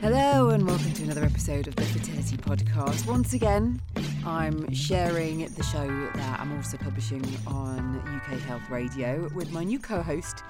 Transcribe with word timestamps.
Hello, 0.00 0.50
and 0.50 0.64
welcome 0.64 0.92
to 0.92 1.02
another 1.02 1.24
episode 1.24 1.66
of 1.66 1.74
the 1.74 1.82
Fertility 1.82 2.36
Podcast. 2.36 3.04
Once 3.04 3.32
again, 3.32 3.82
I'm 4.24 4.72
sharing 4.72 5.46
the 5.54 5.62
show 5.64 5.88
that 6.14 6.38
I'm 6.38 6.54
also 6.54 6.76
publishing 6.76 7.24
on 7.48 7.98
UK 8.06 8.38
Health 8.38 8.70
Radio 8.70 9.28
with 9.34 9.50
my 9.50 9.64
new 9.64 9.80
co 9.80 10.00
host, 10.00 10.44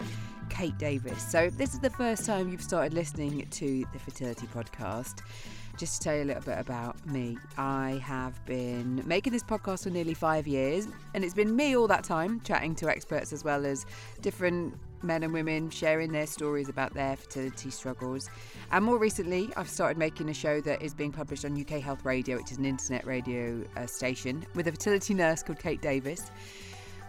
Kate 0.50 0.76
Davis. 0.76 1.22
So, 1.22 1.44
if 1.44 1.56
this 1.56 1.72
is 1.72 1.80
the 1.80 1.88
first 1.88 2.26
time 2.26 2.50
you've 2.50 2.62
started 2.62 2.92
listening 2.92 3.46
to 3.48 3.86
the 3.90 3.98
Fertility 3.98 4.46
Podcast, 4.48 5.22
just 5.78 6.02
to 6.02 6.04
tell 6.04 6.16
you 6.16 6.24
a 6.24 6.26
little 6.26 6.42
bit 6.42 6.58
about 6.58 7.06
me, 7.06 7.38
I 7.56 8.02
have 8.04 8.44
been 8.44 9.02
making 9.06 9.32
this 9.32 9.42
podcast 9.42 9.84
for 9.84 9.90
nearly 9.90 10.14
five 10.14 10.46
years, 10.46 10.88
and 11.14 11.24
it's 11.24 11.34
been 11.34 11.56
me 11.56 11.74
all 11.74 11.88
that 11.88 12.04
time 12.04 12.42
chatting 12.42 12.74
to 12.76 12.88
experts 12.90 13.32
as 13.32 13.44
well 13.44 13.64
as 13.64 13.86
different 14.20 14.74
men 15.02 15.22
and 15.22 15.32
women 15.32 15.70
sharing 15.70 16.12
their 16.12 16.26
stories 16.26 16.68
about 16.68 16.94
their 16.94 17.16
fertility 17.16 17.70
struggles. 17.70 18.28
And 18.72 18.84
more 18.84 18.98
recently, 18.98 19.50
I've 19.56 19.68
started 19.68 19.98
making 19.98 20.28
a 20.28 20.34
show 20.34 20.60
that 20.62 20.82
is 20.82 20.94
being 20.94 21.12
published 21.12 21.44
on 21.44 21.58
UK 21.58 21.80
Health 21.80 22.04
Radio, 22.04 22.36
which 22.36 22.52
is 22.52 22.58
an 22.58 22.64
internet 22.64 23.06
radio 23.06 23.64
uh, 23.76 23.86
station, 23.86 24.44
with 24.54 24.68
a 24.68 24.72
fertility 24.72 25.14
nurse 25.14 25.42
called 25.42 25.58
Kate 25.58 25.80
Davis 25.80 26.30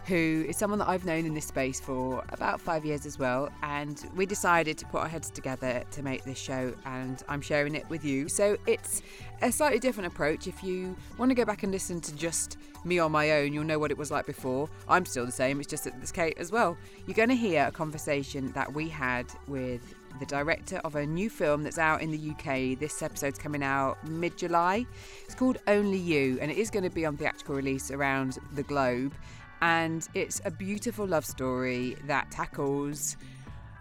who 0.06 0.44
is 0.48 0.56
someone 0.56 0.78
that 0.78 0.88
I've 0.88 1.04
known 1.04 1.26
in 1.26 1.34
this 1.34 1.46
space 1.46 1.80
for 1.80 2.24
about 2.30 2.60
five 2.60 2.84
years 2.84 3.06
as 3.06 3.18
well. 3.18 3.50
And 3.62 4.02
we 4.14 4.26
decided 4.26 4.78
to 4.78 4.86
put 4.86 5.02
our 5.02 5.08
heads 5.08 5.30
together 5.30 5.84
to 5.90 6.02
make 6.02 6.24
this 6.24 6.38
show, 6.38 6.74
and 6.86 7.22
I'm 7.28 7.40
sharing 7.40 7.74
it 7.74 7.88
with 7.88 8.04
you. 8.04 8.28
So 8.28 8.56
it's 8.66 9.02
a 9.42 9.52
slightly 9.52 9.78
different 9.78 10.06
approach. 10.06 10.46
If 10.46 10.62
you 10.62 10.96
want 11.18 11.30
to 11.30 11.34
go 11.34 11.44
back 11.44 11.62
and 11.62 11.72
listen 11.72 12.00
to 12.02 12.14
just 12.14 12.56
me 12.84 12.98
on 12.98 13.12
my 13.12 13.32
own, 13.32 13.52
you'll 13.52 13.64
know 13.64 13.78
what 13.78 13.90
it 13.90 13.98
was 13.98 14.10
like 14.10 14.26
before. 14.26 14.68
I'm 14.88 15.04
still 15.04 15.26
the 15.26 15.32
same, 15.32 15.60
it's 15.60 15.68
just 15.68 15.84
that 15.84 15.94
there's 15.96 16.12
Kate 16.12 16.38
as 16.38 16.50
well. 16.50 16.76
You're 17.06 17.14
going 17.14 17.28
to 17.28 17.36
hear 17.36 17.66
a 17.66 17.72
conversation 17.72 18.52
that 18.52 18.72
we 18.72 18.88
had 18.88 19.26
with 19.48 19.94
the 20.18 20.26
director 20.26 20.78
of 20.78 20.96
a 20.96 21.06
new 21.06 21.30
film 21.30 21.62
that's 21.62 21.78
out 21.78 22.02
in 22.02 22.10
the 22.10 22.30
UK. 22.30 22.78
This 22.78 23.00
episode's 23.02 23.38
coming 23.38 23.62
out 23.62 24.02
mid 24.08 24.36
July. 24.36 24.86
It's 25.24 25.34
called 25.34 25.58
Only 25.66 25.98
You, 25.98 26.38
and 26.40 26.50
it 26.50 26.58
is 26.58 26.70
going 26.70 26.82
to 26.82 26.90
be 26.90 27.06
on 27.06 27.16
theatrical 27.16 27.54
release 27.54 27.90
around 27.90 28.38
the 28.54 28.62
globe 28.62 29.14
and 29.62 30.08
it's 30.14 30.40
a 30.44 30.50
beautiful 30.50 31.06
love 31.06 31.24
story 31.24 31.96
that 32.04 32.30
tackles 32.30 33.16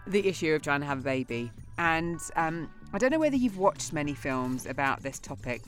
the 0.08 0.28
issue 0.28 0.54
of 0.54 0.62
trying 0.62 0.82
to 0.82 0.86
have 0.86 1.00
a 1.00 1.04
baby. 1.04 1.52
And 1.78 2.20
um, 2.36 2.70
I 2.94 2.98
don't 2.98 3.12
know 3.12 3.20
whether 3.20 3.36
you've 3.36 3.58
watched 3.58 3.94
many 3.94 4.14
films 4.14 4.66
about 4.66 5.04
this 5.04 5.20
topic. 5.20 5.62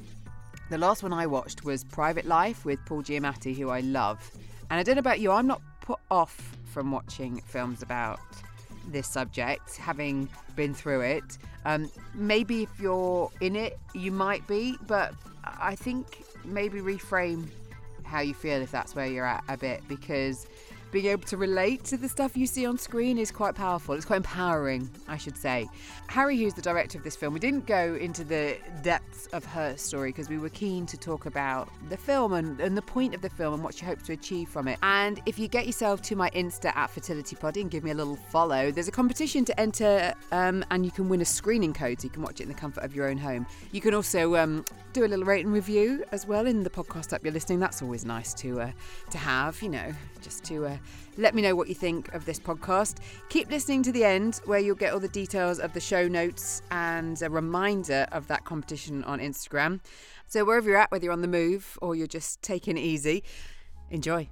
The 0.69 0.77
last 0.77 1.03
one 1.03 1.13
I 1.13 1.27
watched 1.27 1.63
was 1.63 1.83
Private 1.83 2.25
Life 2.25 2.66
with 2.66 2.83
Paul 2.85 3.03
Giamatti, 3.03 3.55
who 3.55 3.69
I 3.69 3.81
love. 3.81 4.31
And 4.69 4.79
I 4.79 4.83
don't 4.83 4.95
know 4.95 4.99
about 4.99 5.19
you, 5.19 5.31
I'm 5.31 5.47
not 5.47 5.61
put 5.81 5.99
off 6.09 6.55
from 6.66 6.91
watching 6.91 7.41
films 7.41 7.81
about 7.81 8.19
this 8.88 9.07
subject, 9.07 9.75
having 9.78 10.29
been 10.55 10.73
through 10.73 11.01
it. 11.01 11.38
Um, 11.66 11.91
maybe 12.13 12.63
if 12.63 12.79
you're 12.79 13.29
in 13.41 13.55
it, 13.55 13.78
you 13.93 14.11
might 14.11 14.47
be, 14.47 14.75
but 14.88 15.13
I 15.43 15.75
think 15.75 16.23
maybe 16.43 16.79
reframe 16.79 17.47
how 18.11 18.19
you 18.19 18.33
feel 18.33 18.61
if 18.61 18.69
that's 18.69 18.94
where 18.94 19.07
you're 19.07 19.25
at 19.25 19.44
a 19.47 19.55
bit 19.55 19.81
because 19.88 20.45
being 20.91 21.06
able 21.06 21.24
to 21.24 21.38
relate 21.38 21.84
to 21.85 21.97
the 21.97 22.09
stuff 22.09 22.35
you 22.35 22.46
see 22.46 22.66
on 22.66 22.78
screen 22.78 23.18
is 23.18 23.31
quite 23.31 23.56
powerful. 23.56 23.96
It's 23.96 24.06
quite 24.06 24.18
empowering, 24.18 24.90
I 25.07 25.18
should 25.18 25.38
say. 25.38 25.68
Harry, 26.07 26.38
who's 26.38 26.53
the 26.53 26.62
director 26.62 26.97
of 26.97 27.03
this 27.03 27.16
film, 27.16 27.34
we 27.34 27.40
didn't 27.40 27.66
go 27.66 27.96
into 27.96 28.24
the 28.24 28.57
depths 28.84 29.28
of 29.28 29.46
her 29.46 29.78
story 29.78 30.09
because 30.09 30.29
we 30.29 30.38
were 30.38 30.50
keen 30.50 30.85
to 30.88 30.97
talk 30.97 31.25
about 31.25 31.69
the 31.90 31.97
film 31.97 32.34
and, 32.34 32.59
and 32.59 32.78
the 32.78 32.81
point 32.81 33.16
of 33.16 33.22
the 33.22 33.29
film 33.29 33.53
and 33.53 33.63
what 33.63 33.74
she 33.74 33.85
hopes 33.85 34.03
to 34.03 34.13
achieve 34.13 34.50
from 34.50 34.68
it. 34.68 34.78
And 34.84 35.22
if 35.25 35.40
you 35.40 35.47
get 35.47 35.66
yourself 35.66 36.02
to 36.03 36.16
my 36.16 36.29
Insta 36.31 36.76
at 36.76 36.90
Fertility 36.90 37.35
Poddy 37.35 37.61
and 37.61 37.72
give 37.72 37.84
me 37.84 37.91
a 37.91 37.96
little 37.96 38.16
follow, 38.16 38.72
there's 38.72 38.87
a 38.87 38.91
competition 38.91 39.46
to 39.46 39.59
enter 39.59 40.14
um, 40.32 40.66
and 40.72 40.85
you 40.85 40.91
can 40.91 41.08
win 41.08 41.22
a 41.22 41.26
screening 41.26 41.73
code 41.73 42.02
so 42.02 42.05
you 42.05 42.09
can 42.09 42.23
watch 42.23 42.40
it 42.40 42.44
in 42.44 42.49
the 42.49 42.55
comfort 42.55 42.84
of 42.84 42.96
your 42.96 43.08
own 43.08 43.17
home. 43.17 43.47
You 43.72 43.82
can 43.82 43.94
also 43.94 44.35
um, 44.35 44.66
do 44.94 45.05
a 45.05 45.08
little 45.08 45.26
rate 45.26 45.46
and 45.46 45.53
review 45.53 46.03
as 46.11 46.28
well 46.28 46.46
in 46.47 46.64
the 46.64 46.70
podcast 46.70 47.14
app 47.14 47.23
you're 47.23 47.34
listening. 47.34 47.59
That's 47.59 47.82
always 47.82 48.05
nice 48.05 48.34
to 48.35 48.61
uh, 48.61 48.72
to 49.11 49.17
have, 49.17 49.61
you 49.61 49.70
know, 49.70 49.94
just 50.22 50.44
to 50.46 50.66
uh, 50.66 50.78
let 51.18 51.35
me 51.35 51.41
know 51.41 51.56
what 51.56 51.68
you 51.68 51.76
think 51.76 52.14
of 52.14 52.26
this 52.26 52.40
podcast. 52.40 52.97
Keep 53.29 53.50
listening 53.50 53.84
to 53.84 53.91
the 53.91 54.03
end 54.03 54.41
where 54.46 54.59
you'll 54.59 54.76
get 54.76 54.94
all 54.94 55.00
the 55.00 55.08
details 55.08 55.59
of 55.59 55.73
the 55.73 55.79
show 55.79 56.08
notes 56.08 56.62
and 56.72 57.22
a 57.22 57.29
reminder 57.29 58.08
of 58.12 58.28
that 58.28 58.46
competition 58.46 59.03
on 59.03 59.20
Instagram. 59.20 59.79
So 60.28 60.46
wherever 60.46 60.70
you're 60.70 60.78
at, 60.78 60.91
whether 60.91 61.03
you're 61.03 61.14
on 61.14 61.22
the 61.22 61.28
move 61.28 61.78
or 61.82 61.96
you're 61.96 62.08
just 62.08 62.41
taking 62.41 62.78
it 62.78 62.82
easy, 62.82 63.23
enjoy. 63.90 64.29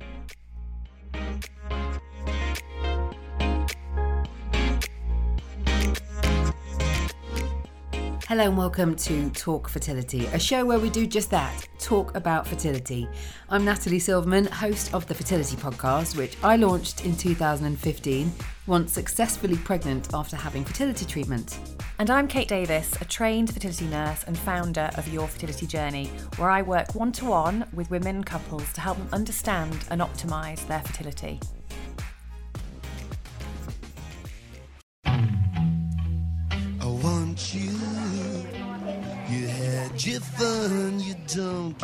Hello 8.30 8.44
and 8.44 8.56
welcome 8.56 8.96
to 8.96 9.28
Talk 9.32 9.68
Fertility, 9.68 10.28
a 10.28 10.38
show 10.38 10.64
where 10.64 10.78
we 10.78 10.92
do 10.92 11.08
just 11.08 11.32
that 11.32 11.68
talk 11.80 12.14
about 12.14 12.46
fertility. 12.46 13.10
I'm 13.50 13.66
Natalie 13.66 13.98
Silverman, 13.98 14.46
host 14.46 14.94
of 14.94 15.08
the 15.08 15.16
Fertility 15.16 15.56
Podcast, 15.56 16.16
which 16.16 16.38
I 16.44 16.56
launched 16.56 17.06
in 17.06 17.16
2015, 17.16 18.32
once 18.68 18.94
successfully 18.94 19.58
pregnant 19.58 20.14
after 20.14 20.36
having 20.36 20.64
fertility 20.64 21.08
treatment. 21.08 21.58
And 21.98 22.12
I'm 22.12 22.28
Kate 22.28 22.48
Davis, 22.48 22.94
a 23.02 23.06
trained 23.06 23.52
fertility 23.52 23.88
nurse 23.88 24.24
and 24.26 24.38
founder 24.38 24.92
of 24.94 25.12
Your 25.12 25.28
Fertility 25.28 25.66
Journey, 25.66 26.12
where 26.38 26.52
I 26.52 26.62
work 26.62 26.94
one 26.94 27.12
to 27.14 27.26
one 27.26 27.66
with 27.74 27.90
women 27.90 28.18
and 28.18 28.26
couples 28.28 28.72
to 28.74 28.82
help 28.82 29.00
them 29.00 29.10
understand 29.12 29.86
and 29.90 30.02
optimise 30.02 30.68
their 30.68 30.82
fertility. 30.82 31.40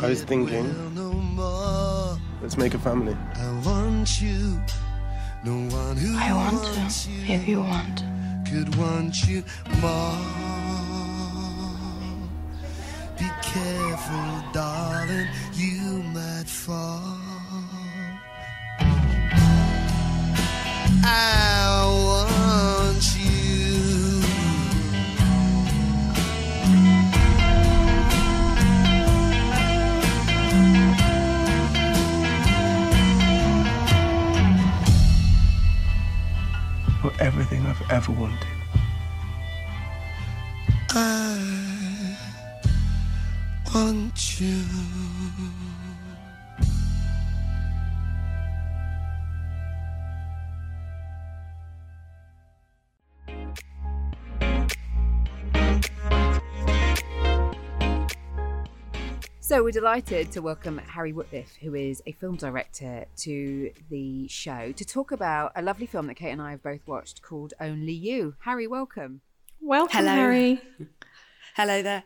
I 0.00 0.08
was 0.08 0.22
thinking- 0.22 0.94
no 0.94 1.12
more. 1.12 2.18
Let's 2.40 2.56
make 2.56 2.72
a 2.72 2.78
family. 2.78 3.14
I 3.34 3.50
want 3.66 4.22
you. 4.22 4.58
No 5.44 5.52
one 5.76 5.96
who 5.98 6.16
I 6.16 6.32
want 6.32 6.64
to, 6.64 7.10
you 7.10 7.34
if 7.34 7.46
you 7.46 7.60
want. 7.60 8.02
could 8.48 8.74
want 8.76 9.14
you 9.28 9.44
more. 9.82 10.16
Be 13.18 13.28
careful, 13.42 14.42
darling, 14.54 15.28
you 15.54 16.02
might 16.14 16.48
fall. 16.48 17.18
I 21.04 21.84
want 22.06 22.35
For 37.06 37.22
everything 37.22 37.64
I've 37.64 37.88
ever 37.88 38.10
wanted. 38.10 38.48
I 40.90 42.16
want 43.72 44.40
you. 44.40 44.95
So 59.46 59.62
we're 59.62 59.70
delighted 59.70 60.32
to 60.32 60.42
welcome 60.42 60.76
Harry 60.78 61.12
Wootliff, 61.12 61.54
who 61.62 61.76
is 61.76 62.02
a 62.04 62.10
film 62.10 62.34
director, 62.34 63.04
to 63.18 63.70
the 63.88 64.26
show 64.26 64.72
to 64.72 64.84
talk 64.84 65.12
about 65.12 65.52
a 65.54 65.62
lovely 65.62 65.86
film 65.86 66.08
that 66.08 66.14
Kate 66.14 66.32
and 66.32 66.42
I 66.42 66.50
have 66.50 66.64
both 66.64 66.80
watched 66.84 67.22
called 67.22 67.54
Only 67.60 67.92
You. 67.92 68.34
Harry, 68.40 68.66
welcome. 68.66 69.20
Welcome, 69.60 69.98
Hello. 69.98 70.10
Harry. 70.10 70.60
Hello 71.54 71.80
there. 71.80 72.02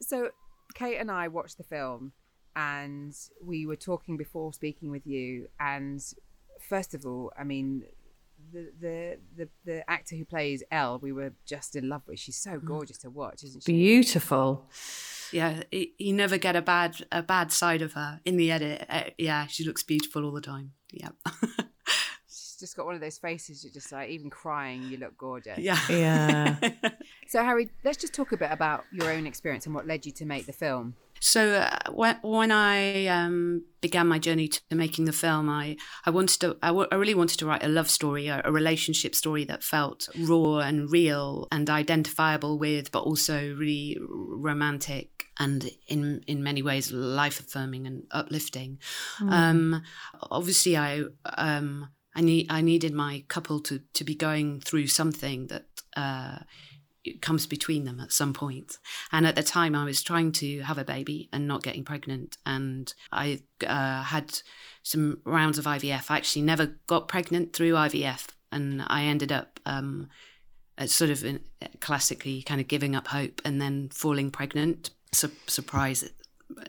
So 0.00 0.30
Kate 0.72 0.96
and 0.96 1.10
I 1.10 1.28
watched 1.28 1.58
the 1.58 1.64
film 1.64 2.12
and 2.56 3.14
we 3.44 3.66
were 3.66 3.76
talking 3.76 4.16
before 4.16 4.54
speaking 4.54 4.90
with 4.90 5.06
you 5.06 5.48
and 5.60 6.02
first 6.66 6.94
of 6.94 7.04
all, 7.04 7.30
I 7.38 7.44
mean 7.44 7.82
the 8.54 8.72
the 8.80 9.18
the, 9.36 9.48
the 9.66 9.90
actor 9.90 10.16
who 10.16 10.24
plays 10.24 10.62
Elle, 10.70 10.98
we 11.02 11.12
were 11.12 11.34
just 11.44 11.76
in 11.76 11.90
love 11.90 12.04
with. 12.06 12.18
She's 12.18 12.38
so 12.38 12.52
mm. 12.52 12.64
gorgeous 12.64 12.96
to 12.98 13.10
watch, 13.10 13.44
isn't 13.44 13.64
she? 13.64 13.70
Beautiful. 13.70 14.66
Yeah, 15.32 15.62
you 15.70 16.12
never 16.12 16.38
get 16.38 16.56
a 16.56 16.62
bad 16.62 17.04
a 17.12 17.22
bad 17.22 17.52
side 17.52 17.82
of 17.82 17.92
her 17.94 18.20
in 18.24 18.36
the 18.36 18.50
edit. 18.50 18.86
Uh, 18.88 19.04
yeah, 19.18 19.46
she 19.46 19.64
looks 19.64 19.82
beautiful 19.82 20.24
all 20.24 20.32
the 20.32 20.40
time. 20.40 20.72
Yeah, 20.92 21.10
She's 22.26 22.56
just 22.58 22.76
got 22.76 22.86
one 22.86 22.94
of 22.94 23.00
those 23.00 23.18
faces 23.18 23.62
you're 23.62 23.72
just 23.72 23.92
like 23.92 24.10
even 24.10 24.30
crying, 24.30 24.82
you 24.84 24.96
look 24.96 25.16
gorgeous. 25.16 25.58
yeah, 25.58 25.78
Yeah. 25.90 26.56
So 27.28 27.44
Harry, 27.44 27.70
let's 27.84 27.98
just 27.98 28.12
talk 28.14 28.32
a 28.32 28.36
bit 28.36 28.50
about 28.50 28.84
your 28.92 29.10
own 29.10 29.26
experience 29.26 29.66
and 29.66 29.74
what 29.74 29.86
led 29.86 30.04
you 30.04 30.12
to 30.12 30.24
make 30.24 30.46
the 30.46 30.52
film. 30.52 30.94
So 31.20 31.50
uh, 31.50 31.90
when 31.92 32.16
when 32.22 32.50
I 32.50 33.06
um, 33.06 33.64
began 33.82 34.08
my 34.08 34.18
journey 34.18 34.48
to 34.48 34.62
making 34.70 35.04
the 35.04 35.12
film, 35.12 35.50
I 35.50 35.76
I 36.06 36.10
wanted 36.10 36.40
to 36.40 36.56
I, 36.62 36.68
w- 36.68 36.88
I 36.90 36.94
really 36.94 37.14
wanted 37.14 37.38
to 37.40 37.46
write 37.46 37.62
a 37.62 37.68
love 37.68 37.90
story, 37.90 38.28
a, 38.28 38.40
a, 38.44 38.50
relationship 38.50 39.14
story 39.14 39.44
that 39.44 39.62
felt 39.62 40.08
raw 40.18 40.58
and 40.58 40.90
real 40.90 41.46
and 41.52 41.68
identifiable 41.68 42.58
with, 42.58 42.90
but 42.90 43.00
also 43.00 43.54
really 43.54 43.98
romantic 44.00 45.19
and 45.40 45.70
in 45.88 46.22
in 46.28 46.44
many 46.44 46.62
ways 46.62 46.92
life 46.92 47.40
affirming 47.40 47.86
and 47.86 48.06
uplifting. 48.12 48.78
Mm. 49.18 49.32
Um, 49.32 49.82
obviously, 50.30 50.76
I 50.76 51.04
um, 51.24 51.88
I 52.14 52.20
need 52.20 52.46
I 52.50 52.60
needed 52.60 52.94
my 52.94 53.24
couple 53.26 53.58
to 53.62 53.80
to 53.94 54.04
be 54.04 54.14
going 54.14 54.60
through 54.60 54.86
something 54.86 55.48
that. 55.48 55.64
Uh, 55.96 56.38
comes 57.22 57.46
between 57.46 57.84
them 57.84 57.98
at 57.98 58.12
some 58.12 58.34
point. 58.34 58.76
And 59.10 59.26
at 59.26 59.34
the 59.34 59.42
time, 59.42 59.74
I 59.74 59.86
was 59.86 60.02
trying 60.02 60.32
to 60.32 60.60
have 60.60 60.76
a 60.76 60.84
baby 60.84 61.30
and 61.32 61.48
not 61.48 61.62
getting 61.62 61.82
pregnant. 61.82 62.36
And 62.44 62.92
I 63.10 63.40
uh, 63.66 64.02
had 64.02 64.38
some 64.82 65.22
rounds 65.24 65.58
of 65.58 65.64
IVF. 65.64 66.10
I 66.10 66.18
actually 66.18 66.42
never 66.42 66.76
got 66.86 67.08
pregnant 67.08 67.54
through 67.54 67.72
IVF. 67.72 68.26
And 68.52 68.82
I 68.86 69.04
ended 69.04 69.32
up 69.32 69.58
um, 69.64 70.10
sort 70.86 71.10
of 71.10 71.24
in, 71.24 71.40
classically 71.80 72.42
kind 72.42 72.60
of 72.60 72.68
giving 72.68 72.94
up 72.94 73.08
hope 73.08 73.40
and 73.44 73.60
then 73.60 73.88
falling 73.92 74.30
pregnant. 74.30 74.90
Su- 75.12 75.30
surprise. 75.46 76.08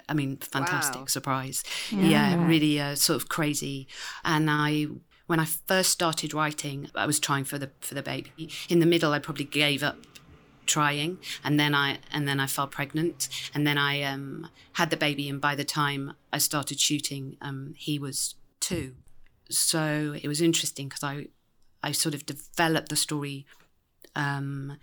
I 0.08 0.14
mean, 0.14 0.38
fantastic 0.38 1.02
wow. 1.02 1.06
surprise. 1.08 1.64
Yeah, 1.92 2.06
yeah 2.06 2.48
really 2.48 2.80
uh, 2.80 2.96
sort 2.96 3.22
of 3.22 3.30
crazy. 3.30 3.88
And 4.24 4.50
I 4.50 4.88
when 5.28 5.40
I 5.40 5.46
first 5.46 5.92
started 5.92 6.34
writing, 6.34 6.90
I 6.94 7.06
was 7.06 7.20
trying 7.20 7.46
for 7.46 7.58
the 7.58 7.72
for 7.80 7.96
the 7.96 8.04
baby. 8.04 8.50
In 8.70 8.80
the 8.80 8.86
middle, 8.86 9.14
I 9.14 9.20
probably 9.20 9.46
gave 9.46 9.84
up 9.84 9.98
trying 10.66 11.18
and 11.44 11.60
then 11.60 11.74
i 11.74 11.98
and 12.14 12.28
then 12.28 12.40
i 12.40 12.48
fell 12.48 12.68
pregnant 12.68 13.28
and 13.54 13.66
then 13.66 13.78
i 13.78 14.02
um, 14.04 14.48
had 14.74 14.90
the 14.90 14.96
baby 14.96 15.28
and 15.28 15.42
by 15.42 15.56
the 15.56 15.66
time 15.66 16.14
i 16.32 16.38
started 16.38 16.80
shooting 16.80 17.36
um, 17.42 17.74
he 17.78 18.00
was 18.00 18.36
two 18.60 18.96
so 19.50 20.16
it 20.22 20.28
was 20.28 20.40
interesting 20.40 20.88
because 20.88 21.04
i 21.04 21.26
i 21.84 21.92
sort 21.92 22.16
of 22.16 22.26
developed 22.26 22.90
the 22.90 22.96
story 22.96 23.46
um, 24.16 24.78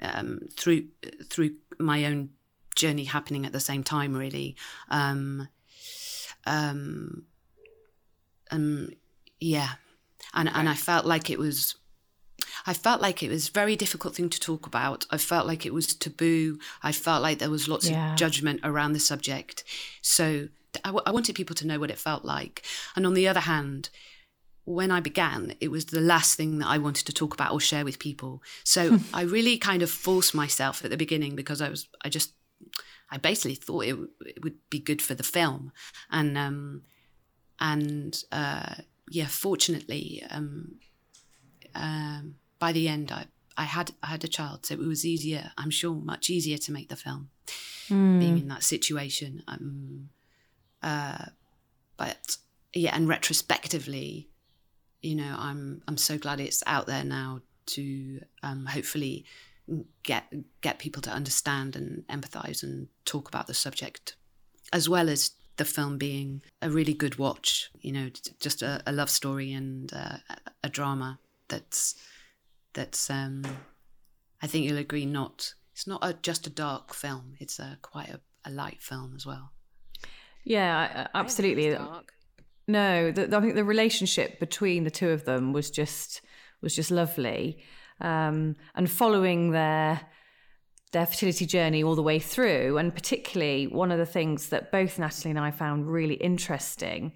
um, 0.00 0.40
through 0.56 0.84
through 1.28 1.50
my 1.78 2.04
own 2.04 2.30
journey 2.74 3.04
happening 3.04 3.46
at 3.46 3.52
the 3.52 3.60
same 3.60 3.82
time 3.82 4.14
really 4.14 4.56
um, 4.90 5.48
um, 6.46 7.24
um, 8.50 8.90
yeah 9.40 9.70
and 10.34 10.48
and 10.52 10.68
i 10.68 10.74
felt 10.74 11.04
like 11.04 11.30
it 11.30 11.38
was 11.38 11.76
I 12.66 12.74
felt 12.74 13.00
like 13.00 13.22
it 13.22 13.30
was 13.30 13.48
a 13.48 13.52
very 13.52 13.76
difficult 13.76 14.14
thing 14.14 14.28
to 14.28 14.40
talk 14.40 14.66
about. 14.66 15.06
I 15.10 15.18
felt 15.18 15.46
like 15.46 15.66
it 15.66 15.74
was 15.74 15.94
taboo. 15.94 16.58
I 16.82 16.92
felt 16.92 17.22
like 17.22 17.38
there 17.38 17.50
was 17.50 17.68
lots 17.68 17.88
yeah. 17.88 18.12
of 18.12 18.18
judgment 18.18 18.60
around 18.62 18.92
the 18.92 19.00
subject. 19.00 19.64
So 20.00 20.48
I, 20.84 20.88
w- 20.88 21.02
I 21.04 21.10
wanted 21.10 21.34
people 21.34 21.56
to 21.56 21.66
know 21.66 21.78
what 21.78 21.90
it 21.90 21.98
felt 21.98 22.24
like. 22.24 22.62
And 22.94 23.06
on 23.06 23.14
the 23.14 23.28
other 23.28 23.40
hand, 23.40 23.90
when 24.64 24.90
I 24.90 25.00
began, 25.00 25.54
it 25.60 25.70
was 25.70 25.86
the 25.86 26.00
last 26.00 26.36
thing 26.36 26.58
that 26.58 26.68
I 26.68 26.78
wanted 26.78 27.06
to 27.06 27.12
talk 27.12 27.34
about 27.34 27.52
or 27.52 27.60
share 27.60 27.84
with 27.84 27.98
people. 27.98 28.42
So 28.64 28.98
I 29.14 29.22
really 29.22 29.58
kind 29.58 29.82
of 29.82 29.90
forced 29.90 30.34
myself 30.34 30.84
at 30.84 30.90
the 30.90 30.96
beginning 30.96 31.34
because 31.34 31.60
I 31.60 31.68
was, 31.68 31.88
I 32.04 32.08
just, 32.08 32.32
I 33.10 33.18
basically 33.18 33.56
thought 33.56 33.84
it, 33.84 33.90
w- 33.90 34.10
it 34.24 34.42
would 34.42 34.56
be 34.70 34.78
good 34.78 35.02
for 35.02 35.14
the 35.14 35.22
film, 35.22 35.72
and 36.10 36.36
um, 36.38 36.82
and 37.60 38.22
uh, 38.32 38.74
yeah, 39.10 39.26
fortunately, 39.26 40.22
um, 40.30 40.76
um, 41.74 42.36
by 42.58 42.72
the 42.72 42.88
end, 42.88 43.12
I, 43.12 43.26
I 43.56 43.64
had 43.64 43.92
I 44.02 44.08
had 44.08 44.24
a 44.24 44.28
child, 44.28 44.66
so 44.66 44.74
it 44.74 44.80
was 44.80 45.04
easier. 45.04 45.52
I'm 45.58 45.70
sure 45.70 45.94
much 45.94 46.30
easier 46.30 46.58
to 46.58 46.72
make 46.72 46.88
the 46.88 46.96
film, 46.96 47.30
mm. 47.88 48.18
being 48.18 48.38
in 48.38 48.48
that 48.48 48.62
situation. 48.62 49.42
Um, 49.46 50.08
uh, 50.82 51.26
but 51.96 52.36
yeah, 52.74 52.94
and 52.94 53.08
retrospectively, 53.08 54.28
you 55.02 55.14
know, 55.14 55.34
I'm 55.38 55.82
I'm 55.86 55.96
so 55.96 56.18
glad 56.18 56.40
it's 56.40 56.62
out 56.66 56.86
there 56.86 57.04
now 57.04 57.42
to 57.66 58.20
um, 58.42 58.66
hopefully 58.66 59.24
get 60.02 60.24
get 60.60 60.78
people 60.78 61.02
to 61.02 61.10
understand 61.10 61.76
and 61.76 62.04
empathize 62.08 62.62
and 62.62 62.88
talk 63.04 63.28
about 63.28 63.46
the 63.46 63.54
subject, 63.54 64.16
as 64.72 64.88
well 64.88 65.08
as 65.08 65.32
the 65.56 65.64
film 65.64 65.98
being 65.98 66.42
a 66.60 66.70
really 66.70 66.94
good 66.94 67.18
watch. 67.18 67.70
You 67.80 67.92
know, 67.92 68.10
just 68.40 68.62
a, 68.62 68.82
a 68.86 68.92
love 68.92 69.10
story 69.10 69.52
and 69.52 69.92
uh, 69.92 70.18
a 70.62 70.68
drama 70.68 71.18
that's 71.48 71.94
that's 72.72 73.10
um, 73.10 73.42
I 74.40 74.46
think 74.46 74.66
you'll 74.66 74.78
agree 74.78 75.06
not 75.06 75.54
it's 75.72 75.86
not 75.86 76.04
a, 76.04 76.14
just 76.14 76.46
a 76.46 76.50
dark 76.50 76.94
film. 76.94 77.34
It's 77.40 77.58
a 77.58 77.78
quite 77.82 78.08
a, 78.08 78.20
a 78.44 78.50
light 78.50 78.82
film 78.82 79.14
as 79.16 79.26
well. 79.26 79.52
Yeah, 80.44 81.08
absolutely. 81.14 81.76
No, 82.68 83.10
the, 83.10 83.36
I 83.36 83.40
think 83.40 83.54
the 83.54 83.64
relationship 83.64 84.38
between 84.38 84.84
the 84.84 84.90
two 84.90 85.10
of 85.10 85.24
them 85.24 85.52
was 85.52 85.70
just 85.70 86.20
was 86.60 86.76
just 86.76 86.90
lovely, 86.90 87.64
um, 88.02 88.56
and 88.74 88.90
following 88.90 89.52
their 89.52 90.00
their 90.92 91.06
fertility 91.06 91.46
journey 91.46 91.82
all 91.82 91.94
the 91.94 92.02
way 92.02 92.18
through, 92.18 92.76
and 92.76 92.94
particularly 92.94 93.66
one 93.66 93.90
of 93.90 93.98
the 93.98 94.04
things 94.04 94.50
that 94.50 94.70
both 94.70 94.98
Natalie 94.98 95.30
and 95.30 95.38
I 95.38 95.50
found 95.50 95.90
really 95.90 96.16
interesting, 96.16 97.12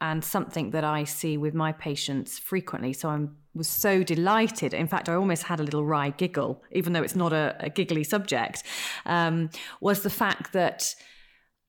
and 0.00 0.24
something 0.24 0.70
that 0.70 0.84
I 0.84 1.04
see 1.04 1.36
with 1.36 1.52
my 1.52 1.72
patients 1.72 2.38
frequently. 2.38 2.94
So 2.94 3.10
I'm 3.10 3.36
was 3.54 3.68
so 3.68 4.02
delighted. 4.02 4.72
In 4.72 4.86
fact, 4.86 5.08
I 5.08 5.14
almost 5.14 5.42
had 5.42 5.60
a 5.60 5.64
little 5.64 5.84
wry 5.84 6.10
giggle, 6.10 6.62
even 6.72 6.92
though 6.92 7.02
it's 7.02 7.16
not 7.16 7.32
a, 7.32 7.56
a 7.60 7.68
giggly 7.68 8.04
subject, 8.04 8.62
um, 9.04 9.50
was 9.80 10.02
the 10.02 10.10
fact 10.10 10.52
that 10.52 10.94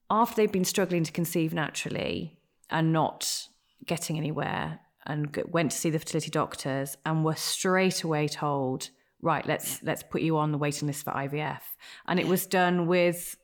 after 0.10 0.36
they've 0.36 0.52
been 0.52 0.66
struggling 0.66 1.04
to 1.04 1.12
conceive 1.12 1.54
naturally 1.54 2.40
and 2.70 2.94
not 2.94 3.48
getting 3.86 4.18
anywhere, 4.18 4.80
and 5.10 5.44
went 5.50 5.72
to 5.72 5.78
see 5.78 5.90
the 5.90 6.00
fertility 6.00 6.30
doctors 6.30 6.96
and 7.06 7.26
were 7.26 7.36
straight 7.36 8.04
away 8.04 8.28
told, 8.28 8.90
right, 9.22 9.46
let's 9.46 9.84
let's 9.84 10.04
put 10.04 10.22
you 10.22 10.38
on 10.38 10.52
the 10.52 10.58
waiting 10.58 10.88
list 10.88 11.04
for 11.04 11.12
IVF, 11.12 11.62
and 12.08 12.20
it 12.20 12.28
was 12.28 12.46
done 12.46 12.88
with 12.88 13.36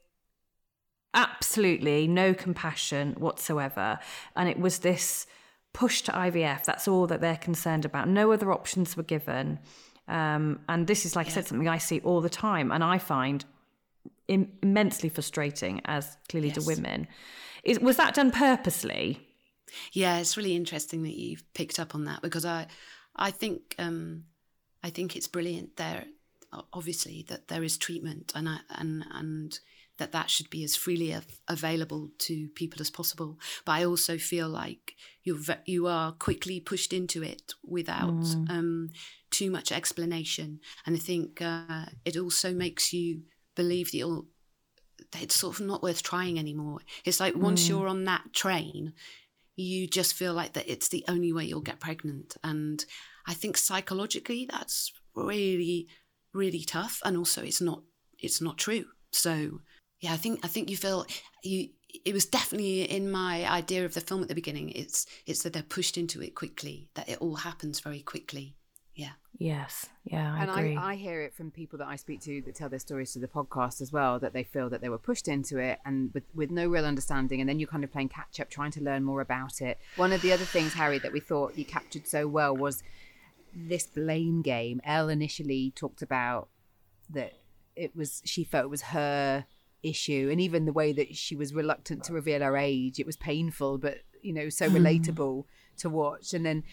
absolutely 1.13 2.07
no 2.07 2.33
compassion 2.33 3.15
whatsoever, 3.17 3.99
and 4.35 4.47
it 4.47 4.59
was 4.59 4.79
this 4.79 5.27
push 5.73 6.01
to 6.03 6.11
IVF. 6.11 6.63
That's 6.63 6.87
all 6.87 7.07
that 7.07 7.19
they're 7.19 7.35
concerned 7.35 7.83
about. 7.83 8.07
No 8.07 8.31
other 8.31 8.51
options 8.53 8.95
were 8.95 9.03
given. 9.03 9.59
Um, 10.07 10.59
and 10.69 10.85
this 10.87 11.05
is, 11.05 11.15
like 11.15 11.25
yeah. 11.25 11.31
I 11.31 11.33
said, 11.33 11.47
something 11.47 11.67
I 11.67 11.79
see 11.79 11.99
all 12.01 12.21
the 12.21 12.29
time, 12.29 12.71
and 12.71 12.83
I 12.83 12.99
find 12.99 13.43
Im- 14.27 14.51
immensely 14.61 15.09
frustrating 15.09 15.81
as 15.85 16.17
clearly 16.29 16.49
yes. 16.49 16.57
to 16.57 16.63
women. 16.63 17.07
Is, 17.63 17.79
was 17.79 17.97
that 17.97 18.13
done 18.13 18.31
purposely? 18.31 19.24
Yeah, 19.93 20.17
it's 20.17 20.37
really 20.37 20.55
interesting 20.55 21.03
that 21.03 21.15
you've 21.15 21.43
picked 21.53 21.79
up 21.79 21.95
on 21.95 22.05
that 22.05 22.21
because 22.21 22.45
I, 22.45 22.67
I 23.15 23.31
think, 23.31 23.75
um, 23.79 24.25
I 24.83 24.89
think 24.89 25.15
it's 25.15 25.27
brilliant 25.27 25.77
there. 25.77 26.05
Obviously, 26.71 27.25
that 27.27 27.49
there 27.49 27.63
is 27.63 27.77
treatment, 27.77 28.31
and 28.33 28.47
I, 28.47 28.59
and 28.69 29.03
and 29.11 29.59
that 29.97 30.13
that 30.13 30.29
should 30.29 30.49
be 30.49 30.63
as 30.63 30.75
freely 30.75 31.13
av- 31.13 31.41
available 31.49 32.11
to 32.19 32.47
people 32.49 32.79
as 32.79 32.89
possible. 32.89 33.37
But 33.65 33.73
I 33.73 33.83
also 33.83 34.17
feel 34.17 34.47
like 34.47 34.95
you 35.23 35.43
you 35.65 35.87
are 35.87 36.13
quickly 36.13 36.61
pushed 36.61 36.93
into 36.93 37.23
it 37.23 37.55
without 37.61 38.13
mm. 38.13 38.49
um, 38.49 38.89
too 39.31 39.51
much 39.51 39.71
explanation, 39.71 40.61
and 40.85 40.95
I 40.95 40.99
think 40.99 41.41
uh, 41.41 41.87
it 42.05 42.15
also 42.15 42.53
makes 42.53 42.93
you 42.93 43.23
believe 43.55 43.91
that, 43.91 43.97
you'll, 43.97 44.27
that 45.11 45.23
it's 45.23 45.35
sort 45.35 45.59
of 45.59 45.65
not 45.65 45.83
worth 45.83 46.03
trying 46.03 46.39
anymore. 46.39 46.79
It's 47.03 47.19
like 47.19 47.35
once 47.35 47.65
mm. 47.65 47.69
you're 47.69 47.87
on 47.87 48.05
that 48.05 48.31
train, 48.33 48.93
you 49.55 49.87
just 49.87 50.13
feel 50.13 50.33
like 50.33 50.53
that 50.53 50.69
it's 50.71 50.89
the 50.89 51.05
only 51.07 51.31
way 51.31 51.45
you'll 51.45 51.61
get 51.61 51.79
pregnant, 51.79 52.37
and 52.43 52.85
I 53.27 53.33
think 53.33 53.57
psychologically 53.57 54.47
that's 54.49 54.91
really 55.15 55.87
really 56.33 56.63
tough, 56.63 57.01
and 57.05 57.17
also 57.17 57.41
it's 57.41 57.61
not 57.61 57.81
it's 58.19 58.41
not 58.41 58.57
true. 58.57 58.85
So 59.11 59.61
yeah, 60.01 60.13
I 60.13 60.17
think 60.17 60.41
I 60.43 60.47
think 60.47 60.69
you 60.69 60.77
feel 60.77 61.05
you. 61.43 61.69
It 62.03 62.13
was 62.13 62.25
definitely 62.25 62.81
in 62.81 63.09
my 63.09 63.49
idea 63.49 63.85
of 63.85 63.93
the 63.93 64.01
film 64.01 64.21
at 64.21 64.27
the 64.27 64.35
beginning. 64.35 64.69
It's 64.71 65.05
it's 65.25 65.43
that 65.43 65.53
they're 65.53 65.63
pushed 65.63 65.97
into 65.97 66.21
it 66.21 66.35
quickly, 66.35 66.89
that 66.95 67.07
it 67.07 67.19
all 67.19 67.35
happens 67.35 67.79
very 67.79 68.01
quickly. 68.01 68.57
Yeah. 68.95 69.11
Yes. 69.37 69.89
Yeah. 70.05 70.33
I 70.33 70.41
and 70.43 70.51
agree. 70.51 70.75
I, 70.77 70.91
I 70.91 70.95
hear 70.95 71.21
it 71.21 71.33
from 71.33 71.51
people 71.51 71.79
that 71.79 71.87
I 71.87 71.97
speak 71.97 72.21
to 72.21 72.41
that 72.43 72.55
tell 72.55 72.69
their 72.69 72.79
stories 72.79 73.11
to 73.13 73.19
the 73.19 73.27
podcast 73.27 73.81
as 73.81 73.91
well 73.91 74.19
that 74.19 74.33
they 74.33 74.43
feel 74.43 74.69
that 74.69 74.81
they 74.81 74.89
were 74.89 74.97
pushed 74.97 75.27
into 75.27 75.57
it 75.57 75.79
and 75.85 76.13
with, 76.13 76.23
with 76.33 76.51
no 76.51 76.67
real 76.67 76.85
understanding. 76.85 77.41
And 77.41 77.49
then 77.49 77.59
you're 77.59 77.67
kind 77.67 77.83
of 77.83 77.91
playing 77.91 78.09
catch 78.09 78.39
up, 78.39 78.49
trying 78.49 78.71
to 78.71 78.81
learn 78.81 79.03
more 79.03 79.21
about 79.21 79.61
it. 79.61 79.79
One 79.97 80.13
of 80.13 80.21
the 80.21 80.31
other 80.31 80.45
things, 80.45 80.73
Harry, 80.73 80.99
that 80.99 81.11
we 81.11 81.19
thought 81.19 81.57
you 81.57 81.65
captured 81.65 82.07
so 82.07 82.27
well 82.27 82.55
was 82.55 82.81
this 83.53 83.85
blame 83.85 84.41
game. 84.41 84.79
Elle 84.85 85.09
initially 85.09 85.73
talked 85.75 86.01
about 86.01 86.47
that 87.09 87.33
it 87.75 87.95
was, 87.95 88.21
she 88.23 88.45
felt 88.45 88.65
it 88.65 88.69
was 88.69 88.81
her 88.83 89.45
issue 89.83 90.29
and 90.31 90.41
even 90.41 90.65
the 90.65 90.73
way 90.73 90.91
that 90.91 91.15
she 91.15 91.35
was 91.35 91.53
reluctant 91.53 92.03
to 92.03 92.11
reveal 92.11 92.41
her 92.41 92.57
age 92.57 92.99
it 92.99 93.05
was 93.05 93.15
painful 93.15 93.77
but 93.77 93.99
you 94.23 94.33
know 94.33 94.49
so 94.49 94.67
hmm. 94.67 94.77
relatable 94.77 95.43
to 95.77 95.89
watch 95.89 96.33
and 96.33 96.45
then 96.45 96.63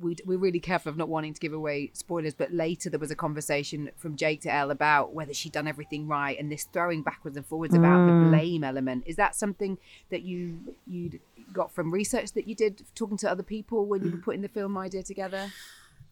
we, 0.00 0.16
we're 0.24 0.38
really 0.38 0.60
careful 0.60 0.90
of 0.90 0.96
not 0.96 1.08
wanting 1.08 1.34
to 1.34 1.40
give 1.40 1.52
away 1.52 1.90
spoilers, 1.94 2.34
but 2.34 2.52
later 2.52 2.88
there 2.90 2.98
was 3.00 3.10
a 3.10 3.16
conversation 3.16 3.90
from 3.96 4.16
Jake 4.16 4.40
to 4.42 4.52
Elle 4.52 4.70
about 4.70 5.12
whether 5.14 5.34
she'd 5.34 5.52
done 5.52 5.68
everything 5.68 6.06
right 6.08 6.38
and 6.38 6.50
this 6.50 6.64
throwing 6.64 7.02
backwards 7.02 7.36
and 7.36 7.46
forwards 7.46 7.74
about 7.74 8.00
Mm. 8.02 8.06
the 8.06 8.12
blame 8.26 8.64
element. 8.64 9.04
Is 9.06 9.16
that 9.16 9.34
something 9.34 9.78
that 10.10 10.22
you 10.22 10.74
you 10.86 11.20
got 11.52 11.72
from 11.72 11.92
research 11.92 12.32
that 12.32 12.48
you 12.48 12.54
did 12.54 12.82
talking 12.94 13.16
to 13.18 13.30
other 13.30 13.42
people 13.42 13.84
when 13.86 14.02
you 14.02 14.10
Mm. 14.10 14.12
were 14.14 14.22
putting 14.22 14.42
the 14.42 14.48
film 14.48 14.78
idea 14.78 15.02
together? 15.02 15.50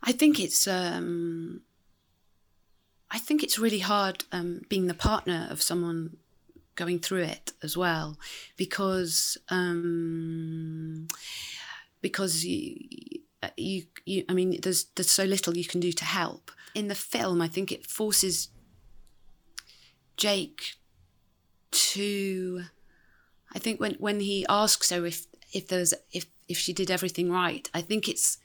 I 0.02 0.12
think 0.12 0.38
it's 0.40 0.66
um, 0.66 1.62
I 3.10 3.18
think 3.18 3.42
it's 3.42 3.58
really 3.58 3.80
hard 3.80 4.24
um, 4.32 4.62
being 4.68 4.86
the 4.86 4.94
partner 4.94 5.48
of 5.50 5.60
someone 5.62 6.16
going 6.76 6.98
through 7.00 7.22
it 7.24 7.52
as 7.62 7.76
well, 7.76 8.16
because 8.56 9.36
um, 9.48 11.08
because 12.00 12.44
you, 12.44 12.76
Uh, 13.42 13.48
you 13.56 13.84
you 14.04 14.24
I 14.28 14.34
mean 14.34 14.58
there's 14.62 14.84
there's 14.96 15.10
so 15.10 15.24
little 15.24 15.56
you 15.56 15.64
can 15.64 15.80
do 15.80 15.92
to 15.92 16.04
help. 16.04 16.50
In 16.74 16.88
the 16.88 16.94
film, 16.94 17.40
I 17.40 17.48
think 17.48 17.72
it 17.72 17.86
forces 17.86 18.48
Jake 20.16 20.74
to 21.70 22.64
I 23.54 23.58
think 23.58 23.80
when 23.80 23.94
when 23.94 24.20
he 24.20 24.46
asks 24.48 24.90
her 24.90 25.06
if 25.06 25.26
if 25.52 25.68
there's 25.68 25.94
if 26.12 26.26
if 26.48 26.58
she 26.58 26.72
did 26.72 26.90
everything 26.90 27.30
right, 27.30 27.68
I 27.72 27.80
think 27.80 28.08
it's 28.08 28.38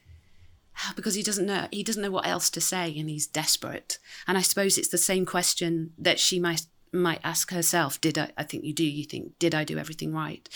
because 0.95 1.15
he 1.15 1.23
doesn't 1.23 1.45
know 1.45 1.67
he 1.71 1.83
doesn't 1.83 2.01
know 2.01 2.11
what 2.11 2.27
else 2.27 2.49
to 2.51 2.61
say 2.61 2.97
and 2.97 3.09
he's 3.09 3.27
desperate. 3.27 3.99
And 4.27 4.37
I 4.37 4.41
suppose 4.41 4.77
it's 4.77 4.89
the 4.89 4.97
same 4.97 5.25
question 5.25 5.91
that 5.97 6.19
she 6.19 6.39
might 6.39 6.65
might 6.93 7.19
ask 7.23 7.51
herself, 7.51 7.99
did 7.99 8.17
I 8.17 8.31
I 8.37 8.43
think 8.43 8.63
you 8.63 8.73
do, 8.73 8.85
you 8.85 9.03
think, 9.03 9.37
did 9.39 9.53
I 9.53 9.63
do 9.63 9.77
everything 9.77 10.13
right? 10.13 10.47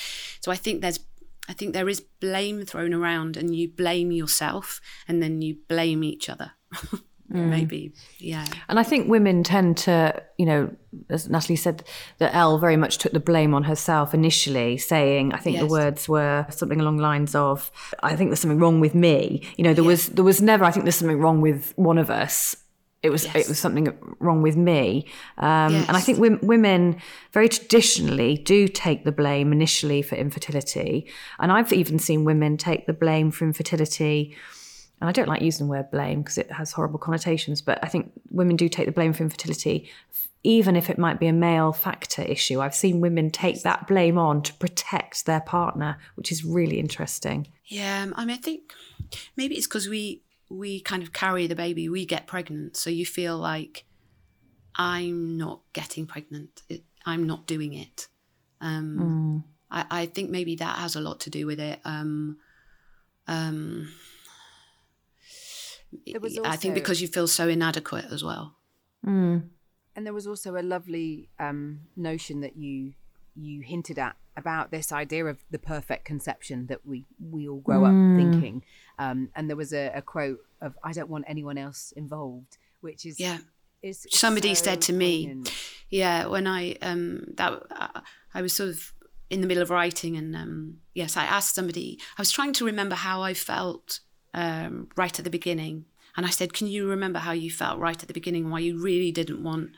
So 0.42 0.52
I 0.52 0.56
think 0.56 0.82
there's 0.82 1.00
I 1.50 1.54
think 1.54 1.74
there 1.74 1.90
is 1.90 2.00
blame 2.00 2.64
thrown 2.64 2.94
around 2.94 3.36
and 3.36 3.56
you 3.56 3.68
blame 3.68 4.12
yourself 4.12 4.80
and 5.08 5.22
then 5.22 5.42
you 5.42 5.58
blame 5.68 6.04
each 6.04 6.30
other. 6.30 6.52
Mm. 7.32 7.50
Maybe. 7.50 7.94
Yeah. 8.18 8.46
And 8.70 8.80
I 8.80 8.84
think 8.84 9.08
women 9.08 9.44
tend 9.44 9.78
to, 9.78 10.20
you 10.40 10.48
know, 10.48 10.76
as 11.10 11.30
Natalie 11.30 11.58
said, 11.58 11.84
that 12.18 12.34
Elle 12.34 12.58
very 12.58 12.76
much 12.76 12.98
took 12.98 13.12
the 13.12 13.20
blame 13.20 13.54
on 13.54 13.66
herself 13.66 14.16
initially, 14.16 14.78
saying, 14.78 15.34
I 15.34 15.38
think 15.38 15.60
the 15.60 15.68
words 15.68 16.10
were 16.10 16.48
something 16.50 16.80
along 16.80 16.98
the 16.98 17.04
lines 17.04 17.36
of, 17.36 17.72
I 18.02 18.16
think 18.16 18.32
there's 18.32 18.40
something 18.40 18.58
wrong 18.58 18.80
with 18.80 18.96
me. 18.96 19.48
You 19.58 19.64
know, 19.64 19.76
there 19.76 19.84
was 19.84 20.08
there 20.08 20.24
was 20.24 20.42
never, 20.42 20.66
I 20.66 20.72
think 20.72 20.86
there's 20.86 20.96
something 20.96 21.20
wrong 21.20 21.40
with 21.40 21.72
one 21.76 22.00
of 22.00 22.10
us. 22.10 22.56
It 23.02 23.12
was 23.12 23.24
it 23.34 23.48
was 23.48 23.58
something 23.58 23.88
wrong 24.20 24.42
with 24.42 24.58
me. 24.58 25.06
Um, 25.38 25.74
And 25.88 25.92
I 25.92 26.02
think 26.02 26.20
wom- 26.20 26.40
women 26.42 26.98
very 27.32 27.48
traditionally 27.48 28.38
do 28.38 28.68
take 28.68 29.06
the 29.06 29.12
blame 29.12 29.54
initially 29.54 30.02
for 30.02 30.16
infertility. 30.16 31.08
And 31.40 31.52
I've 31.52 31.72
even 31.72 32.00
seen 32.00 32.26
women 32.26 32.58
take 32.58 32.88
the 32.88 32.94
blame 32.94 33.32
for 33.32 33.46
infertility 33.46 34.36
and 35.02 35.10
I 35.10 35.14
don't 35.14 35.30
like 35.30 35.42
using 35.42 35.68
the 35.68 35.72
word 35.72 35.92
blame 35.92 36.22
because 36.22 36.38
it 36.38 36.52
has 36.52 36.74
horrible 36.74 37.00
connotations, 37.00 37.62
but 37.62 37.80
I 37.82 37.88
think 37.88 38.12
women 38.32 38.56
do 38.58 38.68
take 38.68 38.86
the 38.86 38.92
blame 38.92 39.14
for 39.14 39.24
infertility, 39.24 39.90
even 40.44 40.76
if 40.76 40.90
it 40.90 40.98
might 40.98 41.20
be 41.20 41.28
a 41.28 41.34
male 41.34 41.72
factor 41.72 42.22
issue. 42.22 42.60
I've 42.60 42.76
seen 42.76 43.00
women 43.00 43.32
take 43.32 43.64
that 43.64 43.88
blame 43.88 44.18
on 44.18 44.42
to 44.44 44.54
protect 44.56 45.26
their 45.26 45.40
partner, 45.40 45.98
which 46.16 46.32
is 46.32 46.44
really 46.44 46.80
interesting. 46.80 47.48
Yeah, 47.66 48.08
I 48.14 48.26
mean, 48.26 48.36
I 48.36 48.42
think 48.42 48.74
maybe 49.38 49.56
it's 49.56 49.68
because 49.68 49.88
we 49.88 50.22
we 50.50 50.80
kind 50.82 51.04
of 51.04 51.14
carry 51.14 51.48
the 51.48 51.56
baby, 51.56 51.90
we 51.90 52.06
get 52.06 52.28
pregnant, 52.28 52.76
so 52.76 52.90
you 52.90 53.06
feel 53.06 53.38
like 53.38 53.86
I'm 54.76 55.38
not 55.38 55.62
getting 55.74 56.06
pregnant, 56.08 56.62
it, 56.70 56.84
I'm 57.06 57.26
not 57.28 57.46
doing 57.48 57.74
it. 57.74 58.08
Um, 58.62 59.44
I, 59.72 59.86
I 59.90 60.06
think 60.08 60.30
maybe 60.30 60.56
that 60.56 60.80
has 60.80 60.96
a 60.96 61.02
lot 61.02 61.20
to 61.22 61.30
do 61.30 61.46
with 61.46 61.60
it. 61.60 61.80
Um, 61.86 62.38
um, 63.28 63.90
There 66.06 66.20
was 66.20 66.38
I 66.40 66.56
think 66.56 66.76
because 66.76 67.02
you 67.02 67.08
feel 67.08 67.28
so 67.28 67.48
inadequate 67.48 68.06
as 68.12 68.24
well. 68.24 68.56
And 69.96 70.06
there 70.06 70.14
was 70.14 70.28
also 70.28 70.56
a 70.56 70.62
lovely 70.62 71.30
um, 71.40 71.82
notion 71.96 72.42
that 72.42 72.56
you 72.58 72.94
you 73.36 73.62
hinted 73.62 73.98
at 73.98 74.18
about 74.36 74.72
this 74.72 74.92
idea 74.92 75.26
of 75.26 75.40
the 75.52 75.60
perfect 75.60 76.06
conception 76.06 76.68
that 76.68 76.86
we 76.86 77.06
we 77.20 77.48
all 77.48 77.60
grow 77.60 77.86
up 77.86 77.92
thinking. 78.18 78.64
Um, 79.00 79.30
and 79.36 79.50
there 79.50 79.56
was 79.58 79.74
a, 79.74 79.92
a 79.96 80.02
quote 80.02 80.40
of 80.62 80.78
"I 80.84 80.92
don't 80.94 81.10
want 81.10 81.26
anyone 81.28 81.58
else 81.58 81.92
involved," 81.96 82.58
which 82.82 83.06
is 83.06 83.20
Yeah. 83.20 83.40
is 83.82 84.06
somebody 84.12 84.54
so 84.56 84.64
said 84.66 84.82
to 84.82 84.94
me 84.94 85.26
poignant. 85.28 85.54
yeah 85.90 86.26
when 86.34 86.46
i 86.48 86.62
um 86.90 87.04
that 87.40 87.54
uh, 87.72 88.02
i 88.34 88.42
was 88.42 88.52
sort 88.60 88.70
of 88.70 88.92
in 89.30 89.40
the 89.42 89.48
middle 89.48 89.64
of 89.64 89.70
writing 89.70 90.18
and 90.18 90.36
um 90.36 90.80
yes 90.94 91.16
i 91.16 91.24
asked 91.38 91.56
somebody 91.56 91.98
i 92.18 92.22
was 92.22 92.30
trying 92.38 92.52
to 92.52 92.66
remember 92.66 92.96
how 93.08 93.22
i 93.30 93.34
felt 93.34 94.02
um 94.34 94.90
right 95.02 95.18
at 95.18 95.24
the 95.24 95.32
beginning 95.40 95.86
and 96.18 96.26
i 96.26 96.30
said 96.30 96.52
can 96.52 96.68
you 96.68 96.90
remember 96.90 97.20
how 97.20 97.32
you 97.32 97.50
felt 97.50 97.80
right 97.80 98.02
at 98.04 98.08
the 98.10 98.20
beginning 98.22 98.50
why 98.50 98.60
you 98.60 98.78
really 98.90 99.12
didn't 99.14 99.42
want 99.50 99.70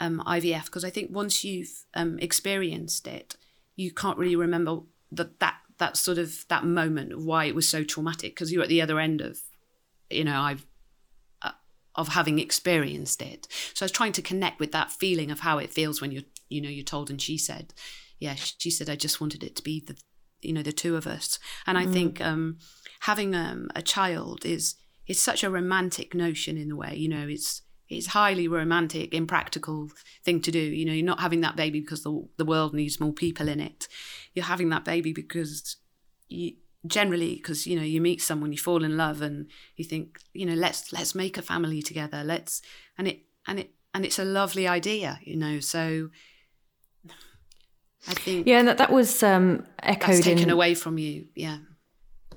um 0.00 0.22
ivf 0.26 0.64
because 0.64 0.84
i 0.84 0.90
think 0.90 1.10
once 1.10 1.44
you've 1.44 1.84
um 1.92 2.18
experienced 2.20 3.06
it 3.06 3.36
you 3.82 3.90
can't 3.92 4.16
really 4.22 4.36
remember 4.46 4.80
that 5.12 5.38
that 5.40 5.56
that 5.78 5.96
sort 5.96 6.18
of 6.18 6.44
that 6.48 6.64
moment 6.64 7.12
of 7.12 7.24
why 7.24 7.44
it 7.44 7.54
was 7.54 7.68
so 7.68 7.84
traumatic 7.84 8.34
because 8.34 8.52
you're 8.52 8.62
at 8.62 8.68
the 8.68 8.82
other 8.82 8.98
end 8.98 9.20
of 9.20 9.38
you 10.10 10.24
know 10.24 10.40
i've 10.40 10.66
of 11.96 12.08
having 12.08 12.38
experienced 12.38 13.22
it. 13.22 13.48
So 13.74 13.84
I 13.84 13.86
was 13.86 13.92
trying 13.92 14.12
to 14.12 14.22
connect 14.22 14.60
with 14.60 14.72
that 14.72 14.92
feeling 14.92 15.30
of 15.30 15.40
how 15.40 15.58
it 15.58 15.72
feels 15.72 16.00
when 16.00 16.12
you're, 16.12 16.24
you 16.48 16.60
know, 16.60 16.68
you're 16.68 16.84
told. 16.84 17.10
And 17.10 17.20
she 17.20 17.38
said, 17.38 17.72
yeah, 18.18 18.34
she 18.36 18.70
said, 18.70 18.88
I 18.88 18.96
just 18.96 19.20
wanted 19.20 19.42
it 19.42 19.56
to 19.56 19.62
be 19.62 19.80
the, 19.80 19.96
you 20.42 20.52
know, 20.52 20.62
the 20.62 20.72
two 20.72 20.96
of 20.96 21.06
us. 21.06 21.38
And 21.66 21.76
I 21.76 21.86
think 21.86 22.20
um, 22.20 22.58
having 23.00 23.34
um, 23.34 23.68
a 23.74 23.82
child 23.82 24.44
is 24.44 24.76
is 25.06 25.22
such 25.22 25.44
a 25.44 25.50
romantic 25.50 26.14
notion 26.14 26.58
in 26.58 26.70
a 26.70 26.76
way. 26.76 26.94
You 26.96 27.08
know, 27.08 27.26
it's 27.28 27.62
it's 27.88 28.08
highly 28.08 28.48
romantic, 28.48 29.14
impractical 29.14 29.88
thing 30.24 30.40
to 30.42 30.50
do. 30.50 30.58
You 30.58 30.84
know, 30.84 30.92
you're 30.92 31.04
not 31.04 31.20
having 31.20 31.40
that 31.42 31.56
baby 31.56 31.80
because 31.80 32.02
the 32.02 32.26
the 32.36 32.44
world 32.44 32.74
needs 32.74 33.00
more 33.00 33.12
people 33.12 33.48
in 33.48 33.60
it. 33.60 33.88
You're 34.34 34.44
having 34.44 34.68
that 34.70 34.84
baby 34.84 35.12
because 35.12 35.76
you 36.28 36.52
generally 36.86 37.34
because 37.34 37.66
you 37.66 37.76
know 37.76 37.82
you 37.84 38.00
meet 38.00 38.22
someone 38.22 38.52
you 38.52 38.58
fall 38.58 38.84
in 38.84 38.96
love 38.96 39.20
and 39.20 39.48
you 39.76 39.84
think 39.84 40.20
you 40.32 40.46
know 40.46 40.54
let's 40.54 40.92
let's 40.92 41.14
make 41.16 41.36
a 41.36 41.42
family 41.42 41.82
together 41.82 42.22
let's 42.22 42.62
and 42.96 43.08
it 43.08 43.22
and 43.46 43.58
it 43.58 43.70
and 43.92 44.04
it's 44.04 44.20
a 44.20 44.24
lovely 44.24 44.68
idea 44.68 45.18
you 45.24 45.36
know 45.36 45.58
so 45.58 46.10
i 48.06 48.14
think 48.14 48.46
Yeah, 48.46 48.58
and 48.60 48.68
that, 48.68 48.78
that 48.78 48.92
was 48.92 49.22
um, 49.24 49.66
echoed 49.82 50.22
taken 50.22 50.44
in. 50.44 50.50
away 50.50 50.74
from 50.74 50.96
you 50.98 51.26
yeah 51.34 51.58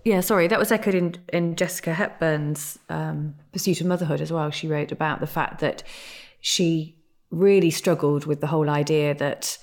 Yeah, 0.05 0.21
sorry, 0.21 0.47
that 0.47 0.59
was 0.59 0.71
echoed 0.71 0.95
in, 0.95 1.15
in 1.33 1.55
Jessica 1.55 1.93
Hepburn's 1.93 2.79
um, 2.89 3.35
Pursuit 3.51 3.81
of 3.81 3.87
Motherhood 3.87 4.21
as 4.21 4.31
well. 4.31 4.49
She 4.49 4.67
wrote 4.67 4.91
about 4.91 5.19
the 5.19 5.27
fact 5.27 5.59
that 5.59 5.83
she 6.39 6.95
really 7.31 7.69
struggled 7.69 8.25
with 8.25 8.41
the 8.41 8.47
whole 8.47 8.69
idea 8.69 9.13
that 9.15 9.57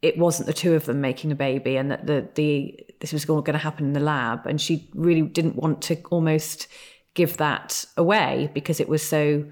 it 0.00 0.16
wasn't 0.16 0.46
the 0.46 0.52
two 0.52 0.74
of 0.74 0.84
them 0.84 1.00
making 1.00 1.32
a 1.32 1.34
baby 1.34 1.76
and 1.76 1.90
that 1.90 2.06
the, 2.06 2.28
the 2.34 2.78
this 3.00 3.12
was 3.12 3.28
all 3.28 3.42
going 3.42 3.58
to 3.58 3.62
happen 3.62 3.86
in 3.86 3.92
the 3.92 4.00
lab. 4.00 4.46
And 4.46 4.60
she 4.60 4.88
really 4.94 5.22
didn't 5.22 5.56
want 5.56 5.82
to 5.82 6.00
almost 6.10 6.68
give 7.14 7.36
that 7.38 7.84
away 7.96 8.50
because 8.54 8.78
it 8.78 8.88
was 8.88 9.02
so 9.02 9.44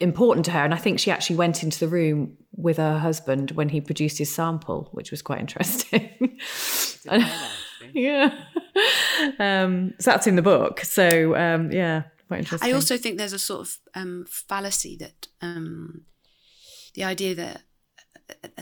important 0.00 0.44
to 0.44 0.52
her. 0.52 0.64
And 0.64 0.72
I 0.72 0.76
think 0.76 1.00
she 1.00 1.10
actually 1.10 1.36
went 1.36 1.62
into 1.62 1.80
the 1.80 1.88
room 1.88 2.36
with 2.56 2.76
her 2.76 2.98
husband 2.98 3.50
when 3.52 3.68
he 3.68 3.80
produced 3.80 4.18
his 4.18 4.32
sample, 4.32 4.88
which 4.92 5.10
was 5.10 5.22
quite 5.22 5.40
interesting. 5.40 6.38
yeah. 8.00 8.34
Um, 9.38 9.94
so 10.00 10.10
that's 10.10 10.26
in 10.26 10.36
the 10.36 10.42
book. 10.42 10.80
So 10.80 11.36
um, 11.36 11.70
yeah, 11.70 12.04
quite 12.28 12.40
interesting. 12.40 12.68
i 12.68 12.72
also 12.72 12.96
think 12.96 13.18
there's 13.18 13.32
a 13.32 13.38
sort 13.38 13.62
of 13.62 13.78
um, 13.94 14.24
fallacy 14.28 14.96
that 14.96 15.28
um, 15.40 16.02
the 16.94 17.04
idea 17.04 17.34
that 17.34 17.62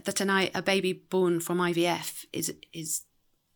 that 0.05 0.21
an 0.21 0.29
I, 0.29 0.51
a 0.55 0.61
baby 0.61 0.93
born 0.93 1.39
from 1.39 1.59
ivf 1.59 2.25
is 2.33 2.53
is 2.73 3.03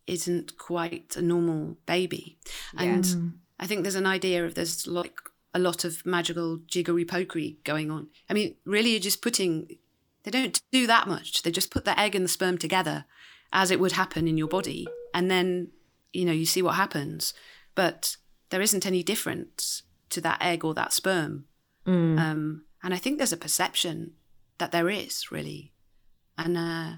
isn't 0.07 0.57
quite 0.57 1.17
a 1.17 1.21
normal 1.21 1.77
baby 1.85 2.37
and 2.77 3.33
I 3.59 3.67
think 3.67 3.83
there's 3.83 3.95
an 3.95 4.05
idea 4.05 4.45
of 4.45 4.55
there's 4.55 4.87
like 4.87 5.17
a 5.53 5.59
lot 5.59 5.83
of 5.83 6.05
magical 6.05 6.59
jiggery 6.67 7.05
pokery 7.05 7.63
going 7.63 7.89
on. 7.89 8.07
I 8.29 8.33
mean, 8.33 8.55
really, 8.65 8.91
you're 8.91 8.99
just 8.99 9.21
putting. 9.21 9.77
They 10.23 10.31
don't 10.31 10.61
do 10.71 10.87
that 10.87 11.07
much. 11.07 11.41
They 11.41 11.51
just 11.51 11.71
put 11.71 11.85
the 11.85 11.97
egg 11.99 12.13
and 12.13 12.25
the 12.25 12.29
sperm 12.29 12.57
together, 12.57 13.05
as 13.53 13.71
it 13.71 13.79
would 13.79 13.93
happen 13.93 14.27
in 14.27 14.37
your 14.37 14.47
body, 14.47 14.87
and 15.17 15.29
then 15.31 15.71
you 16.13 16.25
know 16.25 16.31
you 16.41 16.45
see 16.45 16.61
what 16.61 16.75
happens. 16.75 17.33
But 17.75 18.17
there 18.49 18.61
isn't 18.67 18.85
any 18.85 19.03
difference 19.03 19.83
to 20.13 20.21
that 20.21 20.41
egg 20.41 20.63
or 20.65 20.73
that 20.75 20.93
sperm. 20.93 21.45
Um, 21.85 22.65
and 22.83 22.93
I 22.93 22.97
think 22.97 23.17
there's 23.17 23.33
a 23.33 23.37
perception 23.47 23.97
that 24.57 24.71
there 24.71 24.89
is 24.89 25.31
really, 25.31 25.73
and 26.37 26.57
uh, 26.57 26.89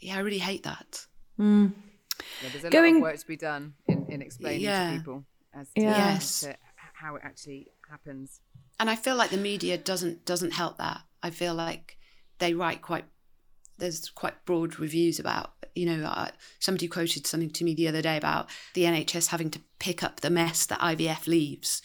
yeah, 0.00 0.16
I 0.16 0.20
really 0.20 0.38
hate 0.50 0.62
that. 0.64 1.06
Yeah, 1.38 1.68
there's 2.52 2.64
a 2.64 2.70
Going- 2.70 2.94
lot 2.94 2.98
of 2.98 3.02
work 3.12 3.18
to 3.20 3.26
be 3.26 3.36
done 3.36 3.74
in, 3.88 4.06
in 4.08 4.22
explaining 4.22 4.60
Yeah. 4.60 4.90
to 4.90 4.96
people 4.98 5.24
as 5.54 5.68
to, 5.74 5.80
Yeah. 5.82 5.96
Yes. 6.14 6.40
to 6.40 6.56
how 7.02 7.16
it 7.16 7.22
actually 7.24 7.68
happens. 7.90 8.40
and 8.78 8.90
I 8.90 8.96
feel 8.96 9.16
like 9.16 9.30
the 9.30 9.36
media 9.52 9.76
doesn't 9.78 10.24
doesn't 10.24 10.52
help 10.52 10.76
that. 10.78 11.00
I 11.22 11.30
feel 11.30 11.54
like 11.54 11.96
they 12.38 12.52
write 12.54 12.80
quite 12.82 13.06
there's 13.82 14.08
quite 14.10 14.44
broad 14.46 14.78
reviews 14.78 15.18
about 15.18 15.52
you 15.74 15.84
know 15.86 16.06
uh, 16.06 16.28
somebody 16.60 16.86
quoted 16.88 17.26
something 17.26 17.50
to 17.50 17.64
me 17.64 17.74
the 17.74 17.88
other 17.88 18.00
day 18.02 18.16
about 18.16 18.48
the 18.74 18.84
NHS 18.84 19.26
having 19.28 19.50
to 19.50 19.60
pick 19.78 20.02
up 20.02 20.20
the 20.20 20.30
mess 20.30 20.64
that 20.66 20.80
IVF 20.80 21.26
leaves. 21.26 21.82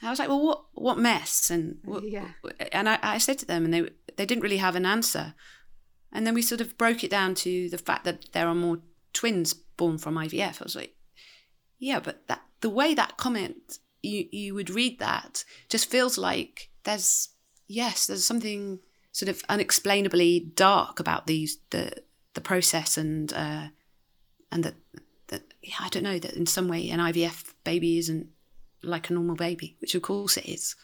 And 0.00 0.08
I 0.08 0.10
was 0.12 0.18
like, 0.18 0.28
well, 0.28 0.44
what 0.46 0.64
what 0.74 0.98
mess? 0.98 1.50
And 1.50 1.78
what, 1.84 2.02
Yeah. 2.04 2.28
and 2.72 2.88
I, 2.88 2.98
I 3.02 3.18
said 3.18 3.38
to 3.40 3.46
them, 3.46 3.64
and 3.64 3.72
they 3.74 3.88
they 4.16 4.26
didn't 4.26 4.42
really 4.42 4.58
have 4.58 4.76
an 4.76 4.86
answer. 4.86 5.34
And 6.12 6.26
then 6.26 6.34
we 6.34 6.42
sort 6.42 6.60
of 6.60 6.76
broke 6.76 7.04
it 7.04 7.10
down 7.10 7.34
to 7.36 7.68
the 7.70 7.78
fact 7.78 8.04
that 8.04 8.32
there 8.32 8.48
are 8.48 8.54
more 8.54 8.78
twins 9.12 9.54
born 9.54 9.96
from 9.98 10.16
IVF. 10.16 10.60
I 10.60 10.64
was 10.64 10.74
like, 10.76 10.94
yeah, 11.78 12.00
but 12.00 12.26
that 12.28 12.42
the 12.60 12.70
way 12.70 12.94
that 12.94 13.16
comment 13.16 13.78
you 14.02 14.26
you 14.32 14.54
would 14.54 14.70
read 14.70 14.98
that 14.98 15.44
just 15.68 15.90
feels 15.90 16.18
like 16.18 16.70
there's 16.84 17.28
yes, 17.68 18.06
there's 18.06 18.24
something 18.24 18.80
sort 19.12 19.28
of 19.28 19.42
unexplainably 19.48 20.52
dark 20.54 21.00
about 21.00 21.26
these 21.26 21.58
the 21.70 21.92
the 22.34 22.40
process 22.40 22.96
and 22.96 23.32
uh, 23.32 23.68
and 24.52 24.64
that 24.64 24.74
that 25.28 25.42
yeah, 25.62 25.76
I 25.80 25.88
don't 25.88 26.02
know 26.02 26.18
that 26.18 26.34
in 26.34 26.46
some 26.46 26.68
way 26.68 26.88
an 26.90 27.00
IVF 27.00 27.54
baby 27.64 27.98
isn't 27.98 28.28
like 28.82 29.10
a 29.10 29.12
normal 29.12 29.36
baby, 29.36 29.76
which 29.80 29.94
of 29.94 30.02
course 30.02 30.36
it 30.36 30.46
is. 30.46 30.76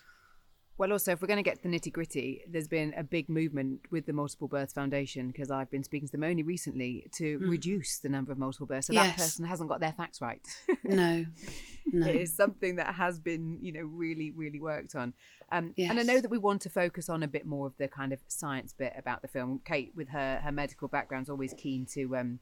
Well, 0.78 0.92
also, 0.92 1.12
if 1.12 1.22
we're 1.22 1.28
going 1.28 1.38
to 1.38 1.42
get 1.42 1.62
to 1.62 1.68
the 1.68 1.74
nitty 1.74 1.90
gritty, 1.90 2.42
there's 2.48 2.68
been 2.68 2.92
a 2.98 3.02
big 3.02 3.30
movement 3.30 3.80
with 3.90 4.04
the 4.04 4.12
Multiple 4.12 4.46
Birth 4.46 4.72
Foundation 4.74 5.28
because 5.28 5.50
I've 5.50 5.70
been 5.70 5.82
speaking 5.82 6.06
to 6.08 6.12
them 6.12 6.24
only 6.24 6.42
recently 6.42 7.06
to 7.12 7.38
reduce 7.48 7.98
the 8.00 8.10
number 8.10 8.30
of 8.30 8.38
multiple 8.38 8.66
births. 8.66 8.88
So 8.88 8.92
that 9.06 9.16
person 9.16 9.46
hasn't 9.46 9.70
got 9.70 9.80
their 9.80 9.92
facts 9.92 10.20
right. 10.20 10.40
No, 10.84 11.24
no. 11.86 12.06
It 12.06 12.16
is 12.16 12.36
something 12.36 12.76
that 12.76 12.94
has 12.94 13.18
been, 13.18 13.58
you 13.62 13.72
know, 13.72 13.84
really, 13.84 14.32
really 14.32 14.60
worked 14.60 14.94
on. 14.94 15.14
Um, 15.50 15.72
And 15.90 15.98
I 15.98 16.02
know 16.02 16.20
that 16.20 16.30
we 16.30 16.38
want 16.38 16.60
to 16.62 16.68
focus 16.70 17.08
on 17.08 17.22
a 17.22 17.28
bit 17.28 17.46
more 17.46 17.66
of 17.66 17.76
the 17.78 17.88
kind 17.88 18.12
of 18.12 18.20
science 18.28 18.74
bit 18.74 18.92
about 18.98 19.22
the 19.22 19.28
film. 19.28 19.62
Kate, 19.64 19.92
with 19.96 20.10
her 20.10 20.40
her 20.44 20.52
medical 20.52 20.88
background, 20.88 21.26
is 21.26 21.30
always 21.30 21.54
keen 21.56 21.86
to 21.94 22.16
um, 22.16 22.40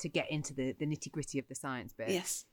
to 0.00 0.08
get 0.08 0.30
into 0.30 0.52
the, 0.52 0.74
the 0.78 0.86
nitty 0.86 1.10
gritty 1.10 1.38
of 1.38 1.48
the 1.48 1.54
science 1.54 1.92
bit. 1.94 2.10
Yes. 2.10 2.44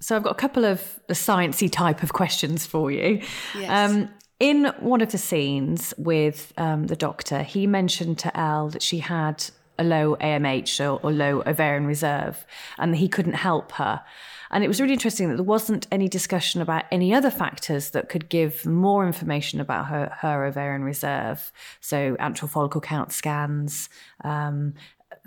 So 0.00 0.16
I've 0.16 0.22
got 0.22 0.32
a 0.32 0.40
couple 0.40 0.64
of 0.64 1.00
sciencey 1.10 1.70
type 1.70 2.02
of 2.02 2.12
questions 2.12 2.66
for 2.66 2.90
you. 2.90 3.22
Yes. 3.58 3.90
Um, 3.92 4.08
in 4.40 4.66
one 4.78 5.00
of 5.00 5.10
the 5.10 5.18
scenes 5.18 5.92
with 5.98 6.52
um, 6.56 6.86
the 6.86 6.96
doctor, 6.96 7.42
he 7.42 7.66
mentioned 7.66 8.18
to 8.20 8.38
Elle 8.38 8.68
that 8.68 8.82
she 8.82 9.00
had 9.00 9.44
a 9.78 9.84
low 9.84 10.16
AMH 10.16 10.80
or, 10.80 11.00
or 11.02 11.12
low 11.12 11.42
ovarian 11.46 11.86
reserve, 11.86 12.46
and 12.78 12.92
that 12.92 12.98
he 12.98 13.08
couldn't 13.08 13.34
help 13.34 13.72
her. 13.72 14.02
And 14.50 14.64
it 14.64 14.68
was 14.68 14.80
really 14.80 14.94
interesting 14.94 15.28
that 15.28 15.36
there 15.36 15.44
wasn't 15.44 15.86
any 15.92 16.08
discussion 16.08 16.62
about 16.62 16.84
any 16.90 17.12
other 17.14 17.30
factors 17.30 17.90
that 17.90 18.08
could 18.08 18.28
give 18.28 18.64
more 18.64 19.06
information 19.06 19.60
about 19.60 19.86
her, 19.86 20.16
her 20.20 20.44
ovarian 20.46 20.82
reserve. 20.82 21.52
So 21.80 22.16
antral 22.16 22.48
follicle 22.48 22.80
count 22.80 23.12
scans, 23.12 23.88
um, 24.24 24.74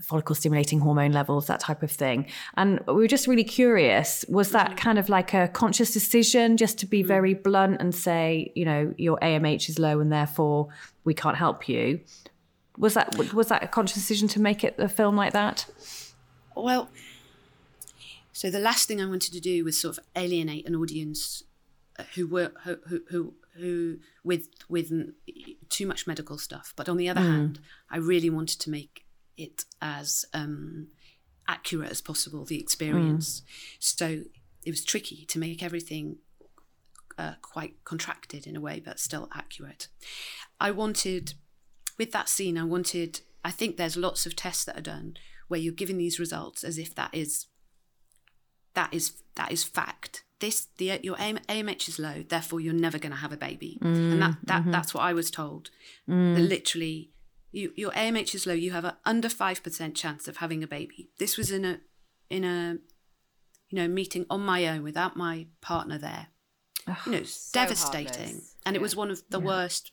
follicle 0.02 0.36
stimulating 0.36 0.80
hormone 0.80 1.12
levels, 1.12 1.48
that 1.48 1.60
type 1.60 1.84
of 1.84 1.92
thing. 1.92 2.26
And 2.58 2.80
we 2.88 2.94
were 2.94 3.08
just 3.08 3.28
really 3.28 3.44
curious 3.44 4.26
was 4.28 4.52
that 4.52 4.68
mm-hmm. 4.68 4.78
kind 4.78 5.00
of 5.00 5.10
like 5.10 5.34
a 5.34 5.48
conscious 5.48 5.94
decision 5.94 6.58
just 6.58 6.78
to 6.80 6.86
be 6.86 7.00
mm-hmm. 7.00 7.08
very 7.08 7.34
blunt 7.34 7.82
and 7.82 7.94
say, 7.94 8.52
you 8.56 8.66
know, 8.66 8.94
your 8.98 9.18
AMH 9.20 9.70
is 9.70 9.80
low 9.80 10.00
and 10.00 10.12
therefore 10.12 10.70
we 11.04 11.14
can't 11.14 11.38
help 11.38 11.68
you? 11.70 12.00
Was 12.78 12.94
that 12.94 13.16
was 13.34 13.48
that 13.48 13.64
a 13.64 13.68
conscious 13.68 13.96
decision 13.96 14.28
to 14.30 14.42
make 14.42 14.64
it 14.64 14.76
a 14.78 14.90
film 14.90 15.16
like 15.16 15.34
that? 15.34 15.68
Well, 16.56 16.90
so 18.34 18.50
the 18.50 18.60
last 18.60 18.88
thing 18.88 19.02
I 19.02 19.06
wanted 19.06 19.34
to 19.34 19.40
do 19.40 19.64
was 19.64 19.78
sort 19.78 19.98
of 19.98 20.04
alienate 20.16 20.68
an 20.68 20.76
audience 20.76 21.44
uh, 22.00 22.04
who 22.16 22.28
were 22.28 22.52
who 22.64 22.78
who 22.88 23.02
who, 23.10 23.34
who 23.58 24.00
with 24.24 24.48
with 24.70 24.92
too 25.70 25.86
much 25.86 26.08
medical 26.08 26.38
stuff. 26.38 26.74
But 26.76 26.88
on 26.88 26.98
the 26.98 27.10
other 27.10 27.22
mm. 27.22 27.32
hand, 27.32 27.60
I 27.90 27.98
really 27.98 28.30
wanted 28.30 28.60
to 28.62 28.70
make 28.70 29.06
it 29.38 29.66
as 29.82 30.26
um, 30.34 30.88
accurate 31.48 31.92
as 31.92 32.02
possible 32.02 32.46
the 32.46 32.60
experience. 32.60 33.42
So 33.80 34.22
it 34.66 34.70
was 34.70 34.84
tricky 34.86 35.26
to 35.26 35.40
make 35.40 35.64
everything 35.64 36.18
uh, 37.18 37.34
quite 37.42 37.84
contracted 37.84 38.48
in 38.48 38.56
a 38.56 38.62
way, 38.62 38.82
but 38.84 39.00
still 39.00 39.30
accurate. 39.34 39.88
I 40.60 40.72
wanted, 40.72 41.34
with 41.98 42.12
that 42.12 42.30
scene, 42.30 42.58
I 42.58 42.64
wanted, 42.64 43.22
I 43.44 43.52
think 43.52 43.78
there's 43.78 43.98
lots 43.98 44.26
of 44.26 44.36
tests 44.36 44.66
that 44.66 44.78
are 44.78 44.82
done 44.82 45.18
where 45.48 45.60
you're 45.60 45.74
giving 45.74 45.98
these 45.98 46.20
results 46.20 46.64
as 46.64 46.78
if 46.78 46.96
that 46.96 47.14
is, 47.14 47.48
that 48.74 48.94
is, 48.94 49.22
that 49.36 49.52
is 49.52 49.64
fact. 49.64 50.24
This, 50.40 50.68
the, 50.78 51.00
your 51.04 51.20
AM, 51.20 51.38
AMH 51.50 51.88
is 51.90 52.00
low, 52.00 52.24
therefore 52.28 52.60
you're 52.60 52.74
never 52.74 52.98
going 52.98 53.12
to 53.12 53.18
have 53.18 53.34
a 53.34 53.38
baby. 53.38 53.78
and 53.82 54.22
that, 54.22 54.38
that, 54.46 54.72
that's 54.72 54.94
what 54.94 55.02
I 55.02 55.14
was 55.14 55.30
told. 55.30 55.70
That 56.36 56.42
literally, 56.42 57.12
you, 57.52 57.74
your 57.76 57.92
AMH 57.92 58.34
is 58.36 58.48
low, 58.48 58.54
you 58.54 58.72
have 58.72 58.86
an 58.86 58.94
under 59.06 59.28
5% 59.28 59.96
chance 59.96 60.28
of 60.28 60.38
having 60.38 60.64
a 60.64 60.68
baby. 60.68 61.10
This 61.20 61.38
was 61.38 61.52
in 61.52 61.66
a, 61.66 61.80
in 62.30 62.44
a, 62.44 62.78
you 63.70 63.78
know, 63.78 63.88
meeting 63.88 64.26
on 64.30 64.42
my 64.42 64.68
own 64.68 64.84
without 64.84 65.16
my 65.18 65.48
partner 65.62 65.98
there. 65.98 66.28
You 67.06 67.12
know, 67.12 67.18
it's 67.20 67.52
devastating. 67.52 68.06
heartless. 68.08 68.56
And 68.66 68.76
it 68.76 68.82
was 68.82 68.96
one 68.96 69.12
of 69.12 69.22
the 69.30 69.40
worst, 69.40 69.92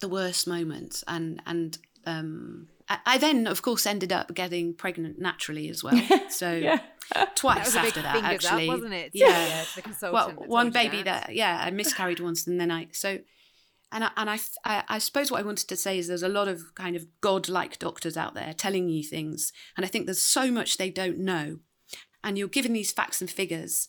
the 0.00 0.08
worst 0.08 0.46
moments. 0.46 1.02
And, 1.06 1.42
and, 1.46 1.78
um, 2.06 2.68
I, 2.88 2.98
I 3.06 3.18
then, 3.18 3.46
of 3.46 3.62
course, 3.62 3.86
ended 3.86 4.12
up 4.12 4.34
getting 4.34 4.74
pregnant 4.74 5.18
naturally 5.18 5.68
as 5.70 5.82
well. 5.82 6.00
So 6.30 6.78
That 7.14 7.36
twice 7.36 7.74
big 7.74 7.84
after 7.84 8.02
that, 8.02 8.24
actually, 8.24 8.68
up, 8.68 8.76
wasn't 8.76 8.94
it? 8.94 9.10
Yeah, 9.14 9.28
Yeah, 9.28 9.64
the 9.74 9.82
well, 9.82 9.82
consultant 9.82 10.40
that 10.40 10.48
one 10.48 10.70
baby 10.70 11.02
that. 11.02 11.26
that. 11.26 11.34
yeah, 11.34 11.62
I 11.64 11.70
miscarried 11.70 12.20
once, 12.20 12.46
and 12.46 12.58
then 12.60 12.70
I 12.70 12.88
so, 12.92 13.18
and 13.94 14.04
I, 14.04 14.10
and 14.16 14.28
I, 14.28 14.38
I, 14.64 14.84
I 14.88 14.98
suppose 14.98 15.30
what 15.30 15.40
I 15.40 15.44
wanted 15.46 15.68
to 15.68 15.76
say 15.76 15.98
is 15.98 16.08
there's 16.08 16.24
a 16.24 16.28
lot 16.28 16.48
of 16.48 16.74
kind 16.74 16.96
of 16.96 17.06
godlike 17.20 17.78
doctors 17.78 18.16
out 18.16 18.34
there 18.34 18.52
telling 18.52 18.88
you 18.88 19.04
things, 19.04 19.52
and 19.76 19.86
I 19.86 19.88
think 19.88 20.04
there's 20.04 20.20
so 20.20 20.50
much 20.50 20.76
they 20.76 20.90
don't 20.90 21.18
know, 21.18 21.60
and 22.22 22.36
you're 22.36 22.48
given 22.48 22.72
these 22.72 22.92
facts 22.92 23.20
and 23.20 23.30
figures, 23.30 23.88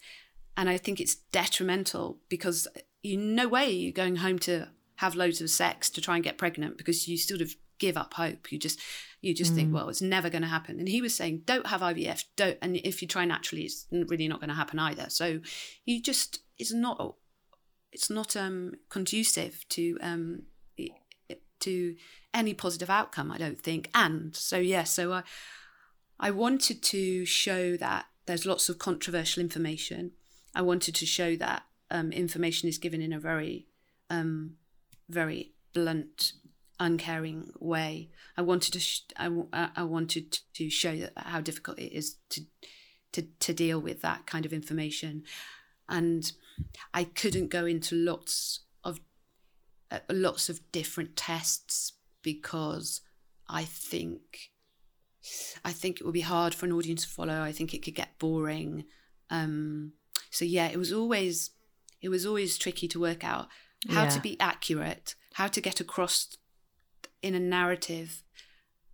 and 0.56 0.70
I 0.70 0.78
think 0.78 1.02
it's 1.02 1.16
detrimental 1.16 2.20
because 2.30 2.68
you 3.02 3.18
no 3.18 3.48
way 3.48 3.70
you're 3.72 3.92
going 3.92 4.18
home 4.18 4.40
to 4.40 4.70
have 4.98 5.16
loads 5.16 5.42
of 5.42 5.50
sex 5.50 5.90
to 5.90 6.02
try 6.02 6.16
and 6.16 6.24
get 6.24 6.38
pregnant 6.38 6.78
because 6.78 7.08
you 7.08 7.18
sort 7.18 7.42
of 7.42 7.56
give 7.80 7.98
up 7.98 8.14
hope. 8.14 8.52
You 8.52 8.60
just 8.60 8.80
you 9.22 9.34
just 9.34 9.56
think, 9.56 9.72
mm. 9.72 9.74
well, 9.74 9.90
it's 9.90 10.04
never 10.04 10.30
going 10.30 10.44
to 10.44 10.48
happen. 10.48 10.78
And 10.78 10.88
he 10.88 11.02
was 11.02 11.16
saying, 11.16 11.42
don't 11.46 11.66
have 11.66 11.82
IVF, 11.82 12.26
don't, 12.36 12.60
and 12.62 12.78
if 12.78 13.02
you 13.02 13.08
try 13.08 13.26
naturally, 13.26 13.64
it's 13.64 13.88
really 13.92 14.28
not 14.28 14.40
going 14.40 14.50
to 14.50 14.56
happen 14.56 14.78
either. 14.78 15.08
So 15.10 15.40
you 15.84 16.00
just 16.00 16.42
it's 16.60 16.74
not 16.74 17.16
it's 17.96 18.10
not 18.10 18.36
um 18.36 18.74
conducive 18.90 19.66
to 19.70 19.98
um 20.02 20.44
to 21.62 21.96
any 22.34 22.54
positive 22.54 22.90
outcome 22.90 23.32
i 23.32 23.38
don't 23.38 23.62
think. 23.62 23.90
And 23.96 24.36
so 24.36 24.58
yeah 24.58 24.84
so 24.84 25.14
i 25.14 25.24
i 26.20 26.30
wanted 26.30 26.84
to 26.84 27.26
show 27.26 27.78
that 27.78 28.06
there's 28.26 28.46
lots 28.46 28.70
of 28.70 28.80
controversial 28.80 29.42
information. 29.42 30.12
I 30.54 30.62
wanted 30.62 30.96
to 30.96 31.06
show 31.06 31.36
that 31.38 31.64
um, 31.92 32.12
information 32.12 32.68
is 32.68 32.78
given 32.78 33.02
in 33.02 33.14
a 33.14 33.20
very 33.20 33.68
um 34.10 34.32
very 35.10 35.54
blunt 35.74 36.34
uncaring 36.80 37.52
way. 37.60 38.10
I 38.36 38.42
wanted 38.42 38.74
to 38.74 38.80
sh- 38.80 39.14
I, 39.16 39.26
w- 39.26 39.48
I 39.54 39.70
I 39.82 39.84
wanted 39.84 40.40
to 40.58 40.70
show 40.70 40.96
that 40.98 41.14
how 41.16 41.40
difficult 41.42 41.80
it 41.80 41.94
is 42.00 42.18
to 42.32 42.42
to 43.14 43.22
to 43.46 43.54
deal 43.54 43.80
with 43.80 44.02
that 44.02 44.26
kind 44.26 44.46
of 44.46 44.54
information. 44.54 45.24
And 45.88 46.32
I 46.94 47.04
couldn't 47.04 47.50
go 47.50 47.66
into 47.66 47.96
lots 47.96 48.62
of 48.84 49.00
uh, 49.92 50.00
lots 50.10 50.50
of 50.50 50.60
different 50.72 51.16
tests 51.16 51.94
because 52.22 53.02
I 53.48 53.64
think 53.64 54.52
I 55.64 55.72
think 55.72 56.00
it 56.00 56.06
would 56.06 56.14
be 56.14 56.22
hard 56.22 56.54
for 56.54 56.66
an 56.66 56.72
audience 56.72 57.04
to 57.04 57.10
follow. 57.10 57.42
I 57.42 57.52
think 57.52 57.74
it 57.74 57.84
could 57.84 57.96
get 57.96 58.20
boring. 58.20 58.86
Um, 59.30 59.94
so 60.30 60.46
yeah, 60.46 60.68
it 60.68 60.78
was 60.78 60.94
always 60.94 61.52
it 62.02 62.10
was 62.10 62.26
always 62.26 62.58
tricky 62.58 62.88
to 62.90 63.00
work 63.00 63.24
out 63.24 63.48
how 63.90 64.04
Yeah. 64.04 64.10
to 64.10 64.20
be 64.20 64.40
accurate, 64.40 65.16
how 65.34 65.48
to 65.48 65.62
get 65.62 65.80
across 65.80 66.38
in 67.22 67.34
a 67.36 67.40
narrative 67.40 68.24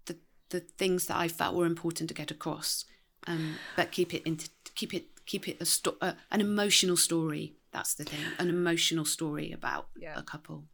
the 0.06 0.18
the 0.50 0.62
things 0.62 1.08
that 1.08 1.18
I 1.18 1.28
felt 1.28 1.56
were 1.56 1.66
important 1.66 2.08
to 2.10 2.14
get 2.14 2.32
across, 2.32 2.86
um, 3.28 3.58
but 3.76 3.92
keep 3.92 4.14
it 4.14 4.24
into 4.24 4.50
keep 4.76 4.94
it 4.94 5.11
keep 5.32 5.48
it 5.48 5.58
a 5.62 5.66
sto- 5.66 5.98
uh, 6.02 6.14
an 6.32 6.42
emotional 6.42 6.98
story. 6.98 7.56
That's 7.72 7.94
the 7.96 8.04
thing, 8.04 8.20
an 8.38 8.50
emotional 8.50 9.06
story 9.06 9.52
about 9.60 9.88
Yeah. 9.96 10.18
a 10.20 10.24
couple. 10.24 10.66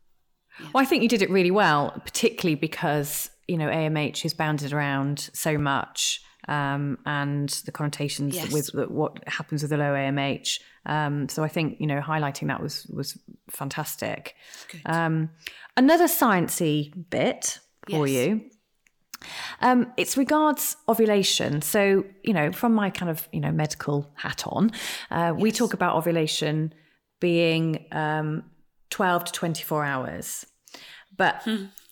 Well, 0.73 0.81
I 0.83 0.85
think 0.85 1.03
you 1.03 1.09
did 1.09 1.21
it 1.21 1.29
really 1.29 1.51
well, 1.51 1.81
particularly 2.09 2.55
because 2.55 3.29
you 3.47 3.57
know 3.57 3.69
AMH 3.69 4.25
is 4.25 4.33
bounded 4.33 4.73
around 4.73 5.29
so 5.33 5.57
much, 5.57 6.21
um, 6.47 6.97
and 7.05 7.49
the 7.65 7.71
connotations 7.71 8.35
Yes. 8.35 8.51
with 8.51 8.73
with 8.73 8.89
what 8.89 9.11
happens 9.27 9.61
with 9.61 9.69
the 9.71 9.77
low 9.77 9.93
AMH. 9.93 10.59
Um, 10.87 11.29
so 11.29 11.43
I 11.43 11.49
think 11.55 11.79
you 11.79 11.85
know 11.91 12.01
highlighting 12.01 12.47
that 12.47 12.61
was 12.61 12.87
was 12.87 13.09
fantastic. 13.51 14.35
Good. 14.71 14.81
Um, 14.85 15.29
another 15.75 16.07
sciencey 16.07 16.91
bit 17.11 17.59
for 17.89 18.07
Yes. 18.07 18.15
you. 18.27 18.49
Um, 19.61 19.91
it's 19.97 20.17
regards 20.17 20.77
ovulation. 20.87 21.61
So, 21.61 22.05
you 22.23 22.33
know, 22.33 22.51
from 22.51 22.73
my 22.73 22.89
kind 22.89 23.09
of, 23.09 23.27
you 23.31 23.39
know, 23.39 23.51
medical 23.51 24.09
hat 24.15 24.43
on, 24.45 24.71
uh, 25.11 25.33
we 25.37 25.51
talk 25.51 25.73
about 25.73 25.95
ovulation 25.95 26.73
being 27.19 27.85
um, 27.91 28.43
12 28.89 29.25
to 29.25 29.31
24 29.31 29.83
hours. 29.83 30.45
But 31.15 31.41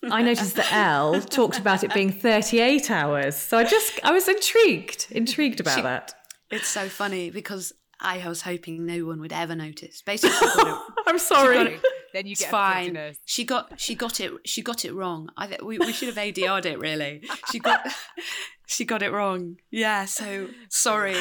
I 0.03 0.21
noticed 0.21 0.55
that 0.55 0.71
Elle 0.71 1.21
talked 1.39 1.57
about 1.57 1.83
it 1.83 1.93
being 1.93 2.11
38 2.11 2.91
hours. 2.91 3.35
So 3.35 3.57
I 3.57 3.63
just, 3.63 3.99
I 4.03 4.11
was 4.11 4.27
intrigued, 4.27 5.07
intrigued 5.11 5.59
about 5.59 5.75
She- 5.75 5.81
that. 5.81 6.13
It's 6.51 6.67
so 6.67 6.87
funny 6.87 7.31
because 7.31 7.73
I 7.99 8.27
was 8.27 8.41
hoping 8.41 8.85
no 8.85 9.05
one 9.05 9.19
would 9.21 9.33
ever 9.33 9.55
notice. 9.55 10.01
Basically, 10.01 10.35
she 10.37 10.45
got 10.55 10.67
it- 10.67 10.93
I'm 11.07 11.19
sorry. 11.19 11.79
then 12.13 12.25
you 12.25 12.31
it's 12.33 12.41
get 12.41 12.49
a 12.49 12.51
fine. 12.51 12.93
nurse. 12.93 13.17
She 13.25 13.43
got 13.45 13.79
she 13.79 13.95
got 13.95 14.19
it 14.19 14.31
she 14.45 14.61
got 14.61 14.85
it 14.85 14.93
wrong. 14.93 15.29
I 15.37 15.47
think 15.47 15.61
we, 15.63 15.77
we 15.79 15.93
should 15.93 16.07
have 16.09 16.17
ADR'd 16.17 16.65
it 16.65 16.79
really. 16.79 17.23
She 17.51 17.59
got 17.59 17.85
she 18.67 18.85
got 18.85 19.01
it 19.01 19.11
wrong. 19.11 19.57
Yeah. 19.71 20.05
So 20.05 20.47
sorry. 20.69 21.15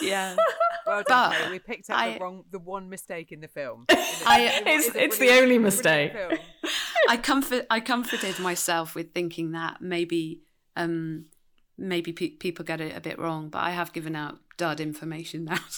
Yeah. 0.00 0.36
Well 0.86 0.98
But 0.98 1.06
done, 1.08 1.32
Kate. 1.32 1.50
We 1.50 1.58
picked 1.58 1.90
up 1.90 1.98
I- 1.98 2.12
the 2.14 2.20
wrong, 2.20 2.44
the 2.50 2.58
one 2.58 2.88
mistake 2.88 3.32
in 3.32 3.40
the 3.40 3.48
film. 3.48 3.84
I- 3.90 4.62
It's- 4.66 4.94
a 4.94 5.04
it's 5.04 5.18
the 5.18 5.30
only 5.40 5.58
mistake. 5.58 6.12
I 7.08 7.16
comfort 7.16 7.66
I 7.70 7.80
comforted 7.80 8.38
myself 8.38 8.94
with 8.94 9.12
thinking 9.12 9.52
that 9.52 9.80
maybe 9.82 10.42
um 10.76 11.26
maybe 11.78 12.12
pe- 12.12 12.30
people 12.30 12.64
get 12.64 12.80
it 12.80 12.96
a 12.96 13.00
bit 13.00 13.18
wrong, 13.18 13.48
but 13.50 13.58
I 13.58 13.70
have 13.70 13.92
given 13.92 14.16
out 14.16 14.38
dud 14.56 14.80
information 14.80 15.44
now. 15.44 15.58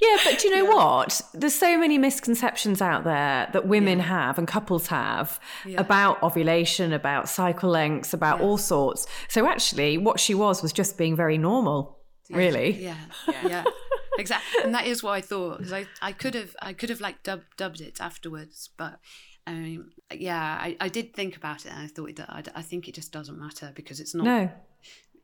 Yeah, 0.00 0.16
but 0.24 0.38
do 0.38 0.46
you 0.48 0.54
know 0.56 0.66
what? 0.76 1.20
There's 1.34 1.54
so 1.54 1.76
many 1.76 1.98
misconceptions 1.98 2.80
out 2.80 3.02
there 3.02 3.48
that 3.52 3.66
women 3.66 3.98
have 3.98 4.38
and 4.38 4.46
couples 4.46 4.86
have 4.86 5.40
Yeah. 5.66 5.80
about 5.80 6.22
ovulation, 6.22 6.92
about 6.92 7.28
cycle 7.28 7.68
lengths, 7.70 8.14
about 8.14 8.40
all 8.40 8.56
sorts. 8.58 9.08
So 9.26 9.48
actually, 9.48 9.98
what 9.98 10.20
she 10.20 10.32
was 10.34 10.62
was 10.62 10.72
just 10.72 10.96
being 10.96 11.16
very 11.16 11.38
normal, 11.38 11.98
really. 12.30 12.70
yeah. 12.80 12.96
Yeah. 13.44 13.64
Exactly. 14.18 14.62
And 14.64 14.74
that 14.74 14.84
is 14.86 15.00
what 15.02 15.12
I 15.12 15.20
thought 15.20 15.58
because 15.58 15.72
I, 15.72 15.86
I 16.02 16.10
could 16.12 16.34
have 16.34 16.54
I 16.60 16.72
could 16.72 16.90
have 16.90 17.00
like 17.00 17.22
dub, 17.22 17.42
dubbed 17.56 17.80
it 17.80 18.00
afterwards, 18.00 18.68
but 18.76 18.98
um, 19.46 19.90
yeah, 20.12 20.58
I, 20.60 20.76
I 20.80 20.88
did 20.88 21.14
think 21.14 21.36
about 21.36 21.66
it 21.66 21.72
and 21.72 21.82
I 21.82 21.86
thought 21.86 22.10
it, 22.10 22.20
I, 22.20 22.42
I 22.56 22.62
think 22.62 22.88
it 22.88 22.94
just 22.96 23.12
doesn't 23.12 23.38
matter 23.38 23.70
because 23.76 24.00
it's 24.00 24.16
not 24.16 24.24
No, 24.24 24.50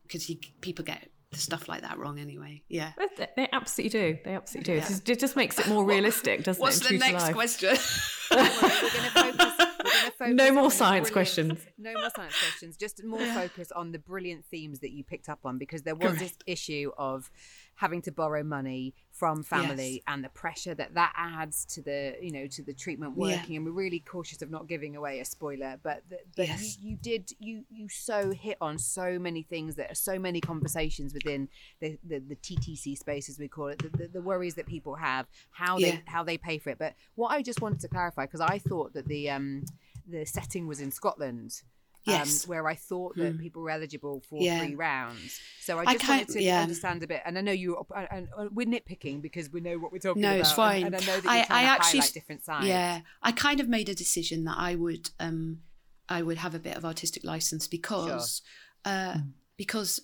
because 0.03 0.31
people 0.61 0.85
get 0.85 1.09
stuff 1.39 1.67
like 1.67 1.81
that 1.81 1.97
wrong 1.97 2.19
anyway. 2.19 2.61
Yeah. 2.69 2.91
they- 3.17 3.27
they 3.35 3.49
absolutely 3.51 3.99
do. 3.99 4.17
They 4.23 4.35
absolutely 4.35 4.73
do. 4.75 4.79
It 4.79 4.87
just- 4.87 5.09
It 5.09 5.19
just 5.19 5.35
makes 5.35 5.59
it 5.59 5.67
more 5.67 5.83
realistic, 5.93 6.43
doesn't 6.43 6.61
What's 6.61 6.77
it? 6.77 6.83
What's 6.83 6.91
the 7.05 7.11
next 7.11 7.23
life. 7.23 7.33
question? 7.33 7.77
Oh 8.31 8.79
we're 8.81 8.89
going 8.89 9.03
to 9.03 9.09
focus. 9.11 9.35
We're 9.37 9.85
gonna 9.85 10.11
focus 10.17 10.33
No 10.35 10.51
more 10.51 10.71
science 10.71 11.11
questions. 11.11 11.59
No 11.77 11.93
more 11.93 12.09
science 12.15 12.33
questions. 12.39 12.75
Just 12.75 13.03
more 13.03 13.19
focus 13.19 13.71
on 13.71 13.91
the 13.91 13.99
brilliant 13.99 14.45
themes 14.45 14.79
that 14.79 14.91
you 14.91 15.03
picked 15.03 15.29
up 15.29 15.39
on 15.45 15.59
because 15.59 15.83
there 15.83 15.93
was 15.95 16.17
this 16.17 16.33
issue 16.47 16.91
of 16.97 17.29
having 17.75 18.01
to 18.01 18.11
borrow 18.11 18.43
money 18.43 18.93
from 19.11 19.43
family 19.43 19.93
Yes. 19.95 20.03
and 20.07 20.23
the 20.23 20.29
pressure 20.29 20.73
that 20.75 20.93
that 20.93 21.13
adds 21.15 21.65
to 21.65 21.81
the 21.81 22.15
you 22.21 22.31
know 22.31 22.47
to 22.47 22.63
the 22.63 22.73
treatment 22.73 23.13
Yeah. 23.17 23.37
working 23.37 23.55
and 23.57 23.65
we're 23.65 23.71
really 23.71 23.99
cautious 23.99 24.41
of 24.41 24.49
not 24.49 24.67
giving 24.67 24.95
away 24.95 25.19
a 25.19 25.25
spoiler 25.25 25.77
but 25.83 26.03
the, 26.09 26.19
but 26.35 26.47
Yes. 26.47 26.77
you, 26.81 26.89
you 26.91 26.95
did 26.97 27.31
you 27.39 27.63
you 27.69 27.87
so 27.89 28.31
hit 28.31 28.57
on 28.61 28.77
so 28.77 29.17
many 29.19 29.41
things 29.43 29.75
that 29.75 29.91
are 29.91 29.95
so 29.95 30.17
many 30.19 30.41
conversations 30.41 31.13
within 31.13 31.49
the 31.79 31.97
the, 32.03 32.19
the 32.19 32.35
TTC 32.35 32.97
space 32.97 33.29
as 33.29 33.39
we 33.39 33.47
call 33.47 33.67
it 33.67 33.79
the, 33.79 33.89
the, 33.97 34.07
the 34.07 34.21
worries 34.21 34.55
that 34.55 34.65
people 34.65 34.95
have 34.95 35.27
how 35.51 35.77
they 35.79 35.87
Yeah. 35.89 35.99
how 36.05 36.23
they 36.23 36.37
pay 36.37 36.57
for 36.57 36.69
it 36.71 36.77
but 36.77 36.93
what 37.15 37.29
I 37.31 37.41
just 37.41 37.61
wanted 37.61 37.79
to 37.81 37.87
clarify 37.87 38.25
because 38.25 38.41
I 38.41 38.57
thought 38.59 38.93
that 38.93 39.07
the 39.07 39.29
um 39.29 39.63
the 40.07 40.25
setting 40.25 40.67
was 40.67 40.79
in 40.81 40.91
Scotland 40.91 41.61
Yes. 42.05 42.43
um, 42.45 42.49
where 42.49 42.67
I 42.67 42.75
thought 42.75 43.15
that 43.17 43.39
people 43.39 43.61
were 43.63 43.71
eligible 43.71 44.21
for 44.29 44.41
Yeah. 44.41 44.59
three 44.63 44.75
rounds. 44.75 45.39
So 45.61 45.79
I 45.79 45.81
I 45.81 45.85
just 45.93 45.99
can't- 46.05 46.27
wanted 46.27 46.33
to 46.33 46.43
yeah. 46.43 46.61
understand 46.61 47.01
a 47.03 47.07
bit. 47.07 47.21
And 47.25 47.37
I 47.37 47.41
know 47.41 47.51
you, 47.51 47.83
and, 47.95 48.07
and, 48.11 48.27
and 48.37 48.51
we're 48.55 48.67
nitpicking 48.67 49.21
because 49.21 49.49
we 49.51 49.59
know 49.61 49.77
what 49.79 49.91
we're 49.91 49.99
talking 49.99 50.21
No, 50.21 50.29
about. 50.29 50.35
No, 50.35 50.41
it's 50.41 50.51
fine. 50.51 50.85
And, 50.85 50.95
I 50.95 50.99
know 50.99 51.19
that 51.19 51.23
you're 51.23 51.31
I- 51.31 51.61
I 51.61 51.63
actually- 51.63 51.99
highlight 51.99 52.13
different 52.13 52.43
sides. 52.45 52.67
Yeah, 52.67 53.01
I 53.21 53.31
kind 53.31 53.59
of 53.59 53.67
made 53.67 53.89
a 53.89 53.95
decision 53.95 54.43
that 54.45 54.57
I 54.57 54.75
would 54.75 55.09
um 55.19 55.61
I 56.07 56.21
would 56.21 56.37
have 56.37 56.53
a 56.53 56.59
bit 56.59 56.77
of 56.77 56.85
artistic 56.85 57.23
license 57.23 57.67
because 57.67 58.43
uh 58.85 59.17
because 59.57 60.01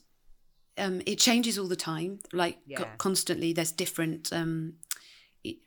um 0.78 1.02
it 1.06 1.20
changes 1.20 1.60
all 1.60 1.68
the 1.68 1.76
time 1.76 2.20
like 2.34 2.58
co- 2.76 2.88
constantly 2.98 3.54
there's 3.54 3.72
different 3.72 4.34
um 4.34 4.74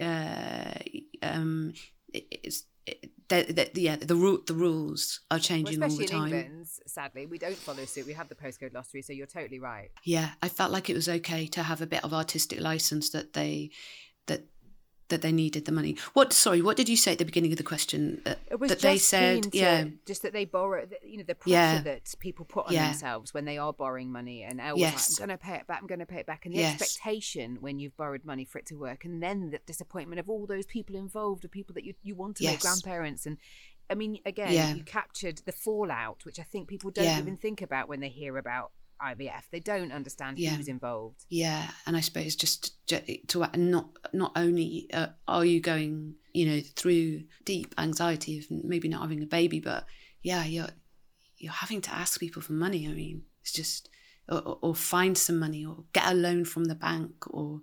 uh 0.01 0.75
um 1.23 1.73
it- 2.13 2.27
it's 2.43 2.65
it, 2.87 3.11
the, 3.29 3.71
yeah 3.75 3.97
the 3.97 4.15
ru- 4.17 4.43
the 4.47 4.55
rules 4.55 5.21
are 5.31 5.37
Well, 5.37 5.41
changing 5.41 5.83
all 5.83 5.89
especially 5.89 6.07
the 6.07 6.13
in 6.13 6.19
time 6.21 6.33
England, 6.35 6.67
sadly, 6.87 7.27
we 7.27 7.39
don't 7.39 7.57
follow 7.57 7.85
suit. 7.85 8.07
We 8.07 8.13
have 8.15 8.29
the 8.29 8.35
postcode 8.35 8.75
lottery, 8.75 9.03
so 9.03 9.13
you're 9.13 9.27
totally 9.27 9.61
right. 9.61 9.91
yeah 10.05 10.31
i 10.43 10.49
felt 10.49 10.73
like 10.73 10.91
it 10.91 10.95
was 10.95 11.09
okay 11.09 11.47
to 11.47 11.63
have 11.63 11.81
a 11.81 11.87
bit 11.87 12.05
of 12.05 12.13
artistic 12.15 12.61
license 12.61 13.11
that 13.11 13.33
they 13.33 13.71
that 14.27 14.45
that 15.09 15.23
they 15.23 15.33
needed 15.33 15.65
the 15.65 15.73
money 15.73 15.97
what 16.15 16.33
sorry 16.33 16.63
what 16.63 16.77
did 16.77 16.89
you 16.89 16.97
say 16.97 17.13
at 17.13 17.19
the 17.19 17.25
beginning 17.25 17.53
of 17.53 17.59
the 17.59 17.63
question 17.65 18.21
that, 18.25 18.39
It 18.51 18.59
was 18.59 18.71
that 18.71 18.81
they 18.81 18.99
said 18.99 19.45
to- 19.45 19.59
yeah 19.59 19.85
just 20.07 20.23
that 20.23 20.33
they 20.33 20.45
borrow, 20.45 20.87
you 21.03 21.19
know, 21.19 21.25
the 21.25 21.35
pressure 21.35 21.53
Yeah. 21.53 21.81
that 21.83 22.15
people 22.21 22.45
put 22.45 22.67
on 22.67 22.73
Yeah. 22.73 22.89
themselves 22.91 23.33
when 23.35 23.45
they 23.45 23.59
are 23.59 23.73
borrowing 23.73 24.11
money. 24.13 24.43
And 24.43 24.59
was 24.59 24.79
Yes. 24.79 25.11
like, 25.11 25.23
I'm 25.23 25.27
going 25.29 25.39
to 25.39 25.45
pay 25.45 25.55
it 25.57 25.67
back, 25.67 25.81
I'm 25.81 25.87
going 25.87 25.99
to 26.01 26.07
pay 26.07 26.21
it 26.21 26.27
back. 26.27 26.45
And 26.47 26.55
the 26.55 26.59
Yes. 26.59 26.75
expectation 26.81 27.59
when 27.61 27.79
you've 27.79 27.97
borrowed 27.97 28.25
money 28.25 28.45
for 28.45 28.59
it 28.59 28.67
to 28.67 28.77
work, 28.77 29.05
and 29.05 29.23
then 29.23 29.51
the 29.51 29.61
disappointment 29.67 30.21
of 30.21 30.29
all 30.29 30.47
those 30.47 30.67
people 30.67 30.97
involved, 30.97 31.43
the 31.43 31.49
people 31.49 31.75
that 31.75 31.85
you, 31.85 31.95
you 32.03 32.15
want 32.15 32.37
to 32.39 32.45
make 32.45 32.55
Yes. 32.55 32.63
grandparents. 32.63 33.27
And 33.27 33.39
I 33.91 33.95
mean, 33.95 34.19
again, 34.25 34.53
Yeah. 34.53 34.75
you 34.75 34.83
captured 34.83 35.39
the 35.45 35.53
fallout, 35.53 36.25
which 36.25 36.39
I 36.39 36.43
think 36.43 36.69
people 36.69 36.91
don't 36.91 37.19
even 37.19 37.37
think 37.37 37.61
about 37.63 37.89
when 37.89 38.01
they 38.01 38.09
hear 38.09 38.37
about 38.39 38.73
IVF. 39.03 39.43
They 39.51 39.61
don't 39.61 39.93
understand 39.93 40.39
Yeah. 40.39 40.51
who's 40.55 40.69
involved. 40.69 41.25
Yeah, 41.29 41.71
and 41.87 41.97
I 41.97 42.01
suppose 42.01 42.37
just 42.37 42.87
ju- 42.87 43.01
to 43.29 43.51
not 43.57 43.91
not 44.13 44.33
only 44.37 44.89
uh, 44.93 45.09
are 45.29 45.45
you 45.45 45.61
going, 45.61 46.15
you 46.33 46.47
know, 46.47 46.61
through 46.77 47.25
deep 47.45 47.75
anxiety 47.79 48.39
of 48.39 48.45
maybe 48.51 48.89
not 48.89 49.03
having 49.03 49.23
a 49.23 49.27
baby, 49.27 49.61
but 49.61 49.87
yeah, 50.23 50.45
you're 50.45 50.71
you're 51.37 51.53
having 51.53 51.81
to 51.83 51.95
ask 51.95 52.19
people 52.21 52.41
for 52.43 52.53
money. 52.55 52.87
I 52.89 52.93
mean, 52.93 53.23
it's 53.43 53.53
just 53.53 53.89
or, 54.29 54.39
or- 54.39 54.59
or 54.63 54.75
find 54.75 55.19
some 55.19 55.39
money 55.39 55.65
or 55.67 55.85
get 55.93 56.11
a 56.11 56.15
loan 56.15 56.45
from 56.45 56.65
the 56.65 56.75
bank 56.75 57.13
or 57.29 57.61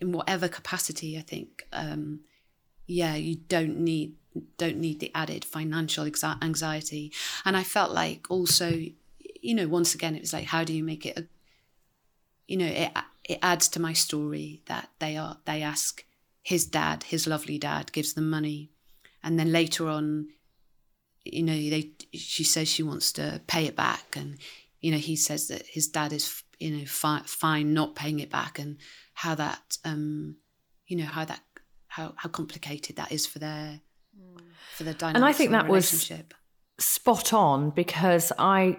in 0.00 0.12
whatever 0.12 0.48
capacity. 0.48 1.18
I 1.18 1.22
think, 1.22 1.64
um, 1.72 2.20
yeah, 2.86 3.14
you 3.16 3.36
don't 3.36 3.78
need 3.78 4.14
don't 4.58 4.76
need 4.78 5.00
the 5.00 5.10
added 5.14 5.44
financial 5.44 6.04
anxiety. 6.40 7.12
And 7.44 7.56
I 7.56 7.64
felt 7.64 7.90
like 7.90 8.30
also, 8.30 8.80
you 9.40 9.54
know, 9.54 9.68
once 9.68 9.94
again, 9.94 10.14
it 10.14 10.20
was 10.20 10.32
like, 10.32 10.46
how 10.46 10.64
do 10.64 10.72
you 10.72 10.84
make 10.84 11.06
it 11.06 11.18
a 11.18 11.26
you 12.50 12.56
know 12.56 12.66
it 12.66 12.90
it 13.24 13.38
adds 13.42 13.68
to 13.68 13.80
my 13.80 13.92
story 13.92 14.60
that 14.66 14.90
they 14.98 15.16
are 15.16 15.38
they 15.44 15.62
ask 15.62 16.04
his 16.42 16.66
dad 16.66 17.04
his 17.04 17.26
lovely 17.26 17.58
dad 17.58 17.92
gives 17.92 18.14
them 18.14 18.28
money. 18.28 18.70
And 19.22 19.38
then 19.38 19.52
later 19.52 19.88
on 19.88 20.28
you 21.24 21.44
know 21.44 21.52
they 21.52 21.92
she 22.12 22.42
says 22.42 22.68
she 22.68 22.82
wants 22.82 23.12
to 23.12 23.40
pay 23.46 23.66
it 23.66 23.76
back. 23.76 24.16
And 24.16 24.38
you 24.80 24.90
know 24.90 24.98
he 24.98 25.14
says 25.16 25.48
that 25.48 25.66
his 25.66 25.86
dad 25.88 26.12
is 26.12 26.42
you 26.58 26.76
know 26.76 26.84
fi- 26.86 27.22
fine 27.24 27.72
not 27.72 27.94
paying 27.94 28.18
it 28.18 28.30
back. 28.30 28.58
And 28.58 28.78
how 29.14 29.36
that 29.36 29.78
um 29.84 30.36
you 30.88 30.96
know 30.96 31.04
how 31.04 31.24
that 31.24 31.40
how 31.86 32.14
how 32.16 32.28
complicated 32.28 32.96
that 32.96 33.12
is 33.12 33.26
for 33.26 33.38
their 33.38 33.80
for 34.72 34.82
their 34.82 34.94
dynamics 34.94 35.16
And 35.16 35.24
I 35.24 35.32
think 35.32 35.50
that 35.52 35.68
was 35.68 36.10
spot 36.78 37.32
on 37.32 37.70
because 37.70 38.32
I 38.38 38.78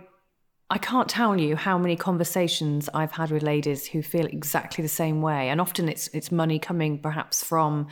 I 0.71 0.77
can't 0.77 1.09
tell 1.09 1.37
you 1.37 1.57
how 1.57 1.77
many 1.77 1.97
conversations 1.97 2.89
I've 2.93 3.11
had 3.11 3.29
with 3.29 3.43
ladies 3.43 3.85
who 3.85 4.01
feel 4.01 4.25
exactly 4.25 4.81
the 4.81 4.87
same 5.03 5.21
way, 5.21 5.49
and 5.49 5.59
often 5.59 5.89
it's 5.89 6.07
it's 6.09 6.31
money 6.31 6.59
coming 6.59 6.99
perhaps 6.99 7.43
from 7.43 7.87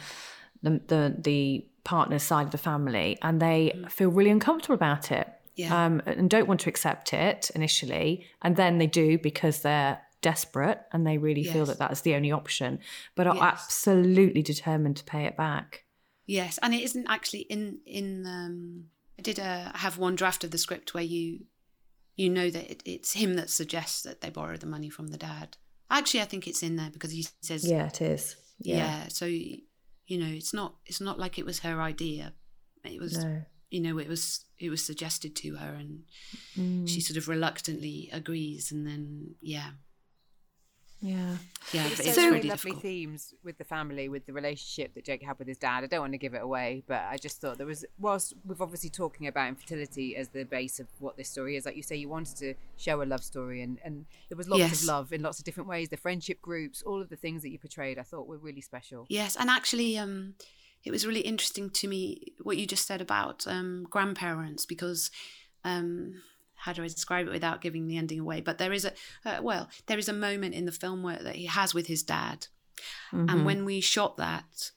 the 0.64 0.82
the, 0.88 1.16
the 1.20 1.66
partner's 1.84 2.24
side 2.24 2.46
of 2.46 2.52
the 2.52 2.58
family, 2.58 3.18
and 3.22 3.42
they 3.42 3.60
feel 3.90 4.10
really 4.10 4.30
uncomfortable 4.30 4.76
about 4.76 5.12
it, 5.12 5.28
Yeah. 5.56 5.86
um, 5.86 6.02
and 6.06 6.30
don't 6.30 6.48
want 6.48 6.62
to 6.62 6.70
accept 6.70 7.14
it 7.14 7.52
initially, 7.54 8.26
and 8.42 8.56
then 8.56 8.78
they 8.78 8.88
do 8.88 9.18
because 9.18 9.62
they're 9.62 10.00
desperate 10.22 10.82
and 10.92 11.08
they 11.08 11.18
really 11.18 11.46
feel 11.46 11.66
that 11.66 11.80
that's 11.80 12.02
the 12.02 12.14
only 12.16 12.32
option, 12.32 12.80
but 13.16 13.26
are 13.28 13.36
Yes. 13.36 13.44
absolutely 13.44 14.42
determined 14.42 14.98
to 14.98 15.04
pay 15.04 15.26
it 15.26 15.36
back. 15.38 15.84
Yes, 16.26 16.60
and 16.62 16.74
it 16.74 16.84
isn't 16.84 17.08
actually 17.10 17.42
in 17.42 17.80
in. 17.86 18.26
Um, 18.26 18.86
I 19.18 19.22
did 19.22 19.40
a, 19.40 19.72
have 19.76 19.98
one 19.98 20.16
draft 20.16 20.46
of 20.46 20.52
the 20.52 20.58
script 20.58 20.94
where 20.94 21.04
you 21.04 21.46
you 22.20 22.30
know 22.30 22.50
that 22.50 22.66
it, 22.74 22.82
it's 22.86 23.14
him 23.14 23.32
that 23.36 23.50
suggests 23.50 24.02
that 24.04 24.20
they 24.22 24.30
borrow 24.30 24.58
the 24.58 24.66
money 24.76 24.90
from 24.90 25.08
the 25.08 25.18
dad. 25.18 25.50
Actually, 25.90 26.22
I 26.22 26.26
think 26.26 26.48
it's 26.48 26.62
in 26.68 26.76
there 26.76 26.92
because 26.92 27.12
he 27.12 27.24
says, 27.42 27.62
Yeah, 27.66 27.88
it 27.88 28.02
is. 28.02 28.36
yeah. 28.60 29.08
So 29.08 29.26
you 29.26 30.18
know, 30.22 30.32
it's 30.40 30.54
not 30.54 30.72
it's 30.86 31.02
not 31.02 31.18
like 31.24 31.40
it 31.40 31.46
was 31.46 31.60
her 31.60 31.82
idea. 31.82 32.34
It 32.84 33.00
was 33.00 33.14
No. 33.24 33.42
you 33.70 33.82
know 33.82 33.98
it 34.00 34.10
was 34.10 34.46
it 34.66 34.70
was 34.70 34.84
suggested 34.84 35.36
to 35.38 35.56
her, 35.62 35.74
and 35.82 36.04
Mm. 36.58 36.88
she 36.90 37.00
sort 37.02 37.18
of 37.18 37.28
reluctantly 37.28 38.10
agrees, 38.12 38.72
and 38.74 38.86
then 38.88 39.36
yeah, 39.42 39.72
Yeah. 41.02 41.38
yeah, 41.72 41.84
There's 41.88 41.98
so 41.98 42.04
it's 42.10 42.18
really 42.18 42.42
lovely 42.42 42.50
difficult. 42.72 42.82
themes 42.82 43.34
with 43.44 43.58
the 43.58 43.64
family, 43.64 44.10
with 44.10 44.26
the 44.26 44.34
relationship 44.34 44.94
that 44.96 45.06
Jake 45.06 45.24
had 45.24 45.40
with 45.40 45.48
his 45.48 45.58
dad. 45.58 45.84
I 45.84 45.88
don't 45.88 46.02
want 46.02 46.12
to 46.12 46.18
give 46.18 46.34
it 46.34 46.42
away, 46.42 46.84
but 46.88 47.04
I 47.10 47.16
just 47.16 47.40
thought 47.40 47.58
there 47.58 47.66
was, 47.68 47.86
whilst 47.98 48.34
we've 48.46 48.62
obviously 48.62 48.90
talking 48.90 49.28
about 49.28 49.48
infertility 49.48 50.18
as 50.18 50.28
the 50.30 50.44
base 50.44 50.78
of 50.80 50.88
what 51.00 51.16
this 51.16 51.30
story 51.30 51.56
is, 51.56 51.66
like 51.66 51.78
you 51.78 51.84
say, 51.84 51.96
you 51.96 52.10
wanted 52.10 52.36
to 52.38 52.54
show 52.76 53.02
a 53.02 53.06
love 53.06 53.24
story, 53.24 53.62
and, 53.62 53.80
and 53.86 54.06
there 54.28 54.38
was 54.38 54.50
lots 54.50 54.60
Yes. 54.60 54.82
of 54.82 54.88
love 54.88 55.14
in 55.14 55.22
lots 55.22 55.40
of 55.40 55.46
different 55.46 55.70
ways. 55.70 55.88
The 55.88 55.96
friendship 55.98 56.42
groups, 56.42 56.82
all 56.82 57.02
of 57.02 57.08
the 57.08 57.16
things 57.16 57.44
that 57.44 57.50
you 57.50 57.60
portrayed, 57.60 57.98
I 57.98 58.04
thought 58.04 58.28
were 58.28 58.38
really 58.38 58.62
special. 58.62 59.06
Yes, 59.08 59.38
and 59.40 59.50
actually, 59.50 59.98
um, 59.98 60.34
it 60.84 60.92
was 60.92 61.08
really 61.08 61.22
interesting 61.22 61.70
to 61.70 61.88
me 61.88 62.34
what 62.42 62.58
you 62.58 62.66
just 62.68 62.86
said 62.86 63.00
about 63.00 63.48
um, 63.48 63.88
grandparents 63.90 64.66
because 64.66 65.12
um, 65.64 66.22
how 66.60 66.74
do 66.74 66.84
I 66.84 66.88
describe 66.88 67.28
it 67.28 67.32
without 67.32 67.62
giving 67.62 67.88
the 67.88 67.98
ending 67.98 68.20
away? 68.20 68.42
But 68.42 68.58
there 68.58 68.74
is 68.74 68.86
a 68.86 68.94
uh, 69.26 69.40
well, 69.42 69.70
there 69.88 69.98
is 69.98 70.10
a 70.10 70.14
moment 70.14 70.56
in 70.56 70.66
the 70.66 70.72
film 70.72 71.04
where 71.04 71.18
that 71.18 71.36
he 71.36 71.46
has 71.46 71.74
with 71.74 71.88
his 71.88 72.04
dad, 72.04 72.48
mm-hmm. 73.14 73.30
and 73.30 73.46
when 73.46 73.66
we 73.66 73.82
shot 73.82 74.18
that, 74.18 74.72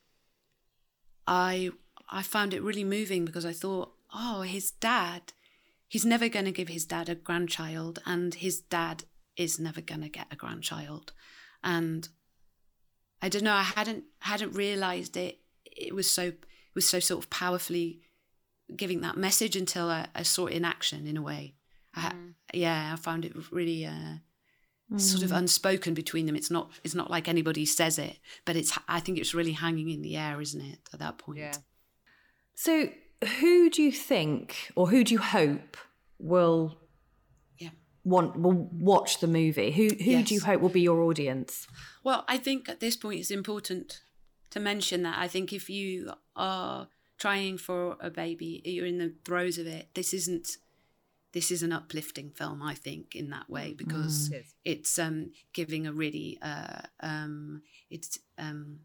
I 1.26 1.70
I 2.08 2.22
found 2.22 2.54
it 2.54 2.62
really 2.62 2.84
moving 2.84 3.24
because 3.24 3.44
I 3.44 3.52
thought, 3.52 3.92
oh, 4.14 4.42
his 4.42 4.70
dad, 4.70 5.32
he's 5.88 6.04
never 6.04 6.28
going 6.28 6.44
to 6.44 6.52
give 6.52 6.68
his 6.68 6.84
dad 6.84 7.08
a 7.08 7.14
grandchild, 7.14 8.00
and 8.06 8.34
his 8.34 8.60
dad 8.60 9.04
is 9.36 9.58
never 9.58 9.80
going 9.80 10.02
to 10.02 10.08
get 10.08 10.26
a 10.30 10.36
grandchild, 10.36 11.12
and 11.64 12.08
I 13.20 13.28
don't 13.28 13.44
know, 13.44 13.54
I 13.54 13.62
hadn't 13.62 14.04
hadn't 14.20 14.52
realized 14.52 15.16
it. 15.16 15.40
It 15.64 15.94
was 15.94 16.08
so 16.10 16.24
it 16.24 16.74
was 16.74 16.88
so 16.88 17.00
sort 17.00 17.24
of 17.24 17.30
powerfully 17.30 18.00
giving 18.74 19.00
that 19.00 19.16
message 19.16 19.56
until 19.56 19.88
I, 19.90 20.06
I 20.14 20.22
saw 20.22 20.46
it 20.46 20.54
in 20.54 20.64
action 20.64 21.06
in 21.06 21.16
a 21.16 21.22
way. 21.22 21.54
I, 21.94 22.00
mm. 22.00 22.34
yeah, 22.54 22.90
I 22.92 22.96
found 22.96 23.24
it 23.24 23.32
really 23.50 23.86
uh, 23.86 24.18
mm. 24.92 25.00
sort 25.00 25.22
of 25.22 25.30
mm. 25.30 25.36
unspoken 25.36 25.94
between 25.94 26.26
them. 26.26 26.36
It's 26.36 26.50
not 26.50 26.70
it's 26.84 26.94
not 26.94 27.10
like 27.10 27.28
anybody 27.28 27.66
says 27.66 27.98
it, 27.98 28.18
but 28.44 28.56
it's 28.56 28.78
I 28.88 29.00
think 29.00 29.18
it's 29.18 29.34
really 29.34 29.52
hanging 29.52 29.90
in 29.90 30.02
the 30.02 30.16
air, 30.16 30.40
isn't 30.40 30.60
it? 30.60 30.78
At 30.92 31.00
that 31.00 31.18
point. 31.18 31.38
Yeah. 31.38 31.54
So, 32.54 32.88
who 33.40 33.70
do 33.70 33.82
you 33.82 33.92
think, 33.92 34.70
or 34.76 34.88
who 34.88 35.04
do 35.04 35.14
you 35.14 35.20
hope 35.20 35.76
will 36.18 36.78
yeah. 37.58 37.70
want 38.04 38.38
will 38.38 38.68
watch 38.72 39.20
the 39.20 39.26
movie? 39.26 39.70
Who 39.70 39.88
who 39.88 40.10
yes. 40.10 40.28
do 40.28 40.34
you 40.34 40.40
hope 40.40 40.60
will 40.60 40.68
be 40.68 40.82
your 40.82 41.02
audience? 41.02 41.66
Well, 42.04 42.24
I 42.28 42.36
think 42.38 42.68
at 42.68 42.80
this 42.80 42.96
point 42.96 43.20
it's 43.20 43.30
important 43.30 44.00
to 44.50 44.60
mention 44.60 45.02
that 45.02 45.18
I 45.18 45.28
think 45.28 45.52
if 45.52 45.70
you 45.70 46.12
are 46.36 46.88
trying 47.18 47.56
for 47.56 47.96
a 48.00 48.10
baby, 48.10 48.60
you're 48.64 48.86
in 48.86 48.98
the 48.98 49.14
throes 49.24 49.56
of 49.56 49.66
it. 49.66 49.88
This 49.94 50.12
isn't 50.12 50.56
this 51.32 51.50
is 51.50 51.62
an 51.62 51.72
uplifting 51.72 52.30
film, 52.30 52.62
I 52.62 52.74
think, 52.74 53.14
in 53.14 53.30
that 53.30 53.48
way 53.48 53.74
because 53.76 54.30
mm. 54.30 54.42
it's 54.64 54.98
um, 54.98 55.32
giving 55.52 55.86
a 55.86 55.92
really 55.92 56.38
uh, 56.42 56.82
um, 57.00 57.62
it's 57.90 58.18
um, 58.38 58.80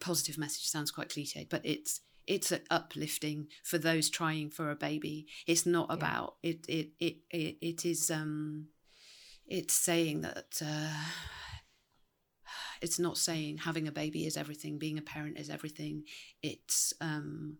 positive 0.00 0.38
message. 0.38 0.66
Sounds 0.66 0.90
quite 0.90 1.08
cliche, 1.08 1.46
but 1.48 1.60
it's 1.64 2.00
it's 2.26 2.52
uplifting 2.70 3.48
for 3.62 3.78
those 3.78 4.10
trying 4.10 4.50
for 4.50 4.70
a 4.70 4.76
baby. 4.76 5.26
It's 5.46 5.66
not 5.66 5.92
about 5.92 6.36
it, 6.42 6.64
it. 6.68 6.90
It 7.00 7.16
it 7.30 7.56
it 7.60 7.84
is. 7.84 8.10
Um, 8.10 8.68
it's 9.46 9.74
saying 9.74 10.22
that. 10.22 10.60
Uh, 10.64 10.92
it's 12.82 12.98
not 12.98 13.16
saying 13.16 13.58
having 13.58 13.88
a 13.88 13.92
baby 13.92 14.26
is 14.26 14.36
everything, 14.36 14.78
being 14.78 14.98
a 14.98 15.02
parent 15.02 15.38
is 15.38 15.48
everything. 15.48 16.04
It's 16.42 16.92
um, 17.00 17.56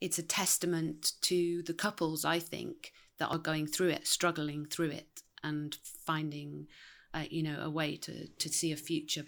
it's 0.00 0.18
a 0.18 0.22
testament 0.22 1.12
to 1.22 1.62
the 1.62 1.74
couples, 1.74 2.24
I 2.24 2.38
think, 2.38 2.92
that 3.18 3.28
are 3.28 3.38
going 3.38 3.66
through 3.66 3.90
it, 3.90 4.06
struggling 4.06 4.66
through 4.66 4.90
it, 4.90 5.22
and 5.42 5.76
finding, 6.06 6.66
uh, 7.14 7.24
you 7.30 7.42
know, 7.42 7.58
a 7.60 7.70
way 7.70 7.96
to 7.96 8.28
to 8.28 8.48
see 8.48 8.72
a 8.72 8.76
future 8.76 9.24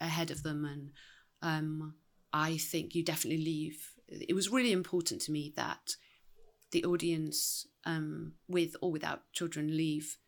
ahead 0.00 0.30
of 0.30 0.42
them. 0.42 0.64
And 0.64 0.90
um, 1.42 1.94
I 2.32 2.56
think 2.56 2.94
you 2.94 3.04
definitely 3.04 3.44
leave. 3.44 3.92
It 4.08 4.34
was 4.34 4.50
really 4.50 4.72
important 4.72 5.22
to 5.22 5.32
me 5.32 5.52
that 5.56 5.96
the 6.70 6.84
audience, 6.84 7.66
um, 7.84 8.34
with 8.48 8.76
or 8.80 8.90
without 8.90 9.32
children, 9.32 9.76
leave 9.76 10.18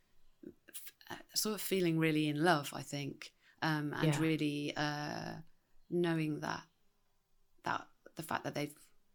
uh, 1.11 1.17
sort 1.35 1.55
of 1.55 1.61
feeling 1.61 1.99
really 1.99 2.29
in 2.29 2.43
love. 2.43 2.73
I 2.75 2.83
think, 2.83 3.33
um, 3.63 3.95
and 3.97 4.15
yeah. 4.15 4.21
really 4.21 4.73
uh, 4.77 5.33
knowing 5.91 6.41
that 6.41 6.63
that 7.65 7.87
the 8.17 8.23
fact 8.23 8.45
that 8.45 8.55
they've 8.55 8.75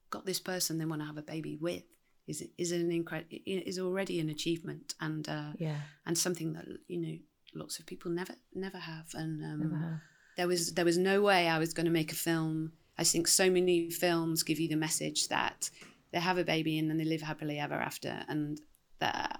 got 0.09 0.25
this 0.25 0.39
person 0.39 0.77
they 0.77 0.85
want 0.85 1.01
to 1.01 1.05
have 1.05 1.17
a 1.17 1.21
baby 1.21 1.55
with 1.59 1.83
is 2.29 2.43
is 2.57 2.71
an 2.71 2.91
incredible 2.91 3.37
is 3.45 3.79
already 3.79 4.19
an 4.19 4.29
achievement 4.29 4.93
and 5.01 5.27
uh, 5.27 5.51
yeah 5.57 5.81
and 6.05 6.17
something 6.17 6.53
that 6.53 6.65
you 6.87 7.01
know 7.01 7.17
lots 7.55 7.79
of 7.79 7.85
people 7.85 8.11
never 8.11 8.35
never 8.53 8.77
have 8.77 9.07
and 9.13 9.43
um, 9.43 9.59
never 9.59 9.75
have. 9.75 9.99
there 10.37 10.47
was 10.47 10.73
there 10.73 10.85
was 10.85 10.97
no 10.97 11.21
way 11.21 11.47
I 11.47 11.59
was 11.59 11.73
going 11.73 11.85
to 11.85 11.91
make 11.91 12.11
a 12.11 12.15
film. 12.15 12.73
I 12.97 13.03
think 13.03 13.27
so 13.27 13.49
many 13.49 13.89
films 13.89 14.43
give 14.43 14.59
you 14.59 14.67
the 14.67 14.75
message 14.75 15.29
that 15.29 15.69
they 16.11 16.19
have 16.19 16.37
a 16.37 16.43
baby 16.43 16.77
and 16.77 16.89
then 16.89 16.97
they 16.97 17.05
live 17.05 17.21
happily 17.21 17.57
ever 17.57 17.75
after 17.75 18.23
and 18.27 18.59
that 18.99 19.39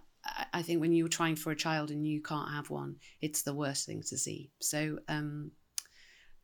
I 0.54 0.62
think 0.62 0.82
when 0.82 0.94
you're 0.94 1.08
trying 1.08 1.36
for 1.36 1.52
a 1.52 1.56
child 1.56 1.92
and 1.92 2.06
you 2.06 2.22
can't 2.22 2.52
have 2.52 2.70
one, 2.70 2.98
it's 3.22 3.42
the 3.42 3.54
worst 3.54 3.86
thing 3.86 4.04
to 4.04 4.18
see. 4.18 4.52
So 4.60 5.00
um, 5.08 5.52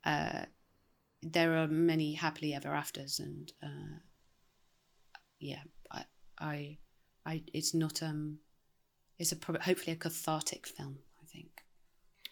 uh, 0.04 0.44
there 1.22 1.58
are 1.58 1.68
many 1.68 2.14
happily 2.14 2.54
ever 2.54 2.70
afters, 2.70 3.20
and 3.20 3.52
uh, 3.64 4.00
yeah, 5.40 5.64
I, 6.40 6.78
I, 7.26 7.44
it's 7.54 7.74
not 7.74 8.04
um, 8.04 8.40
it's 9.18 9.32
a 9.32 9.36
probably 9.36 9.62
hopefully 9.64 9.94
a 9.94 9.96
cathartic 9.96 10.68
film. 10.68 11.00
I 11.22 11.26
think. 11.26 11.64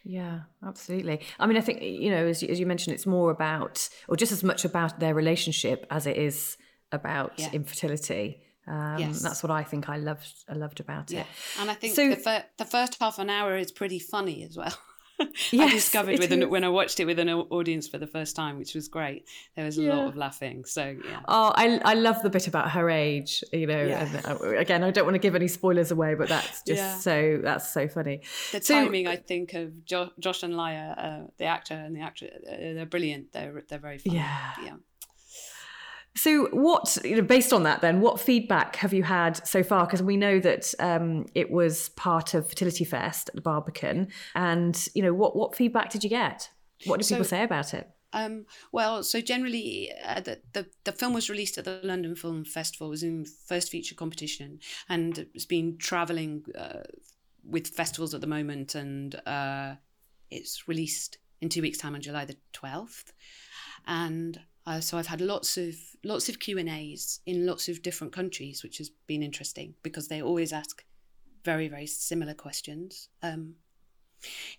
Yeah, 0.03 0.41
absolutely. 0.65 1.21
I 1.39 1.47
mean, 1.47 1.57
I 1.57 1.61
think 1.61 1.81
you 1.81 2.11
know, 2.11 2.25
as 2.25 2.43
you, 2.43 2.49
as 2.49 2.59
you 2.59 2.65
mentioned, 2.65 2.93
it's 2.93 3.05
more 3.05 3.31
about, 3.31 3.87
or 4.07 4.15
just 4.15 4.31
as 4.31 4.43
much 4.43 4.65
about 4.65 4.99
their 4.99 5.13
relationship 5.13 5.85
as 5.89 6.07
it 6.07 6.17
is 6.17 6.57
about 6.91 7.33
yeah. 7.37 7.49
infertility. 7.53 8.41
Um, 8.67 8.97
yes. 8.97 9.21
That's 9.21 9.43
what 9.43 9.51
I 9.51 9.63
think 9.63 9.89
I 9.89 9.97
loved. 9.97 10.31
I 10.47 10.53
loved 10.53 10.79
about 10.79 11.11
yeah. 11.11 11.21
it. 11.21 11.27
And 11.59 11.69
I 11.69 11.73
think 11.73 11.95
so, 11.95 12.09
the, 12.09 12.15
fir- 12.15 12.45
the 12.57 12.65
first 12.65 12.97
half 12.99 13.19
an 13.19 13.29
hour 13.29 13.57
is 13.57 13.71
pretty 13.71 13.99
funny 13.99 14.43
as 14.43 14.57
well. 14.57 14.77
yes, 15.51 15.53
I 15.53 15.69
discovered 15.69 16.19
with 16.19 16.31
an, 16.31 16.49
when 16.49 16.63
I 16.63 16.69
watched 16.69 16.99
it 16.99 17.05
with 17.05 17.19
an 17.19 17.29
audience 17.29 17.87
for 17.87 17.97
the 17.97 18.07
first 18.07 18.35
time, 18.35 18.57
which 18.57 18.73
was 18.73 18.87
great. 18.87 19.27
There 19.55 19.65
was 19.65 19.77
a 19.77 19.83
yeah. 19.83 19.95
lot 19.95 20.07
of 20.07 20.15
laughing. 20.15 20.65
So 20.65 20.95
yeah. 21.05 21.21
Oh, 21.27 21.51
I 21.55 21.79
I 21.83 21.93
love 21.93 22.21
the 22.21 22.29
bit 22.29 22.47
about 22.47 22.71
her 22.71 22.89
age. 22.89 23.43
You 23.51 23.67
know, 23.67 23.83
yeah. 23.83 24.05
and, 24.05 24.25
uh, 24.25 24.57
again, 24.57 24.83
I 24.83 24.91
don't 24.91 25.05
want 25.05 25.15
to 25.15 25.19
give 25.19 25.35
any 25.35 25.47
spoilers 25.47 25.91
away, 25.91 26.15
but 26.15 26.29
that's 26.29 26.63
just 26.63 26.81
yeah. 26.81 26.97
so 26.97 27.39
that's 27.43 27.71
so 27.71 27.87
funny. 27.87 28.21
The 28.51 28.61
so, 28.61 28.85
timing, 28.85 29.07
I 29.07 29.17
think, 29.17 29.53
of 29.53 29.85
jo- 29.85 30.11
Josh 30.19 30.43
and 30.43 30.53
Laia, 30.53 30.97
uh, 30.97 31.27
the 31.37 31.45
actor 31.45 31.75
and 31.75 31.95
the 31.95 32.01
actress, 32.01 32.31
uh, 32.47 32.55
they're 32.57 32.85
brilliant. 32.85 33.33
They're 33.33 33.63
they're 33.67 33.79
very 33.79 33.99
funny. 33.99 34.17
Yeah, 34.17 34.51
yeah. 34.63 34.75
So, 36.15 36.47
what, 36.51 36.97
you 37.03 37.15
know, 37.15 37.23
based 37.23 37.51
on 37.51 37.63
that, 37.63 37.81
then, 37.81 37.99
what 37.99 38.19
feedback 38.19 38.75
have 38.77 38.93
you 38.93 39.03
had 39.03 39.45
so 39.47 39.63
far? 39.63 39.85
Because 39.85 40.03
we 40.03 40.15
know 40.15 40.39
that 40.39 40.73
um, 40.79 41.25
it 41.33 41.49
was 41.49 41.89
part 41.89 42.35
of 42.35 42.47
Fertility 42.47 42.85
Fest 42.85 43.29
at 43.29 43.35
the 43.35 43.41
Barbican, 43.41 44.09
and 44.35 44.87
you 44.93 45.01
know, 45.01 45.13
what 45.13 45.35
what 45.35 45.55
feedback 45.55 45.89
did 45.89 46.03
you 46.03 46.09
get? 46.09 46.49
What 46.85 46.99
did 46.99 47.05
so, 47.05 47.15
people 47.15 47.25
say 47.25 47.43
about 47.43 47.73
it? 47.73 47.89
Um, 48.13 48.45
well, 48.71 49.01
so 49.01 49.21
generally, 49.21 49.91
uh, 50.05 50.21
the, 50.21 50.39
the, 50.53 50.67
the 50.83 50.91
film 50.91 51.13
was 51.13 51.31
released 51.31 51.57
at 51.57 51.65
the 51.65 51.79
London 51.83 52.15
Film 52.15 52.45
Festival. 52.45 52.87
It 52.87 52.91
was 52.91 53.03
in 53.03 53.25
first 53.25 53.71
feature 53.71 53.95
competition, 53.95 54.59
and 54.87 55.25
it's 55.33 55.45
been 55.45 55.77
travelling 55.77 56.45
uh, 56.55 56.83
with 57.43 57.67
festivals 57.67 58.13
at 58.13 58.21
the 58.21 58.27
moment, 58.27 58.75
and 58.75 59.15
uh, 59.25 59.75
it's 60.29 60.67
released 60.67 61.17
in 61.41 61.49
two 61.49 61.63
weeks' 61.63 61.79
time 61.79 61.95
on 61.95 62.01
July 62.01 62.25
the 62.25 62.37
twelfth, 62.53 63.13
and 63.87 64.41
uh, 64.67 64.79
so 64.79 64.99
I've 64.99 65.07
had 65.07 65.19
lots 65.19 65.57
of 65.57 65.75
lots 66.03 66.29
of 66.29 66.39
Q 66.39 66.57
and 66.57 66.69
A's 66.69 67.19
in 67.25 67.45
lots 67.45 67.69
of 67.69 67.81
different 67.81 68.13
countries, 68.13 68.63
which 68.63 68.77
has 68.77 68.89
been 69.07 69.23
interesting 69.23 69.75
because 69.83 70.07
they 70.07 70.21
always 70.21 70.53
ask 70.53 70.83
very 71.43 71.67
very 71.67 71.87
similar 71.87 72.33
questions. 72.33 73.09
Um, 73.21 73.55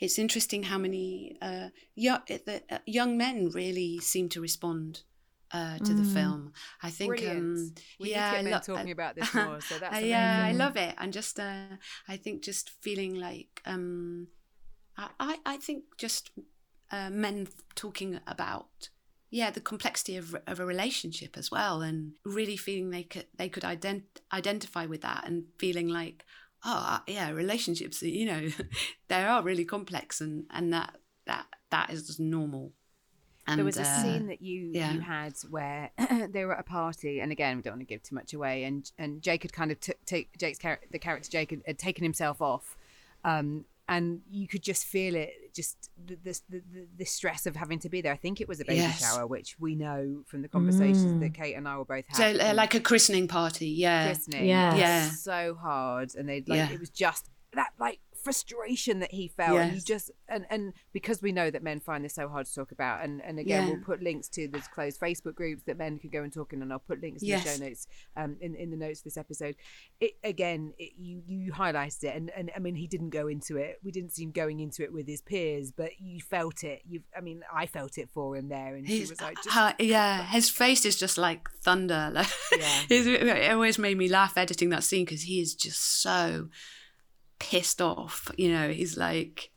it's 0.01 0.19
interesting 0.19 0.65
how 0.65 0.79
many 0.79 1.37
uh, 1.41 1.69
young, 1.95 2.21
uh, 2.31 2.79
young 2.87 3.17
men 3.17 3.49
really 3.51 3.99
seem 3.99 4.29
to 4.31 4.41
respond 4.41 5.03
uh, 5.53 5.79
to 5.79 5.93
mm. 5.93 5.99
the 5.99 6.05
film. 6.05 6.53
I 6.83 6.91
think, 6.91 7.25
um, 7.29 7.73
we 8.01 8.11
yeah, 8.11 8.33
I 8.37 8.41
lo- 8.43 8.59
talking 8.59 8.91
about 8.91 9.15
this 9.15 9.33
more. 9.35 9.61
So 9.61 9.79
that's 9.79 10.03
yeah, 10.03 10.43
I 10.45 10.53
love 10.53 10.77
it. 10.77 10.95
And 10.99 11.13
just, 11.13 11.39
uh, 11.39 11.77
I 12.09 12.17
think, 12.17 12.43
just 12.43 12.71
feeling 12.71 13.15
like, 13.15 13.63
um, 13.65 14.29
I, 14.97 15.39
I 15.47 15.57
think, 15.57 15.85
just 15.97 16.31
uh, 16.91 17.11
men 17.11 17.49
talking 17.75 18.21
about 18.27 18.89
yeah 19.35 19.51
the 19.51 19.61
complexity 19.61 20.17
of, 20.17 20.37
of 20.47 20.61
a 20.61 20.65
relationship 20.65 21.37
as 21.37 21.51
well 21.51 21.83
and 21.83 22.13
really 22.25 22.57
feeling 22.57 22.91
they 22.91 23.03
could 23.03 23.27
they 23.37 23.49
could 23.49 23.65
ident- 23.65 24.23
identify 24.33 24.87
with 24.87 25.03
that 25.03 25.25
and 25.27 25.45
feeling 25.59 25.89
like 25.89 26.25
oh 26.65 27.01
yeah 27.09 27.31
relationships 27.31 28.01
you 28.01 28.25
know 28.25 28.49
they 29.09 29.25
are 29.25 29.43
really 29.43 29.65
complex 29.65 30.21
and 30.21 30.45
and 30.51 30.73
that 30.73 30.97
that 31.27 31.47
that 31.71 31.91
is 31.91 32.21
normal 32.21 32.73
and, 33.47 33.59
there 33.59 33.65
was 33.65 33.77
a 33.77 33.83
uh, 33.83 34.03
scene 34.03 34.29
that 34.29 34.41
you 34.41 34.71
yeah. 34.73 34.93
you 34.93 35.01
had 35.01 35.35
where 35.51 35.91
they 36.31 36.47
were 36.47 36.55
at 36.55 36.61
a 36.61 36.63
party, 36.63 37.21
and 37.21 37.31
again, 37.31 37.57
we 37.57 37.63
don't 37.63 37.75
want 37.75 37.83
to 37.83 37.85
give 37.85 38.03
too 38.03 38.15
much 38.15 38.33
away. 38.33 38.65
And 38.65 38.91
and 38.97 39.21
Jake 39.21 39.43
had 39.43 39.53
kind 39.53 39.71
of 39.71 39.79
t- 39.81 39.93
take 40.07 40.39
Jake's 40.39 40.59
char- 40.59 40.81
the 40.91 40.99
character 40.99 41.31
Jake 41.31 41.51
had, 41.51 41.61
had 41.67 41.79
taken 41.79 42.05
himself 42.05 42.41
off, 42.41 42.75
um, 43.23 43.67
and 43.87 44.23
you 44.31 44.49
could 44.49 44.63
just 44.63 44.87
feel 44.87 45.15
it 45.15 45.44
just 45.55 45.91
the, 46.05 46.17
the, 46.25 46.41
the, 46.51 46.63
the, 46.99 47.05
stress 47.05 47.47
of 47.47 47.55
having 47.55 47.79
to 47.79 47.89
be 47.89 48.01
there 48.01 48.13
i 48.13 48.17
think 48.17 48.41
it 48.41 48.49
was 48.49 48.61
a 48.61 48.65
baby 48.65 48.81
yes. 48.81 49.01
shower 49.01 49.27
which 49.27 49.57
we 49.59 49.75
know 49.75 50.23
from 50.27 50.43
the 50.43 50.49
conversations 50.49 51.05
mm. 51.05 51.21
that 51.21 51.33
kate 51.33 51.55
and 51.55 51.69
i 51.69 51.77
were 51.77 51.85
both 51.85 52.05
having 52.09 52.39
so 52.39 52.45
uh, 52.45 52.55
like 52.55 52.75
a 52.75 52.81
christening 52.81 53.29
party 53.29 53.69
yeah 53.69 54.07
christening 54.07 54.47
yeah 54.47 54.75
yeah 54.75 55.09
so 55.11 55.55
hard 55.55 56.15
and 56.17 56.29
they 56.29 56.43
like 56.47 56.57
yeah. 56.57 56.71
it 56.71 56.81
was 56.81 56.91
just 56.91 57.31
that 57.55 57.71
like 57.79 58.01
frustration 58.25 59.01
that 59.01 59.13
he 59.13 59.29
felt. 59.29 59.59
And 59.59 59.73
he 59.73 59.81
just 59.81 60.11
and 60.29 60.47
and 60.51 60.73
because 60.93 61.23
we 61.23 61.31
know 61.33 61.51
that 61.51 61.63
men 61.63 61.79
find 61.81 62.05
this 62.05 62.15
so 62.15 62.29
hard 62.29 62.47
to 62.47 62.55
talk 62.55 62.73
about, 62.73 63.05
and 63.05 63.21
and 63.23 63.39
again, 63.39 63.67
Yeah. 63.67 63.75
we'll 63.75 63.85
put 63.85 64.03
links 64.03 64.29
to 64.31 64.49
this 64.49 64.67
closed 64.69 64.99
Facebook 65.01 65.35
groups 65.35 65.63
that 65.67 65.77
men 65.79 65.99
can 65.99 66.11
go 66.11 66.23
and 66.23 66.33
talk 66.33 66.53
in, 66.53 66.63
and 66.63 66.73
I'll 66.73 66.79
put 66.79 67.01
links 67.03 67.23
in 67.23 67.29
Yes. 67.29 67.45
the 67.45 67.51
show 67.59 67.65
notes, 67.69 67.87
um, 68.17 68.37
in 68.41 68.55
in 68.57 68.71
the 68.71 68.77
notes 68.77 69.01
of 69.01 69.05
this 69.05 69.17
episode. 69.17 69.57
It 70.01 70.13
again, 70.25 70.73
it, 70.79 70.93
you 70.99 71.23
you 71.27 71.53
highlighted 71.53 72.05
it, 72.05 72.17
and 72.17 72.31
and 72.37 72.51
I 72.57 72.59
mean, 72.59 72.75
he 72.75 72.87
didn't 72.87 73.11
go 73.11 73.29
into 73.29 73.57
it. 73.59 73.79
We 73.85 73.93
didn't 73.93 74.11
see 74.13 74.25
him 74.25 74.33
going 74.33 74.61
into 74.61 74.83
it 74.83 74.93
with 74.93 75.07
his 75.07 75.21
peers, 75.21 75.71
but 75.71 76.01
you 76.01 76.21
felt 76.21 76.65
it. 76.65 76.83
you've 76.89 77.05
I 77.17 77.21
mean, 77.21 77.43
I 77.53 77.67
felt 77.67 77.99
it 77.99 78.09
for 78.13 78.37
him 78.37 78.49
there, 78.49 78.75
and 78.75 78.87
he 78.87 78.99
He's, 78.99 79.11
was 79.11 79.21
like, 79.21 79.37
yeah, 79.79 80.25
his 80.27 80.49
face 80.49 80.85
is 80.85 80.97
just 80.97 81.19
like 81.19 81.49
thunder. 81.63 82.11
Like, 82.13 82.29
Yeah. 82.59 82.83
It 82.89 83.53
always 83.53 83.79
made 83.79 83.97
me 83.99 84.09
laugh 84.09 84.37
editing 84.37 84.71
that 84.71 84.85
scene 84.85 85.05
because 85.05 85.23
he 85.23 85.41
is 85.41 85.55
just 85.55 86.01
so 86.03 86.49
pissed 87.51 87.81
off. 87.83 88.31
You 88.37 88.51
know, 88.53 88.69
he's 88.71 88.97
like, 88.97 89.51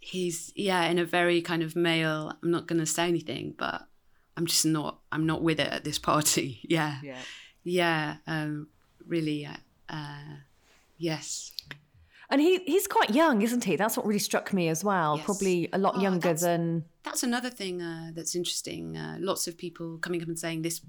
he's 0.00 0.52
yeah, 0.54 0.84
in 0.86 0.98
a 0.98 1.04
very 1.04 1.40
kind 1.42 1.62
of 1.62 1.76
male. 1.76 2.32
I'm 2.42 2.50
not 2.50 2.66
going 2.66 2.80
to 2.80 2.86
say 2.86 3.06
anything, 3.08 3.54
but 3.56 3.82
I'm 4.36 4.46
just 4.46 4.66
not. 4.66 5.00
I'm 5.12 5.26
not 5.26 5.42
with 5.42 5.60
it 5.60 5.68
at 5.72 5.84
this 5.84 5.98
party. 5.98 6.60
Yeah, 6.68 6.98
yeah. 7.02 7.18
yeah. 7.62 8.16
Um, 8.26 8.68
really, 9.06 9.46
uh, 9.46 9.56
uh, 9.88 10.36
yes. 10.98 11.52
And 12.30 12.40
he 12.40 12.58
he's 12.66 12.86
quite 12.86 13.10
young, 13.10 13.42
isn't 13.42 13.64
he? 13.64 13.76
That's 13.76 13.96
what 13.96 14.06
really 14.06 14.18
struck 14.18 14.52
me 14.52 14.68
as 14.68 14.82
well. 14.82 15.16
Yes. 15.16 15.24
Probably 15.26 15.68
a 15.72 15.78
lot 15.78 15.94
Oh, 15.96 16.00
younger 16.00 16.20
that's- 16.34 16.40
than 16.42 16.84
That's 17.04 17.22
another 17.22 17.50
thing 17.50 17.82
uh, 17.82 18.10
that's 18.14 18.34
interesting. 18.34 18.96
Uh, 18.96 19.16
lots 19.20 19.46
of 19.46 19.56
people 19.58 19.98
coming 19.98 20.22
up 20.22 20.28
and 20.28 20.38
saying 20.38 20.62
this. 20.62 20.80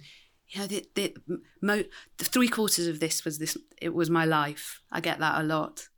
You 0.49 0.61
know, 0.61 0.67
the, 0.67 0.85
the, 0.93 1.15
mo- 1.61 1.89
the 2.17 2.25
three 2.25 2.47
quarters 2.47 2.87
of 2.87 2.99
this 2.99 3.25
was 3.25 3.37
this. 3.39 3.57
It 3.81 3.93
was 3.95 4.09
my 4.11 4.25
life. 4.25 4.81
I 4.91 5.01
get 5.01 5.17
that 5.19 5.41
a 5.41 5.43
lot. 5.43 5.89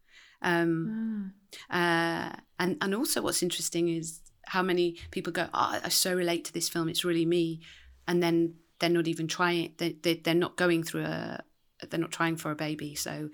Um, 0.42 1.34
uh, 1.70 2.32
and 2.60 2.78
and 2.82 2.96
also, 2.96 3.22
what's 3.22 3.44
interesting 3.44 3.90
is 3.90 4.22
how 4.46 4.62
many 4.62 4.98
people 5.12 5.34
go, 5.34 5.48
oh, 5.54 5.80
"I 5.84 5.90
so 5.90 6.14
relate 6.14 6.46
to 6.46 6.54
this 6.54 6.70
film. 6.70 6.90
It's 6.90 7.06
really 7.06 7.26
me," 7.26 7.62
and 8.08 8.22
then 8.22 8.56
they're 8.80 8.90
not 8.90 9.08
even 9.08 9.28
trying. 9.28 9.74
They, 9.78 9.94
they 10.02 10.16
they're 10.16 10.34
not 10.36 10.58
going 10.58 10.84
through 10.84 11.04
a. 11.04 11.44
They're 11.90 12.00
not 12.00 12.12
trying 12.12 12.38
for 12.38 12.52
a 12.52 12.56
baby. 12.56 12.96
So 12.96 13.30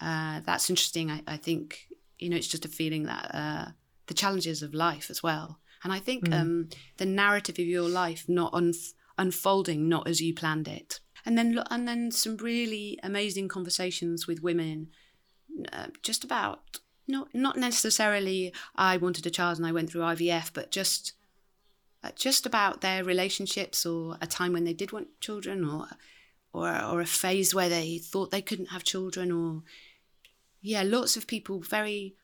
uh, 0.00 0.40
that's 0.44 0.68
interesting. 0.68 1.10
I, 1.10 1.22
I 1.26 1.36
think 1.36 1.86
you 2.18 2.28
know 2.28 2.36
it's 2.36 2.48
just 2.48 2.64
a 2.64 2.68
feeling 2.68 3.04
that 3.04 3.34
uh, 3.34 3.70
the 4.06 4.14
challenges 4.14 4.62
of 4.62 4.74
life 4.74 5.10
as 5.10 5.22
well. 5.22 5.58
And 5.84 5.92
I 5.92 5.98
think 5.98 6.32
um, 6.32 6.68
the 6.98 7.06
narrative 7.06 7.58
of 7.58 7.66
your 7.66 7.88
life 7.88 8.26
not 8.28 8.52
unf- 8.52 8.92
unfolding 9.18 9.88
not 9.88 10.06
as 10.06 10.20
you 10.20 10.32
planned 10.32 10.68
it, 10.68 11.00
and 11.26 11.36
then 11.36 11.60
and 11.70 11.88
then 11.88 12.10
some 12.10 12.36
really 12.36 12.98
amazing 13.02 13.48
conversations 13.48 14.26
with 14.26 14.42
women, 14.42 14.88
uh, 15.72 15.88
just 16.02 16.24
about 16.24 16.80
not 17.08 17.34
not 17.34 17.56
necessarily 17.56 18.52
I 18.76 18.96
wanted 18.96 19.26
a 19.26 19.30
child 19.30 19.58
and 19.58 19.66
I 19.66 19.72
went 19.72 19.90
through 19.90 20.02
IVF, 20.02 20.52
but 20.52 20.70
just 20.70 21.12
uh, 22.02 22.10
just 22.16 22.46
about 22.46 22.80
their 22.80 23.04
relationships 23.04 23.86
or 23.86 24.16
a 24.20 24.26
time 24.26 24.52
when 24.52 24.64
they 24.64 24.72
did 24.72 24.92
want 24.92 25.20
children 25.20 25.64
or 25.64 25.88
or 26.52 26.68
or 26.68 27.00
a 27.00 27.06
phase 27.06 27.54
where 27.54 27.68
they 27.68 27.98
thought 27.98 28.30
they 28.30 28.42
couldn't 28.42 28.70
have 28.70 28.84
children 28.84 29.32
or 29.32 29.62
yeah, 30.60 30.82
lots 30.82 31.16
of 31.16 31.26
people 31.26 31.60
very 31.60 32.14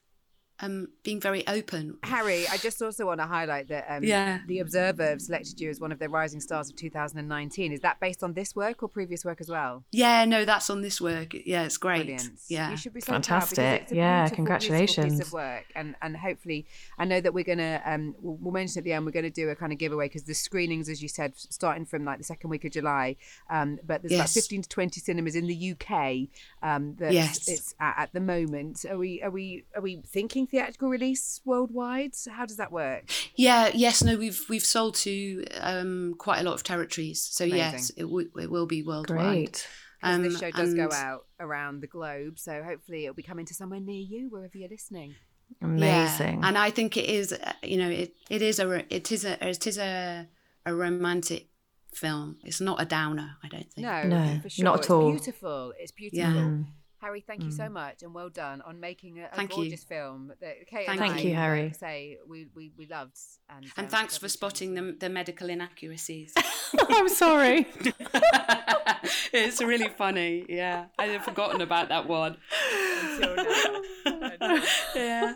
um 0.61 0.89
being 1.03 1.21
very 1.21 1.47
open. 1.47 1.99
Harry, 2.03 2.47
I 2.49 2.57
just 2.57 2.81
also 2.83 3.07
want 3.07 3.21
to 3.21 3.27
highlight 3.27 3.69
that 3.69 3.87
um, 3.89 4.05
Yeah. 4.05 4.41
the 4.47 4.59
Observer 4.61 5.05
have 5.11 5.21
selected 5.21 5.61
you 5.61 5.71
as 5.71 5.81
one 5.81 5.93
of 5.93 5.99
their 5.99 6.09
rising 6.09 6.41
stars 6.41 6.69
of 6.71 6.77
2019. 6.77 7.73
Is 7.73 7.81
that 7.81 8.01
based 8.01 8.23
on 8.23 8.35
this 8.35 8.55
work 8.57 8.83
or 8.83 8.89
previous 8.89 9.25
work 9.25 9.41
as 9.41 9.49
well? 9.49 9.85
Yeah, 9.93 10.25
no, 10.25 10.45
that's 10.45 10.69
on 10.71 10.83
this 10.83 11.01
work. 11.01 11.35
Yeah, 11.35 11.65
it's 11.65 11.77
great. 11.77 12.07
Brilliant. 12.07 12.33
Yeah. 12.49 12.71
you 12.71 12.77
should 12.77 12.93
be 12.95 13.01
so 13.01 13.13
Fantastic. 13.13 13.57
Proud 13.57 13.71
because 13.73 13.83
it's 13.85 13.93
a 13.93 13.97
Yeah, 13.97 14.23
beautiful, 14.29 14.45
beautiful 14.45 14.69
congratulations. 14.69 15.19
piece 15.19 15.27
of 15.27 15.33
work, 15.33 15.65
and 15.77 15.95
and 16.03 16.17
hopefully, 16.17 16.67
I 16.99 17.05
know 17.05 17.21
that 17.21 17.33
we're 17.33 17.45
gonna 17.45 17.81
um 17.85 18.15
we'll, 18.21 18.37
we'll 18.41 18.53
mention 18.53 18.81
at 18.81 18.85
the 18.85 18.93
end 18.93 19.05
we're 19.07 19.13
gonna 19.13 19.31
do 19.31 19.49
a 19.51 19.55
kind 19.57 19.73
of 19.73 19.79
giveaway 19.79 20.07
because 20.07 20.25
the 20.25 20.35
screenings, 20.35 20.89
as 20.89 21.03
you 21.03 21.09
said, 21.09 21.33
starting 21.37 21.85
from 21.87 22.05
like 22.05 22.19
the 22.19 22.25
second 22.25 22.51
week 22.51 22.65
of 22.65 22.73
July. 22.73 23.17
Um, 23.49 23.79
but 23.87 24.03
there's 24.03 24.13
about 24.15 24.29
15 24.31 24.63
to 24.63 24.69
20 24.69 25.01
cinemas 25.01 25.37
in 25.37 25.47
the 25.47 25.73
UK. 25.73 26.29
Um, 26.63 26.97
that 26.99 27.13
Yes. 27.13 27.47
it's 27.49 27.75
at, 27.79 27.95
at 27.99 28.13
the 28.13 28.21
moment. 28.21 28.85
Are 28.91 28.99
we 28.99 29.23
are 29.23 29.31
we 29.31 29.65
are 29.77 29.83
we 29.83 30.03
thinking 30.07 30.48
theatrical 30.51 30.89
release 30.89 31.41
worldwide? 31.45 32.15
So 32.15 32.31
How 32.31 32.47
does 32.47 32.57
that 32.57 32.73
work? 32.73 33.05
Yeah, 33.35 33.71
yes, 33.75 34.03
no, 34.03 34.17
we've 34.17 34.41
we've 34.49 34.65
sold 34.65 34.95
to 35.07 35.45
um 35.61 36.15
quite 36.19 36.41
a 36.41 36.43
lot 36.43 36.55
of 36.55 36.63
territories. 36.63 37.21
So 37.23 37.45
yes, 37.45 37.91
it 37.97 38.03
w- 38.03 38.31
it 38.41 38.51
will 38.51 38.67
be 38.67 38.83
worldwide. 38.83 39.19
great. 39.19 39.69
Because 40.01 40.23
this 40.23 40.35
Um, 40.35 40.41
show 40.41 40.51
does 40.53 40.75
go 40.75 40.89
out 40.93 41.27
around 41.41 41.81
the 41.81 41.89
globe, 41.89 42.39
so 42.39 42.63
hopefully 42.63 43.05
it'll 43.05 43.15
be 43.17 43.23
coming 43.25 43.47
to 43.47 43.55
somewhere 43.55 43.81
near 43.81 44.01
you, 44.01 44.29
wherever 44.31 44.57
you're 44.57 44.69
listening. 44.69 45.15
Amazing. 45.61 46.41
Yeah. 46.41 46.49
And 46.49 46.57
I 46.59 46.71
think 46.71 46.97
it 46.97 47.07
is, 47.07 47.33
uh, 47.33 47.53
you 47.63 47.79
know, 47.79 47.89
it, 47.89 48.15
it 48.31 48.43
is 48.43 48.61
a, 48.61 48.95
it 48.95 49.11
is 49.11 49.25
a, 49.25 49.49
it 49.49 49.67
is 49.67 49.77
a, 49.79 50.29
a 50.67 50.75
romantic 50.75 51.49
film. 51.95 52.37
It's 52.45 52.61
not 52.61 52.81
a 52.81 52.85
downer. 52.85 53.31
I 53.43 53.49
don't 53.49 53.73
think. 53.73 53.87
No, 53.87 54.03
No, 54.05 54.41
for 54.43 54.49
sure. 54.51 54.65
not 54.65 54.75
at 54.75 54.81
it's 54.81 54.91
all. 54.91 55.11
Beautiful. 55.11 55.73
It's 55.79 55.91
beautiful. 55.93 56.33
Yeah. 56.33 56.59
Harry, 57.01 57.21
thank 57.21 57.45
you 57.45 57.53
so 57.53 57.69
much, 57.69 58.03
and 58.03 58.13
well 58.13 58.29
done 58.29 58.61
on 58.63 58.81
making 58.81 59.21
a, 59.21 59.27
a 59.27 59.37
Thank 59.37 59.51
you. 59.51 59.57
gorgeous 59.57 59.85
film 59.85 60.33
that 60.41 60.67
Kate 60.67 60.87
Thank 60.87 60.89
and 60.89 60.99
Thank 60.99 61.17
I, 61.17 61.29
you, 61.29 61.35
Harry. 61.35 61.63
like, 61.65 61.75
say 61.77 62.19
we, 62.29 62.49
we, 62.57 62.73
we 62.77 62.87
loved. 62.87 63.17
And, 63.49 63.67
And 63.77 63.87
um, 63.87 63.91
thanks 63.91 64.19
for 64.19 64.29
spotting 64.29 64.75
the, 64.75 64.97
the 64.99 65.09
medical 65.09 65.49
inaccuracies. 65.49 66.35
I'm 66.89 67.09
sorry. 67.09 67.67
it's 69.33 69.63
really 69.63 69.89
funny. 69.89 70.45
Yeah, 70.49 70.87
I 70.99 71.07
had 71.07 71.25
forgotten 71.25 71.61
about 71.61 71.89
that 71.91 72.09
one. 72.09 72.37
Until 73.13 73.37
now. 73.37 74.63
Yeah. 74.97 75.35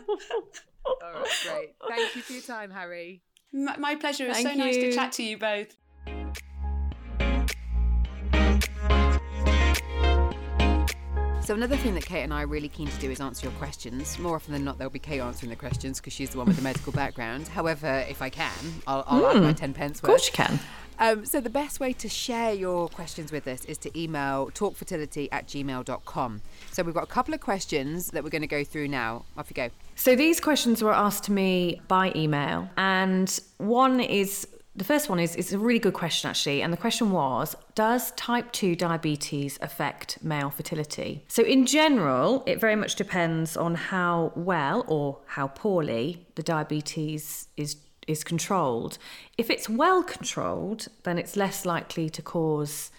All 0.85 0.97
right, 1.01 1.27
great. 1.45 1.75
Thank 1.87 2.15
you 2.15 2.21
for 2.21 2.33
your 2.33 2.41
time, 2.41 2.71
Harry. 2.71 3.21
My, 3.53 3.77
my 3.77 3.95
pleasure. 3.95 4.25
It's 4.27 4.39
so 4.39 4.43
Thank 4.43 4.57
nice 4.57 4.75
to 4.75 4.91
chat 4.91 5.13
to 5.13 5.23
you 5.23 5.37
both. 5.37 5.75
So 11.45 11.53
another 11.53 11.75
thing 11.75 11.93
that 11.95 12.05
Kate 12.05 12.23
and 12.23 12.33
I 12.33 12.43
are 12.43 12.47
really 12.47 12.69
keen 12.69 12.87
to 12.87 12.97
do 12.99 13.11
is 13.11 13.19
answer 13.19 13.47
your 13.47 13.55
questions. 13.57 14.17
More 14.17 14.37
often 14.37 14.53
than 14.53 14.63
not, 14.63 14.77
there'll 14.77 14.89
be 14.89 14.97
Kate 14.99 15.19
answering 15.19 15.49
the 15.49 15.57
questions 15.57 15.99
because 15.99 16.13
she's 16.13 16.29
the 16.29 16.37
one 16.37 16.47
with 16.47 16.55
the 16.55 16.61
medical 16.61 16.93
background. 16.93 17.49
However, 17.49 18.05
if 18.07 18.21
I 18.21 18.29
can, 18.29 18.49
I'll, 18.87 19.03
I'll 19.07 19.27
add 19.27 19.43
my 19.43 19.51
ten 19.51 19.73
pence 19.73 19.97
Of 19.99 20.03
worth. 20.03 20.09
course 20.11 20.27
you 20.27 20.33
can. 20.33 20.59
Um, 20.99 21.25
so 21.25 21.41
the 21.41 21.49
best 21.49 21.81
way 21.81 21.91
to 21.91 22.07
share 22.07 22.53
your 22.53 22.87
questions 22.87 23.33
with 23.33 23.45
us 23.47 23.65
is 23.65 23.77
to 23.79 23.99
email 23.99 24.51
talkfertility 24.51 25.27
at 25.33 25.47
gmail.com. 25.47 26.41
So 26.71 26.81
we've 26.83 26.95
got 26.95 27.03
a 27.03 27.07
couple 27.07 27.33
of 27.33 27.41
questions 27.41 28.11
that 28.11 28.23
we're 28.23 28.29
going 28.29 28.43
to 28.43 28.47
go 28.47 28.63
through 28.63 28.87
now. 28.87 29.25
Off 29.37 29.49
you 29.49 29.53
go. 29.55 29.69
So 29.95 30.15
these 30.15 30.39
questions 30.39 30.81
were 30.81 30.93
asked 30.93 31.25
to 31.25 31.33
me 31.33 31.81
by 31.89 32.13
email, 32.15 32.69
and 32.77 33.37
one 33.57 33.99
is 33.99 34.47
the 34.75 34.83
first 34.83 35.07
one 35.07 35.19
is 35.19 35.35
it's 35.35 35.51
a 35.51 35.59
really 35.59 35.79
good 35.79 35.93
question 35.93 36.29
actually, 36.29 36.61
and 36.61 36.73
the 36.73 36.77
question 36.77 37.11
was: 37.11 37.55
Does 37.75 38.11
type 38.11 38.51
two 38.51 38.75
diabetes 38.75 39.59
affect 39.61 40.23
male 40.23 40.49
fertility? 40.49 41.23
So 41.27 41.43
in 41.43 41.65
general, 41.65 42.43
it 42.47 42.59
very 42.59 42.75
much 42.75 42.95
depends 42.95 43.55
on 43.55 43.75
how 43.75 44.31
well 44.35 44.83
or 44.87 45.19
how 45.27 45.47
poorly 45.47 46.25
the 46.35 46.43
diabetes 46.43 47.47
is 47.55 47.77
is 48.07 48.23
controlled. 48.23 48.97
If 49.37 49.49
it's 49.49 49.69
well 49.69 50.03
controlled, 50.03 50.87
then 51.03 51.17
it's 51.17 51.37
less 51.37 51.65
likely 51.65 52.09
to 52.09 52.21
cause 52.21 52.91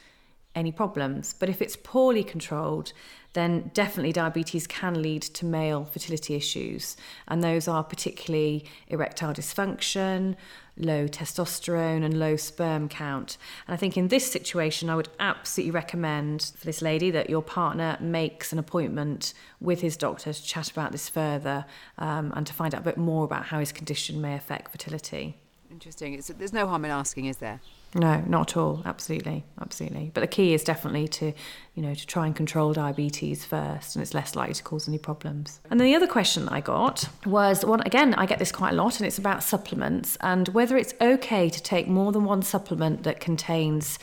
any 0.54 0.70
problems. 0.70 1.34
But 1.34 1.48
if 1.48 1.60
it's 1.60 1.76
poorly 1.76 2.22
controlled, 2.22 2.92
then 3.32 3.72
definitely 3.74 4.12
diabetes 4.12 4.66
can 4.66 5.02
lead 5.02 5.22
to 5.22 5.44
male 5.44 5.84
fertility 5.84 6.36
issues. 6.36 6.96
And 7.26 7.42
those 7.42 7.66
are 7.66 7.82
particularly 7.82 8.64
erectile 8.86 9.34
dysfunction, 9.34 10.36
low 10.76 11.06
testosterone, 11.06 12.04
and 12.04 12.18
low 12.18 12.36
sperm 12.36 12.88
count. 12.88 13.36
And 13.66 13.74
I 13.74 13.76
think 13.76 13.96
in 13.96 14.08
this 14.08 14.30
situation, 14.30 14.90
I 14.90 14.96
would 14.96 15.08
absolutely 15.20 15.70
recommend 15.70 16.52
for 16.56 16.66
this 16.66 16.82
lady 16.82 17.10
that 17.10 17.30
your 17.30 17.42
partner 17.42 17.96
makes 18.00 18.52
an 18.52 18.58
appointment 18.58 19.34
with 19.60 19.80
his 19.80 19.96
doctor 19.96 20.32
to 20.32 20.42
chat 20.42 20.70
about 20.70 20.92
this 20.92 21.08
further 21.08 21.64
um, 21.98 22.32
and 22.36 22.46
to 22.46 22.52
find 22.52 22.74
out 22.74 22.80
a 22.80 22.84
bit 22.84 22.96
more 22.96 23.24
about 23.24 23.46
how 23.46 23.60
his 23.60 23.72
condition 23.72 24.20
may 24.20 24.34
affect 24.34 24.72
fertility. 24.72 25.36
Interesting. 25.70 26.14
It's, 26.14 26.28
there's 26.28 26.52
no 26.52 26.66
harm 26.66 26.84
in 26.84 26.90
asking, 26.90 27.26
is 27.26 27.38
there? 27.38 27.60
No, 27.94 28.22
not 28.26 28.50
at 28.50 28.56
all. 28.56 28.82
Absolutely, 28.84 29.44
absolutely. 29.60 30.10
But 30.12 30.22
the 30.22 30.26
key 30.26 30.52
is 30.52 30.64
definitely 30.64 31.06
to, 31.08 31.32
you 31.74 31.82
know, 31.82 31.94
to 31.94 32.06
try 32.06 32.26
and 32.26 32.34
control 32.34 32.72
diabetes 32.72 33.44
first, 33.44 33.94
and 33.94 34.02
it's 34.02 34.14
less 34.14 34.34
likely 34.34 34.54
to 34.54 34.62
cause 34.64 34.88
any 34.88 34.98
problems. 34.98 35.60
And 35.70 35.78
then 35.78 35.86
the 35.86 35.94
other 35.94 36.08
question 36.08 36.48
I 36.48 36.60
got 36.60 37.08
was 37.24 37.64
one 37.64 37.82
again. 37.82 38.12
I 38.14 38.26
get 38.26 38.40
this 38.40 38.50
quite 38.50 38.72
a 38.72 38.76
lot, 38.76 38.98
and 38.98 39.06
it's 39.06 39.18
about 39.18 39.44
supplements 39.44 40.16
and 40.20 40.48
whether 40.48 40.76
it's 40.76 40.94
okay 41.00 41.48
to 41.48 41.62
take 41.62 41.86
more 41.86 42.10
than 42.10 42.24
one 42.24 42.42
supplement 42.42 43.04
that 43.04 43.20
contains 43.20 43.98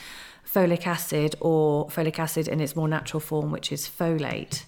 folic 0.46 0.88
acid 0.88 1.36
or 1.42 1.88
folic 1.88 2.18
acid 2.18 2.48
in 2.48 2.62
its 2.62 2.76
more 2.76 2.88
natural 2.88 3.20
form, 3.20 3.52
which 3.52 3.72
is 3.72 3.88
folate. 3.90 4.64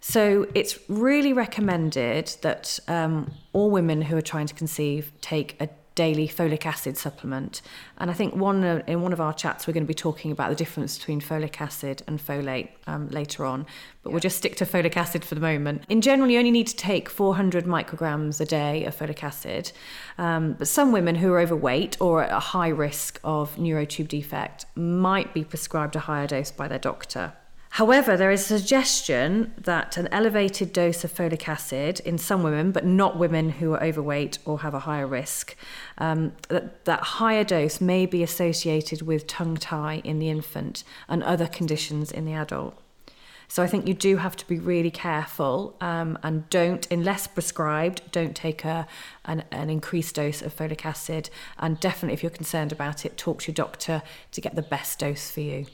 So 0.00 0.46
it's 0.54 0.78
really 0.88 1.32
recommended 1.32 2.36
that 2.42 2.78
um, 2.86 3.32
all 3.52 3.72
women 3.72 4.02
who 4.02 4.16
are 4.16 4.22
trying 4.22 4.46
to 4.46 4.54
conceive 4.54 5.10
take 5.20 5.60
a 5.60 5.68
daily 5.96 6.28
folic 6.28 6.64
acid 6.64 6.96
supplement. 6.96 7.60
And 7.98 8.10
I 8.10 8.14
think 8.14 8.36
one 8.36 8.62
uh, 8.62 8.82
in 8.86 9.02
one 9.02 9.12
of 9.12 9.20
our 9.20 9.34
chats 9.34 9.66
we're 9.66 9.72
going 9.72 9.82
to 9.82 9.88
be 9.88 9.94
talking 9.94 10.30
about 10.30 10.50
the 10.50 10.54
difference 10.54 10.96
between 10.96 11.20
folic 11.20 11.60
acid 11.60 12.02
and 12.06 12.24
folate 12.24 12.68
um, 12.86 13.08
later 13.08 13.44
on. 13.44 13.66
But 14.02 14.10
yeah. 14.10 14.12
we'll 14.12 14.20
just 14.20 14.36
stick 14.36 14.54
to 14.56 14.66
folic 14.66 14.96
acid 14.96 15.24
for 15.24 15.34
the 15.34 15.40
moment. 15.40 15.82
In 15.88 16.00
general, 16.00 16.30
you 16.30 16.38
only 16.38 16.52
need 16.52 16.68
to 16.68 16.76
take 16.76 17.08
400 17.08 17.64
micrograms 17.64 18.40
a 18.40 18.44
day 18.44 18.84
of 18.84 18.96
folic 18.96 19.24
acid. 19.24 19.72
Um, 20.18 20.52
but 20.52 20.68
some 20.68 20.92
women 20.92 21.16
who 21.16 21.32
are 21.32 21.40
overweight 21.40 22.00
or 22.00 22.22
at 22.22 22.30
a 22.30 22.38
high 22.38 22.68
risk 22.68 23.18
of 23.24 23.58
neural 23.58 23.86
tube 23.86 24.08
defect 24.08 24.66
might 24.76 25.34
be 25.34 25.42
prescribed 25.42 25.96
a 25.96 26.00
higher 26.00 26.28
dose 26.28 26.52
by 26.52 26.68
their 26.68 26.78
doctor. 26.78 27.32
However, 27.76 28.16
there 28.16 28.30
is 28.30 28.50
a 28.50 28.58
suggestion 28.58 29.52
that 29.58 29.98
an 29.98 30.08
elevated 30.10 30.72
dose 30.72 31.04
of 31.04 31.12
folic 31.12 31.46
acid 31.46 32.00
in 32.06 32.16
some 32.16 32.42
women, 32.42 32.72
but 32.72 32.86
not 32.86 33.18
women 33.18 33.50
who 33.50 33.74
are 33.74 33.84
overweight 33.84 34.38
or 34.46 34.60
have 34.60 34.72
a 34.72 34.78
higher 34.78 35.06
risk, 35.06 35.54
um, 35.98 36.32
that, 36.48 36.86
that 36.86 37.00
higher 37.20 37.44
dose 37.44 37.78
may 37.78 38.06
be 38.06 38.22
associated 38.22 39.02
with 39.02 39.26
tongue 39.26 39.58
tie 39.58 40.00
in 40.04 40.20
the 40.20 40.30
infant 40.30 40.84
and 41.06 41.22
other 41.22 41.46
conditions 41.46 42.10
in 42.10 42.24
the 42.24 42.32
adult. 42.32 42.80
So 43.46 43.62
I 43.62 43.66
think 43.66 43.86
you 43.86 43.92
do 43.92 44.16
have 44.16 44.36
to 44.36 44.48
be 44.48 44.58
really 44.58 44.90
careful 44.90 45.76
um, 45.82 46.18
and 46.22 46.48
don't, 46.48 46.90
unless 46.90 47.26
prescribed, 47.26 48.00
don't 48.10 48.34
take 48.34 48.64
a, 48.64 48.86
an, 49.26 49.44
an 49.50 49.68
increased 49.68 50.14
dose 50.14 50.40
of 50.40 50.56
folic 50.56 50.86
acid. 50.86 51.28
And 51.58 51.78
definitely, 51.78 52.14
if 52.14 52.22
you're 52.22 52.30
concerned 52.30 52.72
about 52.72 53.04
it, 53.04 53.18
talk 53.18 53.42
to 53.42 53.48
your 53.48 53.54
doctor 53.54 54.02
to 54.32 54.40
get 54.40 54.54
the 54.54 54.62
best 54.62 54.98
dose 55.00 55.30
for 55.30 55.42
you. 55.42 55.66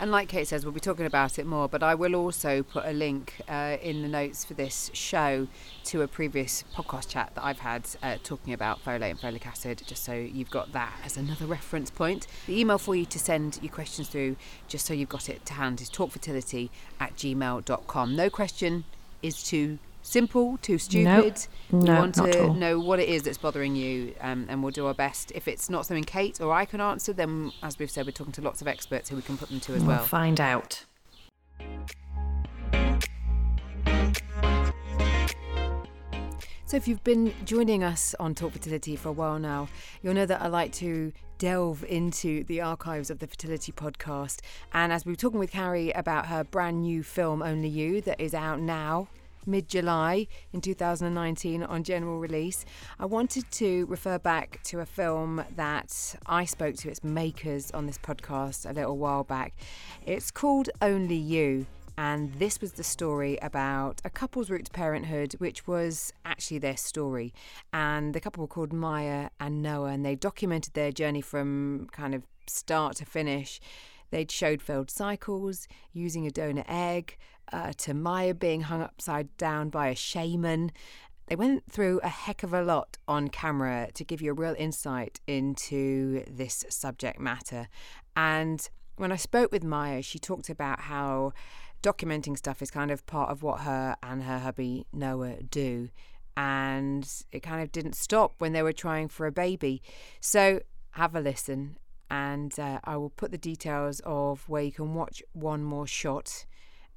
And 0.00 0.12
like 0.12 0.28
Kate 0.28 0.46
says, 0.46 0.64
we'll 0.64 0.72
be 0.72 0.78
talking 0.78 1.06
about 1.06 1.40
it 1.40 1.46
more, 1.46 1.68
but 1.68 1.82
I 1.82 1.96
will 1.96 2.14
also 2.14 2.62
put 2.62 2.84
a 2.86 2.92
link 2.92 3.40
uh, 3.48 3.78
in 3.82 4.02
the 4.02 4.08
notes 4.08 4.44
for 4.44 4.54
this 4.54 4.92
show 4.94 5.48
to 5.86 6.02
a 6.02 6.08
previous 6.08 6.62
podcast 6.72 7.08
chat 7.08 7.32
that 7.34 7.44
I've 7.44 7.58
had 7.58 7.84
uh, 8.00 8.16
talking 8.22 8.52
about 8.52 8.84
folate 8.84 9.10
and 9.10 9.20
folic 9.20 9.44
acid, 9.44 9.82
just 9.86 10.04
so 10.04 10.12
you've 10.12 10.50
got 10.50 10.72
that 10.72 10.92
as 11.04 11.16
another 11.16 11.46
reference 11.46 11.90
point. 11.90 12.28
The 12.46 12.60
email 12.60 12.78
for 12.78 12.94
you 12.94 13.06
to 13.06 13.18
send 13.18 13.58
your 13.60 13.72
questions 13.72 14.08
through, 14.08 14.36
just 14.68 14.86
so 14.86 14.94
you've 14.94 15.08
got 15.08 15.28
it 15.28 15.44
to 15.46 15.54
hand, 15.54 15.80
is 15.80 15.90
talkfertility 15.90 16.70
at 17.00 17.16
gmail.com. 17.16 18.14
No 18.14 18.30
question 18.30 18.84
is 19.20 19.42
too 19.42 19.80
simple, 20.02 20.58
too 20.58 20.78
stupid. 20.78 21.06
Nope. 21.06 21.36
We 21.70 21.78
no, 21.80 21.94
want 21.94 22.14
to 22.14 22.54
know 22.54 22.80
what 22.80 22.98
it 23.00 23.08
is 23.08 23.22
that's 23.22 23.38
bothering 23.38 23.76
you, 23.76 24.14
um, 24.20 24.46
and 24.48 24.62
we'll 24.62 24.72
do 24.72 24.86
our 24.86 24.94
best. 24.94 25.32
If 25.34 25.48
it's 25.48 25.68
not 25.68 25.86
something 25.86 26.04
Kate 26.04 26.40
or 26.40 26.52
I 26.52 26.64
can 26.64 26.80
answer, 26.80 27.12
then 27.12 27.52
as 27.62 27.78
we've 27.78 27.90
said, 27.90 28.06
we're 28.06 28.12
talking 28.12 28.32
to 28.34 28.42
lots 28.42 28.60
of 28.60 28.68
experts 28.68 29.08
who 29.08 29.16
we 29.16 29.22
can 29.22 29.36
put 29.36 29.48
them 29.50 29.60
to 29.60 29.74
as 29.74 29.82
we'll 29.82 29.96
well. 29.96 30.04
Find 30.04 30.40
out. 30.40 30.84
So, 36.64 36.76
if 36.76 36.86
you've 36.86 37.02
been 37.02 37.32
joining 37.46 37.82
us 37.82 38.14
on 38.20 38.34
Talk 38.34 38.52
Fertility 38.52 38.94
for 38.94 39.08
a 39.08 39.12
while 39.12 39.38
now, 39.38 39.68
you'll 40.02 40.12
know 40.12 40.26
that 40.26 40.42
I 40.42 40.48
like 40.48 40.72
to 40.74 41.12
delve 41.38 41.82
into 41.84 42.44
the 42.44 42.60
archives 42.60 43.08
of 43.08 43.20
the 43.20 43.26
Fertility 43.26 43.72
podcast. 43.72 44.40
And 44.74 44.92
as 44.92 45.06
we 45.06 45.12
were 45.12 45.16
talking 45.16 45.38
with 45.38 45.54
Harry 45.54 45.90
about 45.92 46.26
her 46.26 46.44
brand 46.44 46.82
new 46.82 47.02
film, 47.02 47.42
Only 47.42 47.68
You, 47.68 48.02
that 48.02 48.20
is 48.20 48.34
out 48.34 48.60
now 48.60 49.08
mid 49.48 49.68
July 49.68 50.26
in 50.52 50.60
2019 50.60 51.62
on 51.62 51.82
general 51.82 52.20
release, 52.20 52.64
I 53.00 53.06
wanted 53.06 53.50
to 53.52 53.86
refer 53.86 54.18
back 54.18 54.62
to 54.64 54.80
a 54.80 54.86
film 54.86 55.42
that 55.56 56.14
I 56.26 56.44
spoke 56.44 56.76
to 56.76 56.90
its 56.90 57.02
makers 57.02 57.70
on 57.72 57.86
this 57.86 57.98
podcast 57.98 58.68
a 58.68 58.72
little 58.72 58.98
while 58.98 59.24
back. 59.24 59.54
It's 60.04 60.30
called 60.30 60.70
Only 60.80 61.16
You. 61.16 61.66
And 61.96 62.32
this 62.34 62.60
was 62.60 62.74
the 62.74 62.84
story 62.84 63.38
about 63.42 64.00
a 64.04 64.10
couple's 64.10 64.50
route 64.50 64.66
to 64.66 64.70
parenthood, 64.70 65.32
which 65.38 65.66
was 65.66 66.12
actually 66.24 66.58
their 66.58 66.76
story. 66.76 67.34
And 67.72 68.14
the 68.14 68.20
couple 68.20 68.42
were 68.42 68.46
called 68.46 68.72
Maya 68.72 69.30
and 69.40 69.62
Noah, 69.62 69.88
and 69.88 70.06
they 70.06 70.14
documented 70.14 70.74
their 70.74 70.92
journey 70.92 71.20
from 71.20 71.88
kind 71.90 72.14
of 72.14 72.22
start 72.46 72.94
to 72.96 73.04
finish. 73.04 73.58
They'd 74.10 74.30
showed 74.30 74.62
failed 74.62 74.92
cycles, 74.92 75.66
using 75.92 76.24
a 76.24 76.30
donor 76.30 76.64
egg, 76.68 77.18
uh, 77.52 77.72
to 77.78 77.94
Maya 77.94 78.34
being 78.34 78.62
hung 78.62 78.82
upside 78.82 79.36
down 79.36 79.70
by 79.70 79.88
a 79.88 79.94
shaman. 79.94 80.72
They 81.26 81.36
went 81.36 81.70
through 81.70 82.00
a 82.02 82.08
heck 82.08 82.42
of 82.42 82.54
a 82.54 82.62
lot 82.62 82.96
on 83.06 83.28
camera 83.28 83.88
to 83.94 84.04
give 84.04 84.22
you 84.22 84.30
a 84.30 84.34
real 84.34 84.54
insight 84.58 85.20
into 85.26 86.24
this 86.26 86.64
subject 86.70 87.20
matter. 87.20 87.68
And 88.16 88.66
when 88.96 89.12
I 89.12 89.16
spoke 89.16 89.52
with 89.52 89.62
Maya, 89.62 90.02
she 90.02 90.18
talked 90.18 90.48
about 90.48 90.80
how 90.80 91.32
documenting 91.82 92.36
stuff 92.36 92.62
is 92.62 92.70
kind 92.70 92.90
of 92.90 93.06
part 93.06 93.30
of 93.30 93.42
what 93.42 93.60
her 93.60 93.96
and 94.02 94.22
her 94.22 94.38
hubby 94.38 94.86
Noah 94.92 95.42
do. 95.42 95.90
And 96.36 97.08
it 97.30 97.40
kind 97.40 97.62
of 97.62 97.72
didn't 97.72 97.94
stop 97.94 98.34
when 98.38 98.52
they 98.52 98.62
were 98.62 98.72
trying 98.72 99.08
for 99.08 99.26
a 99.26 99.32
baby. 99.32 99.82
So 100.20 100.60
have 100.92 101.14
a 101.14 101.20
listen. 101.20 101.76
And 102.10 102.58
uh, 102.58 102.80
I 102.84 102.96
will 102.96 103.10
put 103.10 103.32
the 103.32 103.38
details 103.38 104.00
of 104.04 104.48
where 104.48 104.62
you 104.62 104.72
can 104.72 104.94
watch 104.94 105.22
one 105.32 105.62
more 105.62 105.86
shot 105.86 106.46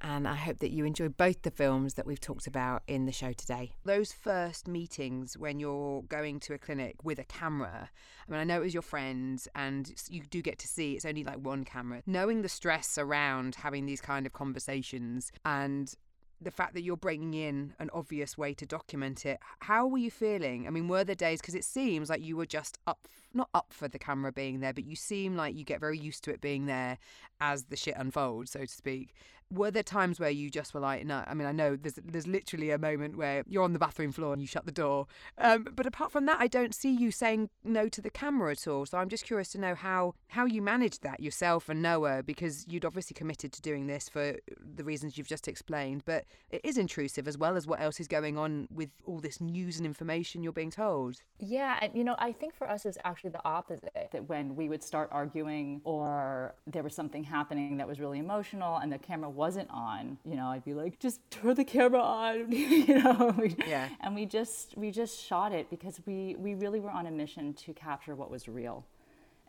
and 0.02 0.28
I 0.28 0.36
hope 0.36 0.60
that 0.60 0.72
you 0.72 0.86
enjoy 0.86 1.10
both 1.10 1.42
the 1.44 1.52
films 1.52 1.94
that 1.96 2.06
we've 2.06 2.20
talked 2.20 2.48
about 2.48 2.84
in 2.88 3.06
the 3.06 3.12
show 3.12 3.34
today. 3.34 3.72
Those 3.86 4.12
first 4.12 4.68
meetings 4.68 5.38
when 5.38 5.60
you're 5.60 6.04
going 6.04 6.40
to 6.42 6.54
a 6.54 6.58
clinic 6.58 7.04
with 7.04 7.20
a 7.20 7.24
camera, 7.24 7.90
I 8.28 8.32
mean, 8.32 8.40
I 8.40 8.44
know 8.44 8.58
it 8.58 8.66
was 8.66 8.74
your 8.74 8.82
friends 8.82 9.48
and 9.56 9.92
you 10.10 10.22
do 10.22 10.42
get 10.42 10.60
to 10.60 10.68
see 10.68 10.94
it's 10.94 11.06
only 11.06 11.24
like 11.24 11.38
one 11.38 11.64
camera. 11.64 12.02
Knowing 12.06 12.42
the 12.42 12.50
stress 12.50 12.98
around 12.98 13.56
having 13.56 13.86
these 13.86 14.02
kind 14.02 14.26
of 14.26 14.34
conversations 14.34 15.32
and 15.46 15.94
the 16.42 16.52
fact 16.52 16.74
that 16.74 16.82
you're 16.82 16.98
bringing 16.98 17.36
in 17.36 17.74
an 17.80 17.90
obvious 17.94 18.36
way 18.38 18.54
to 18.56 18.66
document 18.66 19.26
it, 19.26 19.40
how 19.60 19.86
were 19.86 20.00
you 20.00 20.10
feeling? 20.10 20.66
I 20.66 20.72
mean, 20.72 20.88
were 20.88 21.04
there 21.04 21.16
days, 21.16 21.40
because 21.40 21.54
it 21.54 21.64
seems 21.64 22.10
like 22.10 22.24
you 22.24 22.36
were 22.36 22.48
just 22.48 22.80
up, 22.88 23.08
not 23.34 23.50
up 23.54 23.68
for 23.70 23.88
the 23.88 24.00
camera 24.00 24.32
being 24.32 24.60
there, 24.60 24.74
but 24.74 24.86
you 24.86 24.96
seem 24.96 25.36
like 25.36 25.56
you 25.56 25.64
get 25.64 25.80
very 25.80 25.98
used 25.98 26.24
to 26.26 26.32
it 26.32 26.42
being 26.42 26.66
there 26.66 26.98
as 27.40 27.66
the 27.66 27.76
shit 27.76 27.96
unfolds, 27.98 28.52
so 28.52 28.62
to 28.62 28.68
speak 28.68 29.14
were 29.52 29.72
there 29.72 29.84
times 29.84 30.20
where 30.20 30.30
you 30.30 30.50
just 30.50 30.74
were 30.74 30.80
like, 30.80 31.06
no? 31.06 31.24
I 31.28 31.34
mean, 31.34 31.48
I 31.48 31.52
know 31.52 31.76
there's 31.76 32.00
there's 32.04 32.28
literally 32.28 32.72
a 32.72 32.78
moment 32.78 33.18
where 33.18 33.44
you're 33.48 33.64
on 33.64 33.74
the 33.74 33.80
bathroom 33.80 34.12
floor 34.12 34.34
and 34.34 34.42
you 34.42 34.48
shut 34.48 34.66
the 34.66 34.72
door, 34.72 35.08
um, 35.38 35.68
but 35.76 35.86
apart 35.86 36.12
from 36.12 36.26
that, 36.28 36.40
I 36.40 36.48
don't 36.48 36.74
see 36.74 36.92
you 36.92 37.12
saying 37.12 37.50
no 37.64 37.90
to 37.90 38.02
the 38.02 38.10
camera 38.10 38.52
at 38.52 38.68
all. 38.68 38.86
So 38.86 38.98
I'm 38.98 39.10
just 39.10 39.26
curious 39.26 39.50
to 39.50 39.60
know 39.60 39.76
how 39.76 40.16
how 40.30 40.46
you 40.46 40.62
managed 40.62 41.04
that 41.04 41.20
yourself 41.20 41.70
and 41.70 41.82
Noah, 41.82 42.24
because 42.24 42.66
you'd 42.68 42.86
obviously 42.86 43.14
committed 43.14 43.52
to 43.54 43.62
doing 43.62 43.88
this 43.88 44.08
for 44.08 44.38
the 44.58 44.84
reasons 44.84 45.18
you've 45.18 45.28
just 45.28 45.48
explained, 45.48 46.04
but 46.06 46.26
it 46.50 46.62
is 46.64 46.78
intrusive 46.78 47.28
as 47.28 47.38
well 47.38 47.58
as 47.58 47.68
what 47.68 47.82
else 47.82 48.00
is 48.00 48.08
going 48.08 48.38
on 48.38 48.68
with 48.72 48.90
all 49.06 49.20
this 49.20 49.42
news 49.42 49.78
and 49.78 49.86
information 49.86 50.44
you're 50.44 50.54
being 50.54 50.72
told. 50.72 51.22
Yeah, 51.40 51.78
and 51.82 51.96
you 51.96 52.04
know, 52.04 52.16
I 52.18 52.32
think 52.32 52.56
for 52.56 52.70
us 52.70 52.86
it's 52.86 52.98
actually 53.04 53.21
the 53.30 53.44
opposite. 53.46 54.10
That 54.12 54.28
when 54.28 54.56
we 54.56 54.70
would 54.70 54.84
start 54.84 55.10
arguing 55.12 55.82
or 55.84 56.54
there 56.68 56.84
was 56.84 56.96
something 56.96 57.24
happening 57.24 57.78
that 57.78 57.88
was 57.88 58.00
really 58.00 58.20
emotional 58.20 58.78
and 58.78 58.92
the 58.92 58.98
camera 58.98 59.30
wasn't 59.30 59.70
on, 59.70 60.18
you 60.26 60.36
know, 60.36 60.48
I'd 60.48 60.66
be 60.66 60.74
like, 60.74 61.00
just 61.00 61.20
turn 61.30 61.56
the 61.56 61.64
camera 61.64 62.02
on, 62.02 62.52
you 62.52 63.02
know. 63.02 63.36
Yeah. 63.68 63.90
And 64.00 64.16
we 64.16 64.26
just 64.26 64.78
we 64.78 64.92
just 64.92 65.24
shot 65.24 65.52
it 65.52 65.70
because 65.70 66.00
we 66.06 66.36
we 66.38 66.56
really 66.56 66.80
were 66.80 66.92
on 66.92 67.06
a 67.06 67.12
mission 67.12 67.54
to 67.54 67.74
capture 67.74 68.16
what 68.16 68.30
was 68.32 68.48
real. 68.48 68.86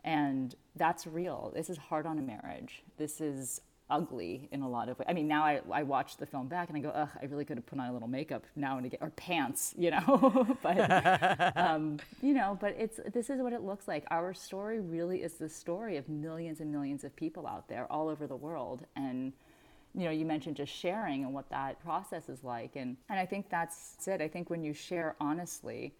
And 0.03 0.53
that's 0.75 1.07
real. 1.07 1.51
This 1.55 1.69
is 1.69 1.77
hard 1.77 2.05
on 2.05 2.17
a 2.19 2.21
marriage. 2.21 2.83
This 2.97 3.21
is 3.21 3.61
ugly 3.89 4.47
in 4.51 4.61
a 4.61 4.69
lot 4.69 4.89
of 4.89 4.97
ways. 4.97 5.05
I 5.09 5.13
mean, 5.13 5.27
now 5.27 5.43
I, 5.43 5.61
I 5.71 5.83
watch 5.83 6.17
the 6.17 6.25
film 6.25 6.47
back 6.47 6.69
and 6.69 6.77
I 6.77 6.81
go, 6.81 6.89
ugh, 6.89 7.09
I 7.21 7.25
really 7.25 7.45
could 7.45 7.57
have 7.57 7.65
put 7.65 7.79
on 7.79 7.89
a 7.89 7.93
little 7.93 8.07
makeup 8.07 8.43
now 8.55 8.77
and 8.77 8.85
again, 8.85 8.99
or 9.01 9.09
pants, 9.11 9.73
you 9.77 9.91
know. 9.91 10.57
but 10.63 11.53
um, 11.57 11.99
you 12.21 12.33
know, 12.33 12.57
but 12.59 12.75
it's 12.77 12.99
this 13.13 13.29
is 13.29 13.41
what 13.41 13.53
it 13.53 13.61
looks 13.61 13.87
like. 13.87 14.05
Our 14.09 14.33
story 14.33 14.79
really 14.79 15.21
is 15.21 15.33
the 15.33 15.49
story 15.49 15.97
of 15.97 16.07
millions 16.09 16.59
and 16.59 16.71
millions 16.71 17.03
of 17.03 17.15
people 17.15 17.45
out 17.45 17.67
there 17.67 17.91
all 17.91 18.09
over 18.09 18.27
the 18.27 18.35
world, 18.35 18.85
and 18.95 19.33
you 19.95 20.05
know, 20.05 20.11
you 20.11 20.25
mentioned 20.25 20.55
just 20.55 20.73
sharing 20.73 21.23
and 21.23 21.33
what 21.33 21.49
that 21.49 21.83
process 21.83 22.29
is 22.29 22.43
like, 22.43 22.75
and 22.75 22.97
and 23.09 23.19
I 23.19 23.25
think 23.25 23.49
that's 23.49 24.07
it. 24.07 24.21
I 24.21 24.27
think 24.27 24.49
when 24.49 24.63
you 24.63 24.73
share 24.73 25.15
honestly, 25.19 25.93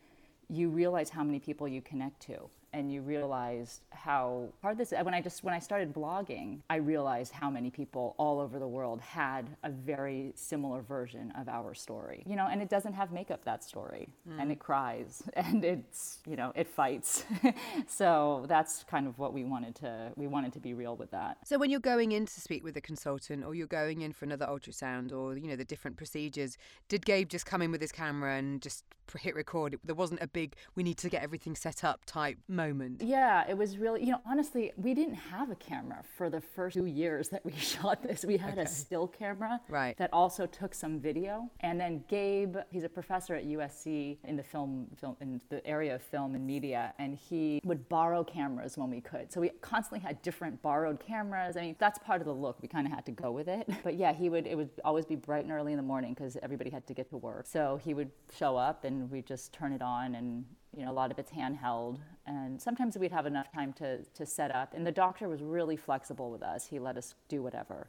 you 0.49 0.69
realize 0.69 1.09
how 1.09 1.23
many 1.23 1.39
people 1.39 1.67
you 1.67 1.81
connect 1.81 2.21
to 2.23 2.49
and 2.73 2.91
you 2.91 3.01
realize 3.01 3.81
how 3.91 4.49
hard 4.61 4.77
this 4.77 4.91
is. 4.91 5.03
When 5.03 5.13
I 5.13 5.21
just 5.21 5.43
when 5.43 5.53
I 5.53 5.59
started 5.59 5.93
blogging, 5.93 6.59
I 6.69 6.77
realized 6.77 7.31
how 7.31 7.49
many 7.49 7.69
people 7.69 8.15
all 8.17 8.39
over 8.39 8.59
the 8.59 8.67
world 8.67 8.99
had 8.99 9.47
a 9.63 9.69
very 9.69 10.33
similar 10.35 10.81
version 10.81 11.31
of 11.37 11.47
our 11.47 11.73
story. 11.73 12.23
You 12.25 12.35
know, 12.35 12.47
and 12.51 12.61
it 12.61 12.69
doesn't 12.69 12.93
have 12.93 13.11
makeup 13.11 13.45
that 13.45 13.63
story, 13.63 14.09
mm. 14.27 14.41
and 14.41 14.51
it 14.51 14.59
cries, 14.59 15.23
and 15.33 15.63
it's 15.63 16.19
you 16.27 16.35
know 16.35 16.51
it 16.55 16.67
fights. 16.67 17.23
so 17.87 18.45
that's 18.47 18.83
kind 18.83 19.07
of 19.07 19.19
what 19.19 19.33
we 19.33 19.43
wanted 19.43 19.75
to 19.75 20.11
we 20.15 20.27
wanted 20.27 20.53
to 20.53 20.59
be 20.59 20.73
real 20.73 20.95
with 20.95 21.11
that. 21.11 21.37
So 21.45 21.57
when 21.57 21.69
you're 21.69 21.79
going 21.79 22.11
in 22.11 22.25
to 22.25 22.41
speak 22.41 22.63
with 22.63 22.75
a 22.75 22.81
consultant, 22.81 23.45
or 23.45 23.53
you're 23.53 23.67
going 23.67 24.01
in 24.01 24.11
for 24.11 24.25
another 24.25 24.47
ultrasound, 24.47 25.13
or 25.13 25.37
you 25.37 25.47
know 25.47 25.55
the 25.55 25.65
different 25.65 25.95
procedures, 25.97 26.57
did 26.89 27.05
Gabe 27.05 27.29
just 27.29 27.45
come 27.45 27.61
in 27.61 27.71
with 27.71 27.81
his 27.81 27.91
camera 27.91 28.35
and 28.35 28.61
just 28.61 28.83
hit 29.19 29.35
record? 29.35 29.77
There 29.83 29.95
wasn't 29.95 30.23
a 30.23 30.27
big 30.27 30.55
we 30.75 30.81
need 30.81 30.97
to 30.97 31.09
get 31.09 31.21
everything 31.21 31.55
set 31.55 31.83
up 31.83 32.01
type 32.05 32.39
moment 32.47 32.62
moment? 32.67 33.01
Yeah, 33.01 33.43
it 33.47 33.57
was 33.57 33.77
really, 33.77 34.03
you 34.03 34.11
know, 34.11 34.21
honestly, 34.25 34.71
we 34.77 34.93
didn't 34.93 35.15
have 35.15 35.51
a 35.51 35.55
camera 35.55 36.03
for 36.17 36.29
the 36.29 36.41
first 36.41 36.75
two 36.75 36.85
years 36.85 37.29
that 37.29 37.45
we 37.45 37.51
shot 37.57 38.03
this. 38.03 38.23
We 38.25 38.37
had 38.37 38.53
okay. 38.53 38.61
a 38.61 38.67
still 38.67 39.07
camera 39.07 39.59
right. 39.69 39.97
that 39.97 40.11
also 40.13 40.45
took 40.45 40.73
some 40.73 40.99
video. 40.99 41.49
And 41.59 41.79
then 41.79 42.03
Gabe, 42.07 42.57
he's 42.71 42.83
a 42.83 42.89
professor 42.89 43.35
at 43.35 43.45
USC 43.45 44.17
in 44.23 44.35
the 44.35 44.43
film, 44.43 44.87
film 44.99 45.17
in 45.21 45.41
the 45.49 45.65
area 45.65 45.95
of 45.95 46.01
film 46.01 46.35
and 46.35 46.45
media, 46.45 46.93
and 46.99 47.15
he 47.15 47.59
would 47.63 47.87
borrow 47.89 48.23
cameras 48.23 48.77
when 48.77 48.89
we 48.89 49.01
could. 49.01 49.31
So 49.31 49.41
we 49.41 49.49
constantly 49.61 49.99
had 49.99 50.21
different 50.21 50.61
borrowed 50.61 50.99
cameras. 50.99 51.57
I 51.57 51.61
mean, 51.61 51.75
that's 51.79 51.99
part 51.99 52.21
of 52.21 52.27
the 52.27 52.33
look. 52.33 52.61
We 52.61 52.67
kind 52.67 52.87
of 52.87 52.93
had 52.93 53.05
to 53.07 53.11
go 53.11 53.31
with 53.31 53.47
it. 53.47 53.69
But 53.83 53.95
yeah, 53.95 54.13
he 54.13 54.29
would, 54.29 54.47
it 54.47 54.55
would 54.55 54.69
always 54.85 55.05
be 55.05 55.15
bright 55.15 55.43
and 55.43 55.51
early 55.51 55.73
in 55.73 55.77
the 55.77 55.83
morning 55.83 56.13
because 56.13 56.37
everybody 56.41 56.69
had 56.69 56.87
to 56.87 56.93
get 56.93 57.09
to 57.09 57.17
work. 57.17 57.47
So 57.47 57.79
he 57.83 57.93
would 57.93 58.11
show 58.37 58.55
up 58.55 58.83
and 58.83 59.09
we'd 59.09 59.25
just 59.25 59.53
turn 59.53 59.73
it 59.73 59.81
on 59.81 60.15
and 60.15 60.45
you 60.75 60.85
know, 60.85 60.91
a 60.91 60.93
lot 60.93 61.11
of 61.11 61.19
it's 61.19 61.31
handheld. 61.31 61.99
And 62.25 62.61
sometimes 62.61 62.97
we'd 62.97 63.11
have 63.11 63.25
enough 63.25 63.51
time 63.53 63.73
to, 63.73 64.03
to 64.03 64.25
set 64.25 64.53
up. 64.53 64.73
And 64.73 64.85
the 64.85 64.91
doctor 64.91 65.27
was 65.29 65.41
really 65.41 65.77
flexible 65.77 66.31
with 66.31 66.43
us. 66.43 66.67
He 66.67 66.79
let 66.79 66.97
us 66.97 67.15
do 67.27 67.41
whatever. 67.41 67.87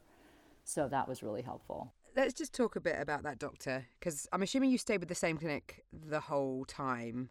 So 0.65 0.89
that 0.89 1.09
was 1.09 1.23
really 1.23 1.43
helpful. 1.43 1.93
Let's 2.17 2.35
just 2.35 2.55
talk 2.55 2.77
a 2.77 2.81
bit 2.81 2.97
about 3.01 3.25
that 3.25 3.39
doctor, 3.39 3.87
because 3.99 4.29
I'm 4.33 4.43
assuming 4.43 4.71
you 4.71 4.79
stayed 4.79 5.01
with 5.01 5.09
the 5.09 5.15
same 5.15 5.37
clinic 5.37 5.85
the 5.93 6.21
whole 6.21 6.65
time. 6.65 7.31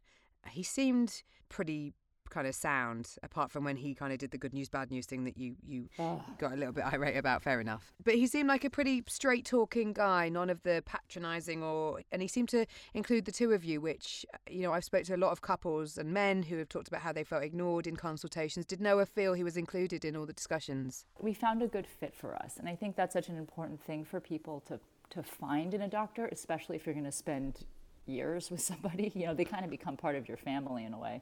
He 0.50 0.62
seemed 0.62 1.24
pretty 1.48 1.94
kind 2.34 2.48
of 2.48 2.56
sound, 2.56 3.16
apart 3.22 3.52
from 3.52 3.64
when 3.64 3.78
he 3.78 3.94
kind 3.94 4.12
of 4.12 4.20
did 4.20 4.32
the 4.32 4.38
good 4.38 4.54
news, 4.54 4.70
bad 4.70 4.92
news 4.92 5.06
thing 5.06 5.24
that 5.26 5.38
you 5.38 5.56
you 5.64 5.88
oh. 6.00 6.24
got 6.38 6.54
a 6.54 6.56
little 6.56 6.74
bit 6.74 6.84
irate 6.94 7.18
about. 7.18 7.44
Fair 7.44 7.62
enough, 7.62 7.94
but 8.04 8.16
he 8.16 8.28
seemed 8.28 8.50
like 8.50 8.64
a 8.64 8.70
pretty 8.70 9.04
straight 9.08 9.46
talking 9.46 9.94
guy, 9.94 10.30
none 10.30 10.50
of 10.50 10.62
the 10.64 10.84
patronising 10.86 11.64
or, 11.64 12.02
and 12.12 12.22
he 12.22 12.28
seemed 12.28 12.50
to 12.50 12.66
include 12.94 13.26
the 13.26 13.32
two 13.32 13.52
of 13.52 13.64
you, 13.64 13.80
which 13.80 14.26
you 14.50 14.62
know 14.62 14.74
I've 14.74 14.84
spoke 14.84 15.04
to 15.04 15.16
a 15.16 15.18
lot 15.18 15.32
of 15.32 15.42
couples 15.42 15.98
and 15.98 16.12
men 16.12 16.44
who 16.44 16.58
have 16.58 16.70
talked 16.70 16.88
about 16.88 17.02
how 17.02 17.14
they 17.14 17.24
felt 17.24 17.44
ignored 17.44 17.88
in 17.88 17.96
consultations. 17.96 18.66
Did 18.66 18.82
Noah 18.82 19.06
feel 19.06 19.34
he 19.34 19.44
was 19.44 19.58
included 19.58 20.04
in 20.04 20.16
all 20.16 20.26
the 20.26 20.34
discussions? 20.34 21.06
We 21.20 21.34
found 21.34 21.62
a 21.62 21.68
good 21.68 21.88
fit 21.88 22.16
for 22.16 22.36
us, 22.36 22.58
and 22.58 22.68
I 22.68 22.76
think 22.76 22.96
that's 22.96 23.14
such 23.14 23.30
an 23.30 23.38
important 23.38 23.82
thing 23.84 24.04
for 24.04 24.20
people 24.20 24.62
to 24.68 24.80
to 25.12 25.22
find 25.22 25.74
in 25.74 25.82
a 25.82 25.88
doctor, 25.88 26.28
especially 26.32 26.76
if 26.76 26.86
you're 26.86 26.96
going 26.96 27.06
to 27.06 27.12
spend 27.12 27.66
years 28.06 28.50
with 28.52 28.62
somebody. 28.62 29.12
You 29.16 29.28
know, 29.28 29.34
they 29.34 29.46
kind 29.46 29.64
of 29.64 29.70
become 29.70 29.96
part 29.96 30.16
of 30.16 30.28
your 30.28 30.38
family 30.38 30.86
in 30.86 30.94
a 30.94 31.00
way. 31.00 31.22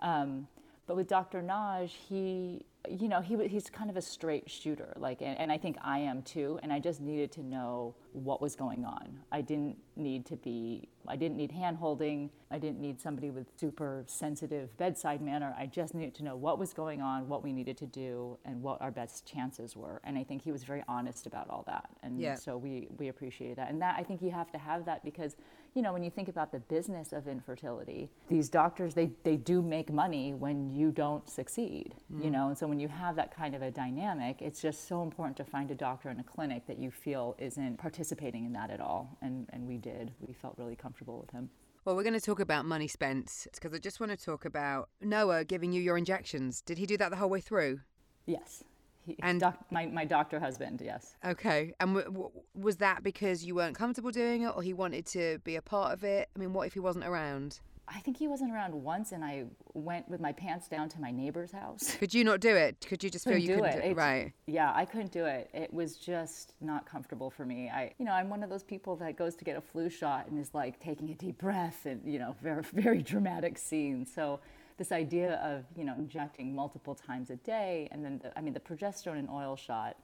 Um, 0.00 0.48
but 0.86 0.96
with 0.96 1.08
Dr. 1.08 1.42
Naj, 1.42 1.88
he 1.88 2.64
you 2.88 3.08
know, 3.08 3.20
he 3.20 3.36
he's 3.48 3.68
kind 3.70 3.90
of 3.90 3.96
a 3.96 4.02
straight 4.02 4.48
shooter, 4.48 4.92
like, 4.96 5.20
and, 5.20 5.38
and, 5.38 5.50
I 5.50 5.58
think 5.58 5.76
I 5.82 5.98
am 5.98 6.22
too. 6.22 6.58
And 6.62 6.72
I 6.72 6.78
just 6.78 7.00
needed 7.00 7.32
to 7.32 7.42
know 7.42 7.94
what 8.12 8.40
was 8.40 8.56
going 8.56 8.84
on. 8.84 9.18
I 9.32 9.40
didn't 9.40 9.76
need 9.96 10.26
to 10.26 10.36
be, 10.36 10.88
I 11.06 11.16
didn't 11.16 11.36
need 11.36 11.52
hand 11.52 11.76
holding. 11.76 12.30
I 12.50 12.58
didn't 12.58 12.80
need 12.80 13.00
somebody 13.00 13.30
with 13.30 13.46
super 13.58 14.04
sensitive 14.06 14.76
bedside 14.76 15.20
manner. 15.20 15.54
I 15.58 15.66
just 15.66 15.94
needed 15.94 16.14
to 16.16 16.24
know 16.24 16.36
what 16.36 16.58
was 16.58 16.72
going 16.72 17.02
on, 17.02 17.28
what 17.28 17.42
we 17.42 17.52
needed 17.52 17.76
to 17.78 17.86
do, 17.86 18.38
and 18.44 18.62
what 18.62 18.80
our 18.80 18.90
best 18.90 19.26
chances 19.26 19.76
were. 19.76 20.00
And 20.04 20.16
I 20.16 20.24
think 20.24 20.42
he 20.42 20.52
was 20.52 20.64
very 20.64 20.84
honest 20.88 21.26
about 21.26 21.50
all 21.50 21.64
that. 21.66 21.88
And 22.02 22.20
yeah. 22.20 22.34
so 22.36 22.56
we 22.56 22.88
we 22.98 23.08
appreciated 23.08 23.58
that. 23.58 23.70
And 23.70 23.80
that 23.82 23.96
I 23.98 24.02
think 24.02 24.22
you 24.22 24.30
have 24.30 24.50
to 24.52 24.58
have 24.58 24.84
that 24.86 25.04
because, 25.04 25.36
you 25.76 25.82
know, 25.82 25.92
when 25.92 26.02
you 26.02 26.10
think 26.10 26.28
about 26.28 26.50
the 26.50 26.58
business 26.58 27.12
of 27.12 27.28
infertility, 27.28 28.08
these 28.28 28.48
doctors 28.48 28.94
they 28.94 29.10
they 29.24 29.36
do 29.36 29.60
make 29.60 29.92
money 29.92 30.32
when 30.32 30.70
you 30.70 30.90
don't 30.90 31.28
succeed. 31.28 31.94
Mm. 32.12 32.24
You 32.24 32.30
know, 32.30 32.48
and 32.48 32.56
so 32.56 32.66
when 32.66 32.80
you 32.80 32.88
have 32.88 33.14
that 33.16 33.36
kind 33.36 33.54
of 33.54 33.60
a 33.60 33.70
dynamic, 33.70 34.40
it's 34.40 34.62
just 34.62 34.88
so 34.88 35.02
important 35.02 35.36
to 35.36 35.44
find 35.44 35.70
a 35.70 35.74
doctor 35.74 36.08
in 36.08 36.18
a 36.18 36.24
clinic 36.24 36.66
that 36.66 36.78
you 36.78 36.90
feel 36.90 37.36
isn't 37.38 37.76
participating 37.76 38.46
in 38.46 38.52
that 38.54 38.70
at 38.70 38.80
all. 38.80 39.18
And, 39.20 39.46
and 39.52 39.68
we 39.68 39.76
did. 39.76 40.12
We 40.26 40.32
felt 40.32 40.54
really 40.56 40.76
comfortable 40.76 41.18
with 41.20 41.30
him. 41.30 41.50
Well, 41.84 41.94
we're 41.94 42.02
going 42.02 42.14
to 42.14 42.20
talk 42.20 42.40
about 42.40 42.64
money 42.64 42.88
spent 42.88 43.46
because 43.54 43.72
I 43.74 43.78
just 43.78 44.00
want 44.00 44.10
to 44.10 44.16
talk 44.16 44.46
about 44.46 44.88
Noah 45.00 45.44
giving 45.44 45.72
you 45.72 45.82
your 45.82 45.98
injections. 45.98 46.62
Did 46.62 46.78
he 46.78 46.86
do 46.86 46.96
that 46.96 47.10
the 47.10 47.16
whole 47.16 47.30
way 47.30 47.40
through? 47.40 47.80
Yes. 48.24 48.64
He, 49.06 49.16
and 49.22 49.40
doc, 49.40 49.56
my, 49.70 49.86
my 49.86 50.04
doctor 50.04 50.40
husband, 50.40 50.82
yes. 50.84 51.14
Okay. 51.24 51.72
And 51.80 51.94
w- 51.94 52.06
w- 52.06 52.30
was 52.54 52.76
that 52.78 53.02
because 53.02 53.44
you 53.44 53.54
weren't 53.54 53.76
comfortable 53.76 54.10
doing 54.10 54.42
it 54.42 54.48
or 54.54 54.62
he 54.62 54.74
wanted 54.74 55.06
to 55.06 55.38
be 55.44 55.56
a 55.56 55.62
part 55.62 55.92
of 55.92 56.04
it? 56.04 56.28
I 56.34 56.38
mean, 56.38 56.52
what 56.52 56.66
if 56.66 56.74
he 56.74 56.80
wasn't 56.80 57.06
around? 57.06 57.60
I 57.88 58.00
think 58.00 58.16
he 58.16 58.26
wasn't 58.26 58.52
around 58.52 58.74
once, 58.74 59.12
and 59.12 59.24
I 59.24 59.44
went 59.72 60.08
with 60.08 60.20
my 60.20 60.32
pants 60.32 60.66
down 60.66 60.88
to 60.88 61.00
my 61.00 61.12
neighbor's 61.12 61.52
house. 61.52 61.94
Could 62.00 62.12
you 62.12 62.24
not 62.24 62.40
do 62.40 62.56
it? 62.56 62.84
Could 62.84 63.04
you 63.04 63.10
just 63.10 63.24
couldn't 63.24 63.42
feel 63.42 63.48
you 63.48 63.56
do 63.56 63.62
couldn't 63.62 63.78
it. 63.78 63.82
do 63.84 63.90
it? 63.90 63.96
Right. 63.96 64.32
Yeah, 64.48 64.72
I 64.74 64.84
couldn't 64.84 65.12
do 65.12 65.24
it. 65.24 65.48
It 65.54 65.72
was 65.72 65.96
just 65.96 66.54
not 66.60 66.84
comfortable 66.84 67.30
for 67.30 67.46
me. 67.46 67.70
I, 67.70 67.92
you 67.98 68.04
know, 68.04 68.10
I'm 68.10 68.28
one 68.28 68.42
of 68.42 68.50
those 68.50 68.64
people 68.64 68.96
that 68.96 69.16
goes 69.16 69.36
to 69.36 69.44
get 69.44 69.56
a 69.56 69.60
flu 69.60 69.88
shot 69.88 70.26
and 70.26 70.36
is 70.40 70.52
like 70.52 70.80
taking 70.80 71.10
a 71.10 71.14
deep 71.14 71.38
breath 71.38 71.86
and 71.86 72.00
you 72.04 72.18
know, 72.18 72.34
very 72.42 72.62
very 72.72 73.02
dramatic 73.02 73.56
scene. 73.56 74.04
So 74.04 74.40
this 74.76 74.92
idea 74.92 75.34
of 75.36 75.64
you 75.76 75.84
know 75.84 75.94
injecting 75.96 76.54
multiple 76.54 76.94
times 76.94 77.30
a 77.30 77.36
day, 77.36 77.88
and 77.90 78.04
then 78.04 78.20
the, 78.22 78.36
I 78.36 78.42
mean 78.42 78.54
the 78.54 78.60
progesterone 78.60 79.18
and 79.18 79.30
oil 79.30 79.56
shot 79.56 79.96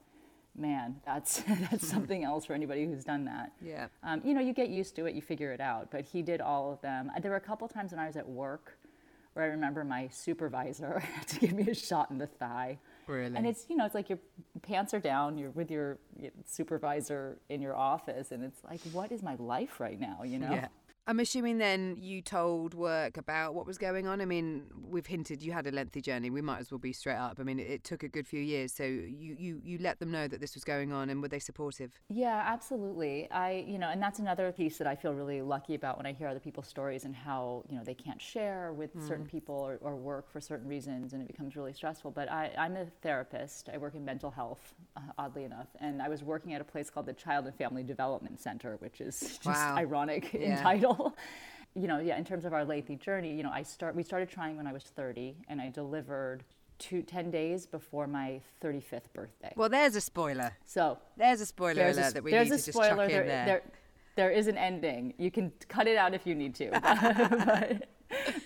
man, 0.55 0.95
that's 1.05 1.41
that's 1.71 1.87
something 1.87 2.23
else 2.25 2.45
for 2.45 2.53
anybody 2.53 2.85
who's 2.85 3.03
done 3.03 3.25
that. 3.25 3.51
Yeah. 3.61 3.87
Um, 4.03 4.21
you 4.23 4.33
know, 4.33 4.41
you 4.41 4.53
get 4.53 4.69
used 4.69 4.95
to 4.97 5.05
it, 5.05 5.15
you 5.15 5.21
figure 5.21 5.51
it 5.51 5.61
out. 5.61 5.89
But 5.91 6.05
he 6.05 6.21
did 6.21 6.41
all 6.41 6.71
of 6.71 6.81
them. 6.81 7.11
There 7.21 7.31
were 7.31 7.37
a 7.37 7.41
couple 7.41 7.67
times 7.67 7.91
when 7.91 7.99
I 7.99 8.07
was 8.07 8.17
at 8.17 8.27
work 8.27 8.77
where 9.33 9.45
I 9.45 9.47
remember 9.47 9.83
my 9.83 10.07
supervisor 10.09 10.99
had 11.15 11.27
to 11.29 11.39
give 11.39 11.53
me 11.53 11.67
a 11.69 11.73
shot 11.73 12.11
in 12.11 12.17
the 12.17 12.27
thigh. 12.27 12.77
Really? 13.07 13.35
And 13.35 13.45
it's 13.45 13.65
you 13.67 13.75
know 13.75 13.85
it's 13.85 13.95
like 13.95 14.09
your 14.09 14.19
pants 14.61 14.93
are 14.93 14.99
down, 14.99 15.37
you're 15.37 15.51
with 15.51 15.71
your 15.71 15.97
supervisor 16.45 17.37
in 17.49 17.61
your 17.61 17.75
office, 17.75 18.31
and 18.31 18.43
it's 18.43 18.63
like, 18.63 18.79
what 18.91 19.11
is 19.11 19.23
my 19.23 19.35
life 19.35 19.79
right 19.79 19.99
now? 19.99 20.23
You 20.23 20.39
know? 20.39 20.51
Yeah. 20.51 20.67
I'm 21.05 21.19
assuming 21.19 21.57
then 21.57 21.97
you 21.99 22.21
told 22.21 22.73
work 22.73 23.17
about 23.17 23.53
what 23.53 23.65
was 23.65 23.77
going 23.77 24.07
on. 24.07 24.21
I 24.21 24.25
mean, 24.25 24.63
we've 24.89 25.05
hinted 25.05 25.43
you 25.43 25.51
had 25.51 25.67
a 25.67 25.71
lengthy 25.71 26.01
journey. 26.01 26.29
We 26.29 26.41
might 26.41 26.59
as 26.59 26.71
well 26.71 26.77
be 26.77 26.93
straight 26.93 27.17
up. 27.17 27.39
I 27.41 27.43
mean, 27.43 27.59
it, 27.59 27.69
it, 27.69 27.83
took 27.83 28.03
a 28.03 28.07
good 28.07 28.25
few 28.25 28.39
years, 28.39 28.71
so 28.71 28.83
you, 28.83 29.35
you 29.37 29.61
you 29.61 29.77
let 29.79 29.99
them 29.99 30.11
know 30.11 30.29
that 30.29 30.39
this 30.39 30.53
was 30.53 30.63
going 30.63 30.93
on, 30.93 31.09
and 31.09 31.21
were 31.21 31.27
they 31.27 31.39
supportive? 31.39 31.99
Yeah, 32.07 32.41
absolutely. 32.45 33.29
I 33.31 33.65
you 33.67 33.77
know, 33.77 33.89
and 33.89 34.01
that's 34.01 34.19
another 34.19 34.49
piece 34.53 34.77
that 34.77 34.87
I 34.87 34.95
feel 34.95 35.13
really 35.13 35.41
lucky 35.41 35.75
about 35.75 35.97
when 35.97 36.05
I 36.05 36.13
hear 36.13 36.29
other 36.29 36.39
people's 36.39 36.67
stories 36.67 37.03
and 37.03 37.13
how 37.13 37.65
you 37.67 37.75
know 37.75 37.83
they 37.83 37.93
can't 37.93 38.21
share 38.21 38.71
with 38.71 38.95
mm. 38.95 39.05
certain 39.05 39.25
people 39.25 39.55
or, 39.55 39.79
or, 39.81 39.97
work 39.97 40.31
for 40.31 40.39
certain 40.39 40.67
reasons, 40.69 41.11
and 41.11 41.21
it 41.21 41.27
becomes 41.27 41.57
really 41.57 41.73
stressful. 41.73 42.11
But 42.11 42.31
I, 42.31 42.51
I'm 42.57 42.77
a 42.77 42.85
therapist. 43.01 43.69
I 43.73 43.77
work 43.77 43.95
in 43.95 44.05
mental 44.05 44.31
health, 44.31 44.73
uh, 44.95 45.01
oddly 45.17 45.43
enough, 45.43 45.67
and 45.81 46.01
I 46.01 46.07
was 46.07 46.23
working 46.23 46.53
at 46.53 46.61
a 46.61 46.63
place 46.63 46.89
called 46.89 47.07
the 47.07 47.13
Child 47.13 47.45
and 47.45 47.55
Family 47.55 47.83
Development 47.83 48.39
Center, 48.39 48.77
which 48.79 49.01
is 49.01 49.19
just 49.43 49.45
wow. 49.45 49.75
ironic 49.75 50.33
yeah. 50.33 50.39
in 50.39 50.63
title. 50.63 50.92
you 51.75 51.87
know, 51.87 51.99
yeah, 51.99 52.17
in 52.17 52.25
terms 52.25 52.45
of 52.45 52.53
our 52.53 52.65
lengthy 52.65 52.95
journey, 52.95 53.33
you 53.33 53.43
know, 53.43 53.51
I 53.51 53.63
start 53.63 53.95
we 53.95 54.03
started 54.03 54.29
trying 54.29 54.57
when 54.57 54.67
I 54.67 54.73
was 54.73 54.83
30 54.83 55.35
and 55.47 55.61
I 55.61 55.69
delivered 55.69 56.43
two, 56.79 57.01
10 57.01 57.31
days 57.31 57.65
before 57.65 58.07
my 58.07 58.41
35th 58.63 59.11
birthday. 59.13 59.53
Well, 59.55 59.69
there's 59.69 59.95
a 59.95 60.01
spoiler. 60.01 60.51
So, 60.65 60.97
there's 61.17 61.41
a 61.41 61.45
spoiler 61.45 61.81
alert 61.89 62.11
a, 62.11 62.13
that 62.15 62.23
we 62.23 62.31
need 62.31 62.43
to 62.43 62.49
just 62.49 62.73
chuck 62.73 62.97
there, 62.97 63.21
in 63.21 63.27
there. 63.27 63.45
there. 63.45 63.61
There 64.15 64.31
is 64.31 64.47
an 64.47 64.57
ending. 64.57 65.13
You 65.17 65.31
can 65.31 65.51
cut 65.69 65.87
it 65.87 65.97
out 65.97 66.13
if 66.13 66.27
you 66.27 66.35
need 66.35 66.53
to. 66.55 66.69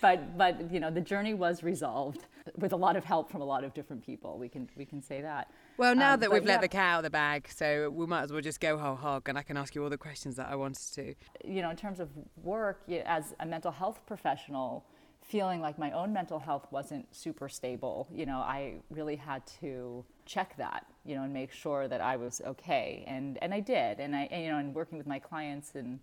but 0.00 0.38
but 0.38 0.72
you 0.72 0.80
know 0.80 0.90
the 0.90 1.00
journey 1.00 1.34
was 1.34 1.62
resolved 1.62 2.24
with 2.56 2.72
a 2.72 2.76
lot 2.76 2.96
of 2.96 3.04
help 3.04 3.30
from 3.30 3.42
a 3.42 3.44
lot 3.44 3.64
of 3.64 3.74
different 3.74 4.04
people. 4.04 4.38
We 4.38 4.48
can 4.48 4.68
we 4.76 4.86
can 4.86 5.02
say 5.02 5.20
that. 5.20 5.50
Well, 5.78 5.94
now 5.94 6.14
um, 6.14 6.20
that 6.20 6.32
we've 6.32 6.42
yeah. 6.42 6.54
let 6.54 6.60
the 6.60 6.68
cat 6.68 6.94
out 6.94 6.98
of 6.98 7.04
the 7.04 7.10
bag, 7.10 7.48
so 7.54 7.88
we 7.88 8.04
might 8.04 8.22
as 8.22 8.32
well 8.32 8.40
just 8.40 8.60
go 8.60 8.76
whole 8.76 8.96
hog, 8.96 9.28
and 9.28 9.38
I 9.38 9.42
can 9.42 9.56
ask 9.56 9.76
you 9.76 9.84
all 9.84 9.88
the 9.90 9.96
questions 9.96 10.34
that 10.34 10.48
I 10.50 10.56
wanted 10.56 10.92
to. 10.94 11.14
You 11.44 11.62
know, 11.62 11.70
in 11.70 11.76
terms 11.76 12.00
of 12.00 12.08
work, 12.42 12.82
as 13.06 13.36
a 13.38 13.46
mental 13.46 13.70
health 13.70 14.00
professional, 14.04 14.84
feeling 15.22 15.60
like 15.60 15.78
my 15.78 15.92
own 15.92 16.12
mental 16.12 16.40
health 16.40 16.66
wasn't 16.72 17.06
super 17.14 17.48
stable, 17.48 18.08
you 18.12 18.26
know, 18.26 18.38
I 18.38 18.80
really 18.90 19.14
had 19.14 19.46
to 19.60 20.04
check 20.26 20.56
that, 20.56 20.84
you 21.04 21.14
know, 21.14 21.22
and 21.22 21.32
make 21.32 21.52
sure 21.52 21.86
that 21.86 22.00
I 22.00 22.16
was 22.16 22.42
okay, 22.44 23.04
and 23.06 23.38
and 23.40 23.54
I 23.54 23.60
did, 23.60 24.00
and 24.00 24.16
I 24.16 24.22
and, 24.32 24.42
you 24.42 24.50
know, 24.50 24.58
and 24.58 24.74
working 24.74 24.98
with 24.98 25.06
my 25.06 25.20
clients 25.20 25.76
and 25.76 26.00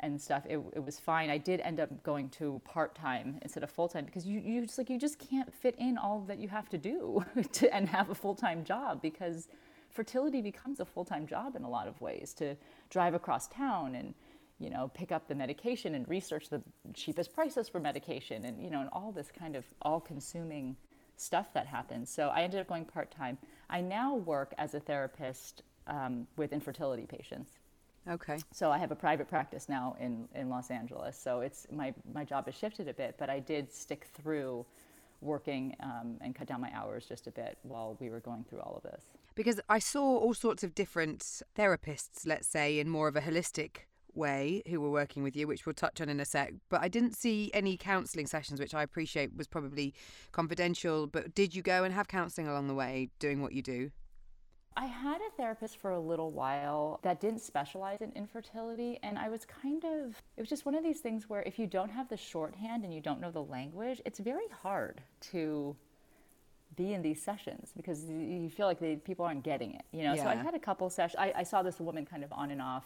and 0.00 0.20
stuff, 0.20 0.44
it, 0.48 0.60
it 0.74 0.84
was 0.84 0.98
fine. 0.98 1.30
I 1.30 1.38
did 1.38 1.60
end 1.60 1.80
up 1.80 2.02
going 2.02 2.28
to 2.30 2.60
part 2.64 2.94
time 2.94 3.38
instead 3.42 3.62
of 3.62 3.70
full 3.70 3.88
time 3.88 4.04
because 4.04 4.26
you, 4.26 4.40
you 4.40 4.62
just 4.62 4.78
like 4.78 4.90
you 4.90 4.98
just 4.98 5.18
can't 5.18 5.52
fit 5.54 5.74
in 5.78 5.96
all 5.96 6.20
that 6.28 6.38
you 6.38 6.48
have 6.48 6.68
to 6.70 6.78
do 6.78 7.24
to, 7.52 7.74
and 7.74 7.88
have 7.88 8.10
a 8.10 8.14
full 8.14 8.34
time 8.34 8.64
job 8.64 9.00
because 9.00 9.48
fertility 9.90 10.42
becomes 10.42 10.80
a 10.80 10.84
full 10.84 11.04
time 11.04 11.26
job 11.26 11.56
in 11.56 11.62
a 11.62 11.70
lot 11.70 11.88
of 11.88 12.00
ways 12.00 12.34
to 12.34 12.56
drive 12.90 13.14
across 13.14 13.48
town 13.48 13.94
and 13.94 14.14
you 14.58 14.68
know 14.68 14.90
pick 14.94 15.12
up 15.12 15.28
the 15.28 15.34
medication 15.34 15.94
and 15.94 16.06
research 16.08 16.48
the 16.50 16.62
cheapest 16.92 17.32
prices 17.34 17.68
for 17.68 17.80
medication 17.80 18.44
and 18.44 18.62
you 18.62 18.70
know 18.70 18.80
and 18.80 18.90
all 18.92 19.12
this 19.12 19.30
kind 19.30 19.56
of 19.56 19.64
all 19.80 20.00
consuming 20.00 20.76
stuff 21.16 21.52
that 21.54 21.66
happens. 21.66 22.10
So 22.10 22.28
I 22.28 22.42
ended 22.42 22.60
up 22.60 22.68
going 22.68 22.84
part 22.84 23.10
time. 23.10 23.38
I 23.68 23.80
now 23.80 24.14
work 24.14 24.54
as 24.58 24.74
a 24.74 24.80
therapist 24.80 25.62
um, 25.86 26.26
with 26.36 26.52
infertility 26.52 27.06
patients. 27.06 27.55
Okay. 28.08 28.38
So 28.52 28.70
I 28.70 28.78
have 28.78 28.92
a 28.92 28.96
private 28.96 29.28
practice 29.28 29.68
now 29.68 29.96
in, 30.00 30.28
in 30.34 30.48
Los 30.48 30.70
Angeles. 30.70 31.18
So 31.18 31.40
it's 31.40 31.66
my, 31.72 31.92
my 32.12 32.24
job 32.24 32.46
has 32.46 32.54
shifted 32.54 32.88
a 32.88 32.94
bit, 32.94 33.16
but 33.18 33.28
I 33.28 33.40
did 33.40 33.72
stick 33.72 34.06
through 34.14 34.64
working 35.20 35.74
um, 35.82 36.18
and 36.20 36.34
cut 36.34 36.46
down 36.46 36.60
my 36.60 36.70
hours 36.74 37.06
just 37.06 37.26
a 37.26 37.30
bit 37.30 37.58
while 37.62 37.96
we 38.00 38.10
were 38.10 38.20
going 38.20 38.44
through 38.48 38.60
all 38.60 38.76
of 38.76 38.90
this. 38.90 39.04
Because 39.34 39.60
I 39.68 39.78
saw 39.78 40.18
all 40.18 40.34
sorts 40.34 40.62
of 40.62 40.74
different 40.74 41.42
therapists, 41.58 42.26
let's 42.26 42.46
say, 42.46 42.78
in 42.78 42.88
more 42.88 43.08
of 43.08 43.16
a 43.16 43.20
holistic 43.20 43.86
way 44.14 44.62
who 44.68 44.80
were 44.80 44.90
working 44.90 45.22
with 45.22 45.36
you, 45.36 45.46
which 45.46 45.66
we'll 45.66 45.74
touch 45.74 46.00
on 46.00 46.08
in 46.08 46.20
a 46.20 46.24
sec. 46.24 46.54
But 46.70 46.80
I 46.80 46.88
didn't 46.88 47.14
see 47.14 47.50
any 47.52 47.76
counselling 47.76 48.26
sessions, 48.26 48.60
which 48.60 48.74
I 48.74 48.82
appreciate 48.82 49.36
was 49.36 49.46
probably 49.46 49.94
confidential. 50.32 51.06
But 51.06 51.34
did 51.34 51.54
you 51.54 51.62
go 51.62 51.84
and 51.84 51.92
have 51.92 52.08
counselling 52.08 52.48
along 52.48 52.68
the 52.68 52.74
way 52.74 53.10
doing 53.18 53.42
what 53.42 53.52
you 53.52 53.62
do? 53.62 53.90
I 54.76 54.86
had 54.86 55.16
a 55.16 55.30
therapist 55.36 55.78
for 55.78 55.92
a 55.92 56.00
little 56.00 56.30
while 56.30 57.00
that 57.02 57.18
didn't 57.18 57.40
specialize 57.40 58.02
in 58.02 58.12
infertility. 58.12 58.98
And 59.02 59.18
I 59.18 59.28
was 59.30 59.46
kind 59.46 59.82
of, 59.84 60.20
it 60.36 60.40
was 60.40 60.50
just 60.50 60.66
one 60.66 60.74
of 60.74 60.84
these 60.84 61.00
things 61.00 61.30
where 61.30 61.42
if 61.42 61.58
you 61.58 61.66
don't 61.66 61.90
have 61.90 62.08
the 62.08 62.16
shorthand 62.16 62.84
and 62.84 62.92
you 62.92 63.00
don't 63.00 63.20
know 63.20 63.30
the 63.30 63.42
language, 63.42 64.02
it's 64.04 64.18
very 64.18 64.48
hard 64.62 65.00
to 65.32 65.74
be 66.76 66.92
in 66.92 67.00
these 67.00 67.22
sessions 67.22 67.72
because 67.74 68.04
you 68.04 68.50
feel 68.50 68.66
like 68.66 68.78
they, 68.78 68.96
people 68.96 69.24
aren't 69.24 69.42
getting 69.42 69.74
it, 69.74 69.84
you 69.92 70.02
know. 70.02 70.12
Yeah. 70.12 70.24
So 70.24 70.28
I 70.28 70.34
had 70.34 70.54
a 70.54 70.58
couple 70.58 70.90
sessions. 70.90 71.16
I, 71.18 71.32
I, 71.36 71.42
saw 71.42 71.62
this 71.62 71.80
woman 71.80 72.04
kind 72.04 72.22
of 72.22 72.30
on 72.32 72.50
and 72.50 72.60
off 72.60 72.84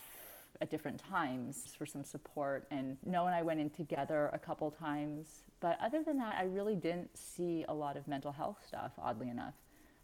at 0.61 0.71
different 0.71 1.03
times 1.11 1.75
for 1.77 1.87
some 1.87 2.05
support, 2.05 2.67
and 2.71 2.99
Noah 3.05 3.27
and 3.27 3.35
I 3.35 3.43
went 3.43 3.59
in 3.59 3.69
together 3.69 4.31
a 4.33 4.39
couple 4.39 4.71
times. 4.71 5.43
But 5.59 5.77
other 5.83 6.05
than 6.05 6.19
that, 6.19 6.37
I 6.39 6.45
really 6.45 6.77
didn't 6.77 7.17
see 7.17 7.65
a 7.69 7.75
lot 7.75 7.97
of 7.97 8.07
mental 8.07 8.31
health 8.31 8.59
stuff. 8.65 8.93
Oddly 8.97 9.29
enough, 9.29 9.55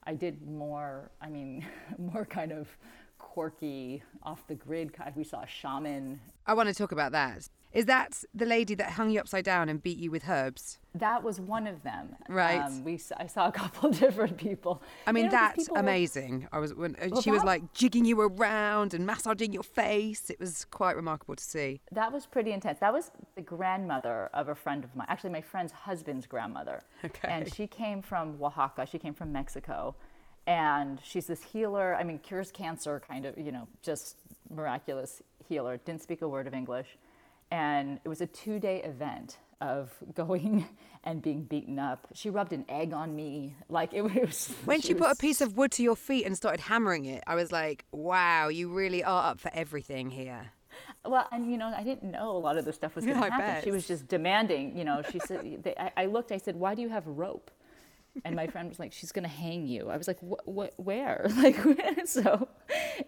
I 0.07 0.15
did 0.15 0.47
more. 0.47 1.11
I 1.21 1.29
mean, 1.29 1.67
more 1.99 2.25
kind 2.25 2.53
of 2.53 2.69
quirky, 3.19 4.03
off 4.23 4.47
the 4.47 4.55
grid. 4.55 4.93
We 5.15 5.25
saw 5.25 5.43
a 5.43 5.47
shaman. 5.47 6.21
I 6.47 6.55
want 6.55 6.69
to 6.69 6.75
talk 6.75 6.93
about 6.93 7.13
that. 7.13 7.49
Is 7.73 7.87
that 7.87 8.25
the 8.35 8.47
lady 8.47 8.75
that 8.77 8.93
hung 8.93 9.11
you 9.11 9.21
upside 9.21 9.45
down 9.45 9.69
and 9.69 9.83
beat 9.83 9.99
you 9.99 10.11
with 10.11 10.29
herbs? 10.29 10.79
That 10.95 11.23
was 11.23 11.39
one 11.39 11.67
of 11.67 11.83
them. 11.83 12.17
Right. 12.29 12.61
Um, 12.61 12.85
we 12.85 12.99
I 13.19 13.27
saw 13.27 13.49
a 13.49 13.53
couple 13.61 13.91
different 13.91 14.39
people. 14.39 14.83
I 15.07 15.13
mean, 15.13 15.25
you 15.27 15.31
know, 15.31 15.37
that's 15.37 15.69
amazing. 15.77 16.49
I 16.53 16.59
was 16.59 16.75
when 16.75 16.97
well, 17.11 17.21
she 17.21 17.31
that, 17.31 17.35
was 17.35 17.45
like 17.45 17.75
jigging 17.75 18.07
you 18.07 18.21
around 18.21 18.95
and 18.95 19.05
massaging 19.05 19.53
your 19.53 19.63
face. 19.63 20.31
It 20.31 20.41
was 20.41 20.65
quite 20.71 20.97
remarkable 20.97 21.37
to 21.37 21.45
see. 21.45 21.81
That 21.93 22.13
was 22.13 22.25
pretty 22.25 22.53
intense. 22.53 22.79
That 22.79 22.95
was 22.95 23.11
the 23.35 23.43
grandmother 23.43 24.31
of 24.33 24.49
a 24.49 24.55
friend 24.55 24.83
of 24.83 24.95
mine. 24.97 25.07
Actually, 25.11 25.31
my 25.31 25.43
friend's 25.43 25.73
husband's 25.73 26.27
grandmother. 26.27 26.83
Okay. 27.05 27.29
And 27.29 27.53
she 27.53 27.67
came 27.67 28.01
from 28.01 28.39
Oaxaca. 28.43 28.87
She 28.87 28.99
came 28.99 29.13
from 29.13 29.33
Mexico. 29.33 29.95
And 30.47 31.01
she's 31.03 31.27
this 31.27 31.43
healer. 31.43 31.97
I 31.97 32.05
mean, 32.05 32.21
cures 32.21 32.53
cancer, 32.53 33.03
kind 33.07 33.27
of, 33.27 33.37
you 33.37 33.51
know, 33.51 33.67
just 33.83 34.17
miraculous 34.49 35.21
healer. 35.49 35.77
Didn't 35.79 36.03
speak 36.03 36.23
a 36.23 36.29
word 36.29 36.47
of 36.47 36.55
English 36.55 36.97
and 37.51 38.01
it 38.05 38.09
was 38.09 38.21
a 38.21 38.27
two 38.27 38.59
day 38.59 38.83
event 38.83 39.39
of 39.61 39.91
going 40.15 40.67
and 41.05 41.23
being 41.23 41.43
beaten 41.45 41.79
up. 41.79 42.09
She 42.13 42.31
rubbed 42.31 42.53
an 42.53 42.65
egg 42.69 42.93
on 42.93 43.15
me. 43.15 43.57
Like 43.69 43.95
it 43.95 44.03
was. 44.03 44.55
When 44.65 44.81
she, 44.81 44.89
she 44.89 44.95
was, 44.95 45.03
put 45.03 45.13
a 45.13 45.17
piece 45.17 45.41
of 45.41 45.57
wood 45.57 45.73
to 45.73 45.83
your 45.83 45.97
feet 45.97 46.27
and 46.27 46.37
started 46.37 46.61
hammering 46.61 47.05
it, 47.05 47.23
I 47.27 47.35
was 47.35 47.53
like, 47.53 47.85
wow, 47.93 48.49
you 48.49 48.73
really 48.73 49.03
are 49.05 49.31
up 49.31 49.41
for 49.41 49.51
everything 49.55 50.11
here. 50.11 50.53
Well, 51.05 51.27
and 51.33 51.51
you 51.51 51.57
know, 51.57 51.73
I 51.75 51.85
didn't 51.85 52.11
know 52.11 52.31
a 52.31 52.39
lot 52.39 52.59
of 52.59 52.65
this 52.65 52.77
stuff 52.77 52.97
was 52.97 53.05
going 53.05 53.17
to 53.21 53.27
yeah, 53.27 53.37
happen. 53.37 53.65
She 53.65 53.71
was 53.71 53.87
just 53.87 54.09
demanding. 54.09 54.77
You 54.77 54.85
know, 54.85 55.03
she 55.11 55.19
said, 55.21 55.63
they, 55.63 55.75
I, 55.79 55.93
I 55.97 56.07
looked. 56.07 56.33
I 56.33 56.39
said, 56.39 56.57
"Why 56.57 56.75
do 56.75 56.83
you 56.83 56.89
have 56.89 57.07
rope?" 57.07 57.51
And 58.25 58.35
my 58.35 58.47
friend 58.47 58.69
was 58.69 58.79
like, 58.79 58.93
"She's 58.93 59.13
gonna 59.13 59.29
hang 59.29 59.67
you." 59.67 59.91
I 59.91 59.97
was 59.97 60.09
like, 60.09 60.19
"What? 60.21 60.47
What? 60.47 60.75
Where?" 60.77 61.27
Like, 61.37 61.57
so 62.07 62.49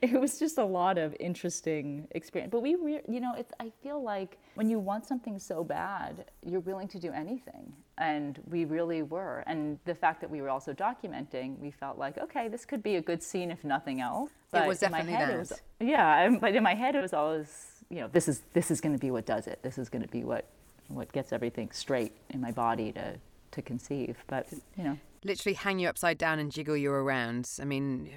it 0.02 0.20
was 0.20 0.38
just 0.38 0.58
a 0.58 0.64
lot 0.64 0.98
of 0.98 1.16
interesting 1.18 2.06
experience. 2.12 2.50
But 2.50 2.60
we, 2.60 2.74
re- 2.74 3.00
you 3.08 3.20
know, 3.20 3.34
it's. 3.36 3.52
I 3.58 3.72
feel 3.82 4.02
like 4.02 4.38
when 4.54 4.68
you 4.68 4.78
want 4.78 5.06
something 5.06 5.38
so 5.38 5.64
bad, 5.64 6.26
you're 6.44 6.60
willing 6.60 6.88
to 6.88 6.98
do 6.98 7.10
anything, 7.12 7.72
and 7.96 8.38
we 8.48 8.64
really 8.64 9.02
were. 9.02 9.44
And 9.46 9.78
the 9.84 9.94
fact 9.94 10.20
that 10.20 10.30
we 10.30 10.42
were 10.42 10.50
also 10.50 10.72
documenting, 10.72 11.58
we 11.58 11.70
felt 11.70 11.98
like, 11.98 12.18
okay, 12.18 12.48
this 12.48 12.64
could 12.64 12.82
be 12.82 12.96
a 12.96 13.02
good 13.02 13.22
scene 13.22 13.50
if 13.50 13.64
nothing 13.64 14.00
else. 14.00 14.30
But 14.50 14.64
it 14.64 14.68
was 14.68 14.80
definitely 14.80 15.12
that. 15.12 15.30
It 15.30 15.38
was, 15.38 15.52
yeah, 15.80 16.36
but 16.40 16.54
in 16.54 16.62
my 16.62 16.74
head, 16.74 16.94
it 16.94 17.02
was 17.02 17.12
always, 17.12 17.84
you 17.90 18.00
know, 18.00 18.08
this 18.08 18.28
is 18.28 18.42
this 18.52 18.70
is 18.70 18.80
going 18.80 18.94
to 18.94 19.00
be 19.00 19.10
what 19.10 19.26
does 19.26 19.46
it. 19.46 19.60
This 19.62 19.78
is 19.78 19.88
going 19.88 20.02
to 20.02 20.08
be 20.08 20.24
what 20.24 20.46
what 20.88 21.12
gets 21.12 21.32
everything 21.32 21.70
straight 21.70 22.12
in 22.30 22.40
my 22.40 22.50
body 22.50 22.92
to 22.92 23.14
to 23.52 23.62
conceive. 23.62 24.16
But 24.26 24.46
you 24.76 24.84
know, 24.84 24.98
literally 25.24 25.54
hang 25.54 25.78
you 25.78 25.88
upside 25.88 26.18
down 26.18 26.38
and 26.38 26.50
jiggle 26.50 26.76
you 26.76 26.90
around. 26.90 27.50
I 27.60 27.64
mean, 27.64 28.10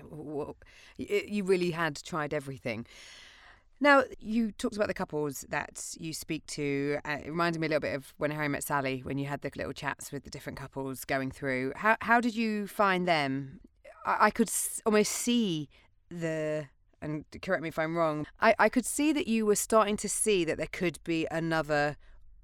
you 0.98 1.44
really 1.44 1.72
had 1.72 2.02
tried 2.04 2.34
everything. 2.34 2.86
Now, 3.84 4.04
you 4.20 4.52
talked 4.52 4.76
about 4.76 4.90
the 4.90 4.94
couples 4.94 5.44
that 5.50 5.96
you 6.00 6.14
speak 6.14 6.46
to. 6.48 7.00
Uh, 7.04 7.18
it 7.26 7.30
reminded 7.30 7.60
me 7.60 7.66
a 7.66 7.70
little 7.70 7.82
bit 7.82 7.96
of 7.96 8.14
when 8.18 8.30
Harry 8.30 8.48
met 8.48 8.64
Sally, 8.64 9.00
when 9.00 9.18
you 9.18 9.26
had 9.26 9.42
the 9.42 9.50
little 9.56 9.74
chats 9.74 10.12
with 10.12 10.24
the 10.24 10.30
different 10.30 10.60
couples 10.60 11.04
going 11.04 11.32
through. 11.32 11.74
How 11.76 11.98
how 12.02 12.22
did 12.22 12.36
you 12.36 12.68
find 12.68 13.08
them? 13.08 13.60
I, 14.06 14.28
I 14.28 14.30
could 14.30 14.52
almost 14.86 15.12
see 15.12 15.68
the 16.10 16.68
and 17.02 17.26
correct 17.42 17.64
me 17.64 17.70
if 17.70 17.80
I'm 17.80 17.98
wrong. 17.98 18.28
I, 18.40 18.54
I 18.60 18.70
could 18.70 18.86
see 18.86 19.12
that 19.14 19.28
you 19.28 19.48
were 19.48 19.56
starting 19.56 19.98
to 19.98 20.10
see 20.10 20.46
that 20.46 20.58
there 20.58 20.70
could 20.72 21.00
be 21.04 21.28
another 21.32 21.98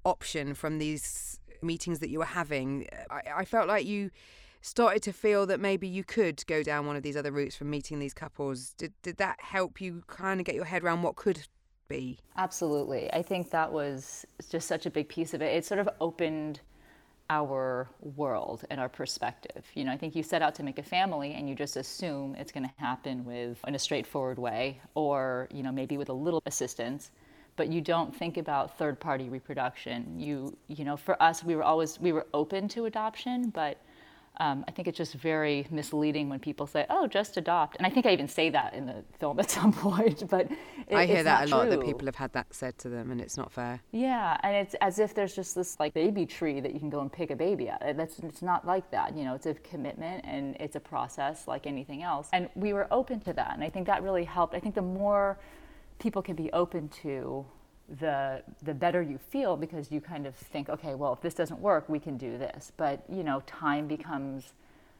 option 0.04 0.54
from 0.54 0.78
these 0.78 1.37
meetings 1.62 1.98
that 2.00 2.10
you 2.10 2.18
were 2.18 2.24
having, 2.24 2.88
uh, 2.92 3.14
I, 3.14 3.40
I 3.40 3.44
felt 3.44 3.68
like 3.68 3.86
you 3.86 4.10
started 4.60 5.02
to 5.04 5.12
feel 5.12 5.46
that 5.46 5.60
maybe 5.60 5.86
you 5.86 6.04
could 6.04 6.44
go 6.46 6.62
down 6.62 6.86
one 6.86 6.96
of 6.96 7.02
these 7.02 7.16
other 7.16 7.30
routes 7.30 7.56
from 7.56 7.70
meeting 7.70 7.98
these 7.98 8.14
couples. 8.14 8.70
Did 8.70 8.92
did 9.02 9.16
that 9.18 9.40
help 9.40 9.80
you 9.80 10.02
kind 10.06 10.40
of 10.40 10.46
get 10.46 10.54
your 10.54 10.64
head 10.64 10.82
around 10.82 11.02
what 11.02 11.16
could 11.16 11.46
be? 11.88 12.18
Absolutely. 12.36 13.12
I 13.12 13.22
think 13.22 13.50
that 13.50 13.72
was 13.72 14.26
just 14.50 14.68
such 14.68 14.86
a 14.86 14.90
big 14.90 15.08
piece 15.08 15.34
of 15.34 15.42
it. 15.42 15.54
It 15.54 15.64
sort 15.64 15.80
of 15.80 15.88
opened 16.00 16.60
our 17.30 17.88
world 18.00 18.64
and 18.70 18.80
our 18.80 18.88
perspective. 18.88 19.64
You 19.74 19.84
know, 19.84 19.92
I 19.92 19.96
think 19.96 20.16
you 20.16 20.22
set 20.22 20.40
out 20.40 20.54
to 20.56 20.62
make 20.62 20.78
a 20.78 20.82
family 20.82 21.34
and 21.34 21.48
you 21.48 21.54
just 21.54 21.76
assume 21.76 22.34
it's 22.36 22.52
going 22.52 22.64
to 22.64 22.72
happen 22.76 23.24
with 23.24 23.58
in 23.66 23.74
a 23.74 23.78
straightforward 23.78 24.38
way 24.38 24.80
or, 24.94 25.48
you 25.52 25.62
know, 25.62 25.72
maybe 25.72 25.98
with 25.98 26.08
a 26.08 26.14
little 26.14 26.42
assistance 26.46 27.10
but 27.58 27.70
you 27.70 27.82
don't 27.82 28.14
think 28.14 28.38
about 28.38 28.78
third 28.78 28.98
party 28.98 29.28
reproduction. 29.28 30.18
You, 30.18 30.56
you 30.68 30.84
know, 30.84 30.96
for 30.96 31.20
us, 31.22 31.44
we 31.44 31.56
were 31.56 31.64
always, 31.64 32.00
we 32.00 32.12
were 32.12 32.26
open 32.32 32.68
to 32.68 32.86
adoption, 32.86 33.50
but 33.50 33.78
um, 34.40 34.64
I 34.68 34.70
think 34.70 34.86
it's 34.86 34.96
just 34.96 35.14
very 35.14 35.66
misleading 35.70 36.28
when 36.28 36.38
people 36.38 36.68
say, 36.68 36.86
"Oh, 36.90 37.08
just 37.08 37.36
adopt," 37.36 37.76
and 37.76 37.84
I 37.84 37.90
think 37.90 38.06
I 38.06 38.12
even 38.12 38.28
say 38.28 38.50
that 38.50 38.72
in 38.72 38.86
the 38.86 39.02
film 39.18 39.40
at 39.40 39.50
some 39.58 39.72
point. 39.72 40.22
But 40.30 40.48
it, 40.86 40.94
I 40.94 41.06
hear 41.06 41.24
that 41.24 41.48
a 41.48 41.50
lot. 41.50 41.62
True. 41.62 41.70
That 41.70 41.84
people 41.84 42.06
have 42.06 42.14
had 42.14 42.32
that 42.34 42.46
said 42.54 42.78
to 42.78 42.88
them, 42.88 43.10
and 43.10 43.20
it's 43.20 43.36
not 43.36 43.50
fair. 43.50 43.80
Yeah, 43.90 44.36
and 44.44 44.54
it's 44.54 44.76
as 44.80 45.00
if 45.00 45.12
there's 45.12 45.34
just 45.34 45.56
this 45.56 45.80
like 45.80 45.92
baby 45.92 46.24
tree 46.24 46.60
that 46.60 46.72
you 46.72 46.78
can 46.78 46.88
go 46.88 47.00
and 47.00 47.12
pick 47.12 47.32
a 47.32 47.36
baby 47.36 47.68
out. 47.68 47.80
That's 47.96 48.20
it's 48.20 48.42
not 48.42 48.64
like 48.64 48.88
that. 48.92 49.16
You 49.16 49.24
know, 49.24 49.34
it's 49.34 49.46
a 49.46 49.54
commitment 49.54 50.24
and 50.24 50.56
it's 50.60 50.76
a 50.76 50.80
process 50.80 51.48
like 51.48 51.66
anything 51.66 52.04
else. 52.04 52.28
And 52.32 52.48
we 52.54 52.72
were 52.72 52.86
open 52.92 53.18
to 53.22 53.32
that, 53.32 53.54
and 53.54 53.64
I 53.64 53.70
think 53.70 53.86
that 53.86 54.04
really 54.04 54.24
helped. 54.24 54.54
I 54.54 54.60
think 54.60 54.76
the 54.76 54.82
more 54.82 55.36
people 55.98 56.22
can 56.22 56.36
be 56.36 56.50
open 56.52 56.88
to, 57.02 57.44
the 58.00 58.42
the 58.62 58.74
better 58.74 59.00
you 59.00 59.18
feel 59.18 59.56
because 59.56 59.90
you 59.90 60.00
kind 60.00 60.26
of 60.26 60.34
think, 60.34 60.68
okay, 60.68 60.94
well, 60.94 61.12
if 61.12 61.20
this 61.20 61.34
doesn't 61.34 61.60
work, 61.60 61.88
we 61.88 61.98
can 61.98 62.16
do 62.16 62.36
this. 62.36 62.72
But 62.76 63.02
you 63.08 63.22
know, 63.22 63.42
time 63.46 63.86
becomes 63.88 64.52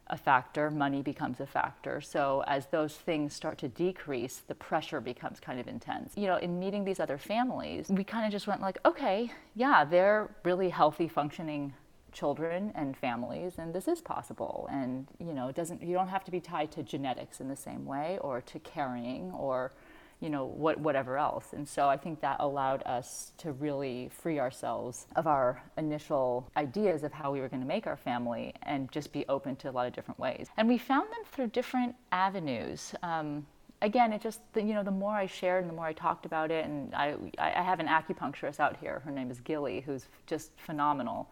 a 0.07 0.17
factor, 0.17 0.71
money 0.71 1.03
becomes 1.03 1.39
a 1.41 1.47
factor. 1.47 2.01
So 2.01 2.43
as 2.47 2.67
those 2.67 2.95
things 2.95 3.35
start 3.35 3.59
to 3.59 3.69
decrease, 3.69 4.43
the 4.47 4.55
pressure 4.55 5.03
becomes 5.03 5.39
kind 5.39 5.61
of 5.61 5.69
intense. 5.69 6.15
You 6.17 6.29
know, 6.29 6.37
in 6.37 6.59
meeting 6.59 6.85
these 6.85 6.99
other 6.99 7.19
families, 7.19 7.91
we 7.91 8.05
kind 8.05 8.25
of 8.25 8.33
just 8.33 8.47
went 8.47 8.63
like, 8.63 8.79
okay, 8.87 9.31
yeah, 9.55 9.85
they're 9.85 10.31
really 10.45 10.71
healthy, 10.71 11.09
functioning 11.09 11.75
children 12.11 12.73
and 12.75 12.97
families 12.97 13.59
and 13.59 13.75
this 13.75 13.87
is 13.87 14.01
possible 14.01 14.67
and 14.73 15.07
you 15.21 15.35
know 15.35 15.49
it 15.49 15.55
doesn't 15.55 15.83
you 15.83 15.95
don't 15.95 16.09
have 16.09 16.25
to 16.25 16.31
be 16.31 16.41
tied 16.41 16.73
to 16.73 16.83
genetics 16.83 17.39
in 17.39 17.49
the 17.49 17.55
same 17.55 17.85
way 17.85 18.19
or 18.23 18.41
to 18.41 18.59
carrying 18.61 19.31
or 19.33 19.73
you 20.21 20.31
know, 20.31 20.45
what, 20.45 20.81
whatever 20.81 21.17
else. 21.17 21.53
And 21.53 21.69
so 21.69 21.89
I 21.89 21.97
think 21.97 22.21
that 22.21 22.37
allowed 22.41 22.83
us 22.85 23.33
to 23.39 23.53
really 23.53 24.11
free 24.11 24.41
ourselves 24.41 25.07
of 25.15 25.27
our 25.27 25.63
initial 25.77 26.51
ideas 26.57 27.05
of 27.05 27.13
how 27.13 27.33
we 27.33 27.41
were 27.41 27.49
going 27.49 27.63
to 27.63 27.69
make 27.69 27.87
our 27.87 27.97
family 27.97 28.53
and 28.63 28.91
just 28.91 29.13
be 29.13 29.25
open 29.29 29.55
to 29.57 29.71
a 29.71 29.73
lot 29.73 29.87
of 29.87 29.93
different 29.93 30.19
ways. 30.19 30.49
And 30.57 30.69
we 30.69 30.77
found 30.77 31.09
them 31.11 31.23
through 31.31 31.49
different 31.49 31.95
avenues. 32.11 32.95
Um, 33.03 33.47
again, 33.81 34.13
it 34.13 34.21
just, 34.21 34.41
you 34.57 34.75
know, 34.75 34.83
the 34.83 34.91
more 34.91 35.15
I 35.15 35.27
shared 35.27 35.63
and 35.63 35.71
the 35.71 35.77
more 35.77 35.87
I 35.87 35.93
talked 35.93 36.27
about 36.27 36.51
it, 36.51 36.65
and 36.65 36.93
I, 36.95 37.15
I 37.39 37.63
have 37.63 37.79
an 37.79 37.87
acupuncturist 37.87 38.59
out 38.59 38.77
here, 38.77 39.01
her 39.05 39.13
name 39.13 39.31
is 39.31 39.39
Gilly, 39.41 39.83
who's 39.87 40.09
just 40.27 40.51
phenomenal. 40.57 41.29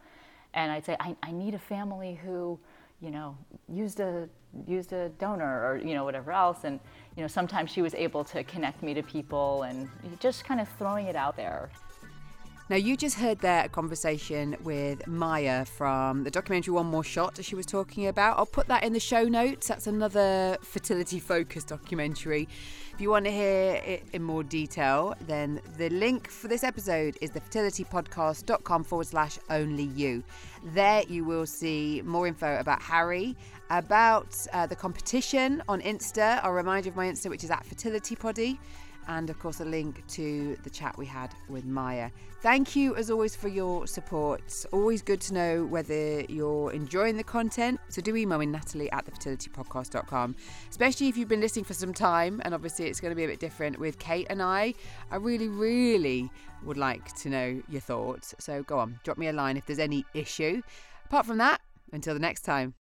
And 0.55 0.71
I'd 0.71 0.85
say, 0.85 0.97
I, 1.01 1.17
I 1.23 1.33
need 1.33 1.55
a 1.55 1.59
family 1.59 2.21
who, 2.25 2.59
you 3.01 3.11
know, 3.11 3.37
used 3.69 4.01
a 4.01 4.29
used 4.67 4.93
a 4.93 5.11
donor 5.11 5.67
or 5.67 5.77
you 5.77 5.95
know 5.95 6.05
whatever 6.05 6.33
else. 6.33 6.65
And 6.65 6.81
you 7.17 7.23
know, 7.23 7.29
sometimes 7.29 7.71
she 7.71 7.83
was 7.83 7.95
able 7.95 8.25
to 8.25 8.43
connect 8.45 8.83
me 8.83 8.95
to 8.95 9.03
people 9.03 9.63
and 9.63 9.89
just 10.21 10.45
kind 10.45 10.61
of 10.61 10.69
throwing 10.79 11.07
it 11.07 11.17
out 11.17 11.37
there. 11.37 11.71
Now, 12.69 12.75
you 12.75 12.97
just 12.97 13.19
heard 13.19 13.39
that 13.43 13.71
conversation 13.71 14.57
with 14.65 15.07
Maya 15.07 15.65
from 15.65 16.25
the 16.25 16.33
documentary 16.33 16.75
One 16.75 16.87
More 16.87 17.05
Shot, 17.05 17.39
she 17.45 17.55
was 17.55 17.65
talking 17.65 18.09
about. 18.09 18.39
I'll 18.39 18.45
put 18.45 18.67
that 18.67 18.83
in 18.83 18.93
the 18.93 18.99
show 18.99 19.23
notes. 19.23 19.69
That's 19.69 19.87
another 19.87 20.59
fertility 20.63 21.21
focused 21.21 21.69
documentary. 21.69 22.49
If 22.93 23.01
you 23.01 23.09
want 23.09 23.25
to 23.27 23.31
hear 23.31 23.81
it 23.85 24.09
in 24.13 24.25
more 24.25 24.43
detail, 24.43 25.15
then 25.29 25.61
the 25.79 25.91
link 25.91 26.29
for 26.29 26.49
this 26.49 26.65
episode 26.65 27.17
is 27.21 27.31
thefertilitypodcast.com 27.31 28.83
forward 28.83 29.07
slash 29.07 29.39
only 29.49 29.85
you. 29.85 30.25
There 30.65 31.05
you 31.09 31.23
will 31.23 31.47
see 31.47 32.03
more 32.05 32.27
info 32.27 32.59
about 32.59 32.83
Harry, 32.83 33.37
about 33.71 34.45
uh, 34.53 34.67
the 34.67 34.75
competition 34.75 35.63
on 35.69 35.81
Insta. 35.83 36.41
I'll 36.43 36.51
remind 36.51 36.87
you 36.87 36.91
of 36.91 36.97
my 36.97 37.07
Insta, 37.07 37.31
which 37.31 37.45
is 37.45 37.51
at 37.53 37.65
fertilitypoddy 37.65 38.59
and 39.09 39.31
of 39.31 39.39
course 39.39 39.61
a 39.61 39.65
link 39.65 40.07
to 40.09 40.57
the 40.63 40.71
chat 40.71 40.97
we 40.99 41.07
had 41.07 41.35
with 41.49 41.65
Maya. 41.65 42.11
Thank 42.43 42.77
you 42.77 42.95
as 42.97 43.11
always 43.11 43.35
for 43.35 43.49
your 43.49 43.87
support. 43.87 44.65
Always 44.73 45.03
good 45.03 45.21
to 45.23 45.35
know 45.35 45.65
whether 45.65 46.21
you're 46.23 46.73
enjoying 46.73 47.17
the 47.17 47.25
content. 47.25 47.81
So 47.89 48.03
do 48.03 48.15
email 48.17 48.39
me 48.39 48.47
Natalie 48.47 48.91
at 48.93 49.07
thefertilitypodcast.com, 49.07 50.37
especially 50.71 51.09
if 51.09 51.17
you've 51.17 51.29
been 51.29 51.41
listening 51.41 51.65
for 51.65 51.75
some 51.75 51.93
time 51.95 52.41
and 52.45 52.55
obviously 52.55 52.87
it's 52.87 53.01
going 53.01 53.11
to 53.11 53.17
be 53.17 53.25
a 53.25 53.29
bit 53.29 53.41
different 53.41 53.79
with 53.79 53.99
Kate 53.99 54.27
and 54.31 54.43
I. 54.43 54.75
I 55.11 55.17
really, 55.17 55.49
really 55.49 56.31
would 56.63 56.77
like 56.77 57.13
to 57.17 57.29
know 57.29 57.63
your 57.69 57.81
thoughts. 57.81 58.35
So 58.39 58.63
go 58.63 58.79
on, 58.79 59.01
drop 59.05 59.19
me 59.19 59.29
a 59.29 59.33
line 59.33 59.57
if 59.57 59.67
there's 59.67 59.79
any 59.79 60.05
issue. 60.15 60.63
Apart 61.07 61.27
from 61.27 61.39
that, 61.39 61.61
until 61.93 62.15
the 62.15 62.21
next 62.21 62.43
time. 62.43 62.75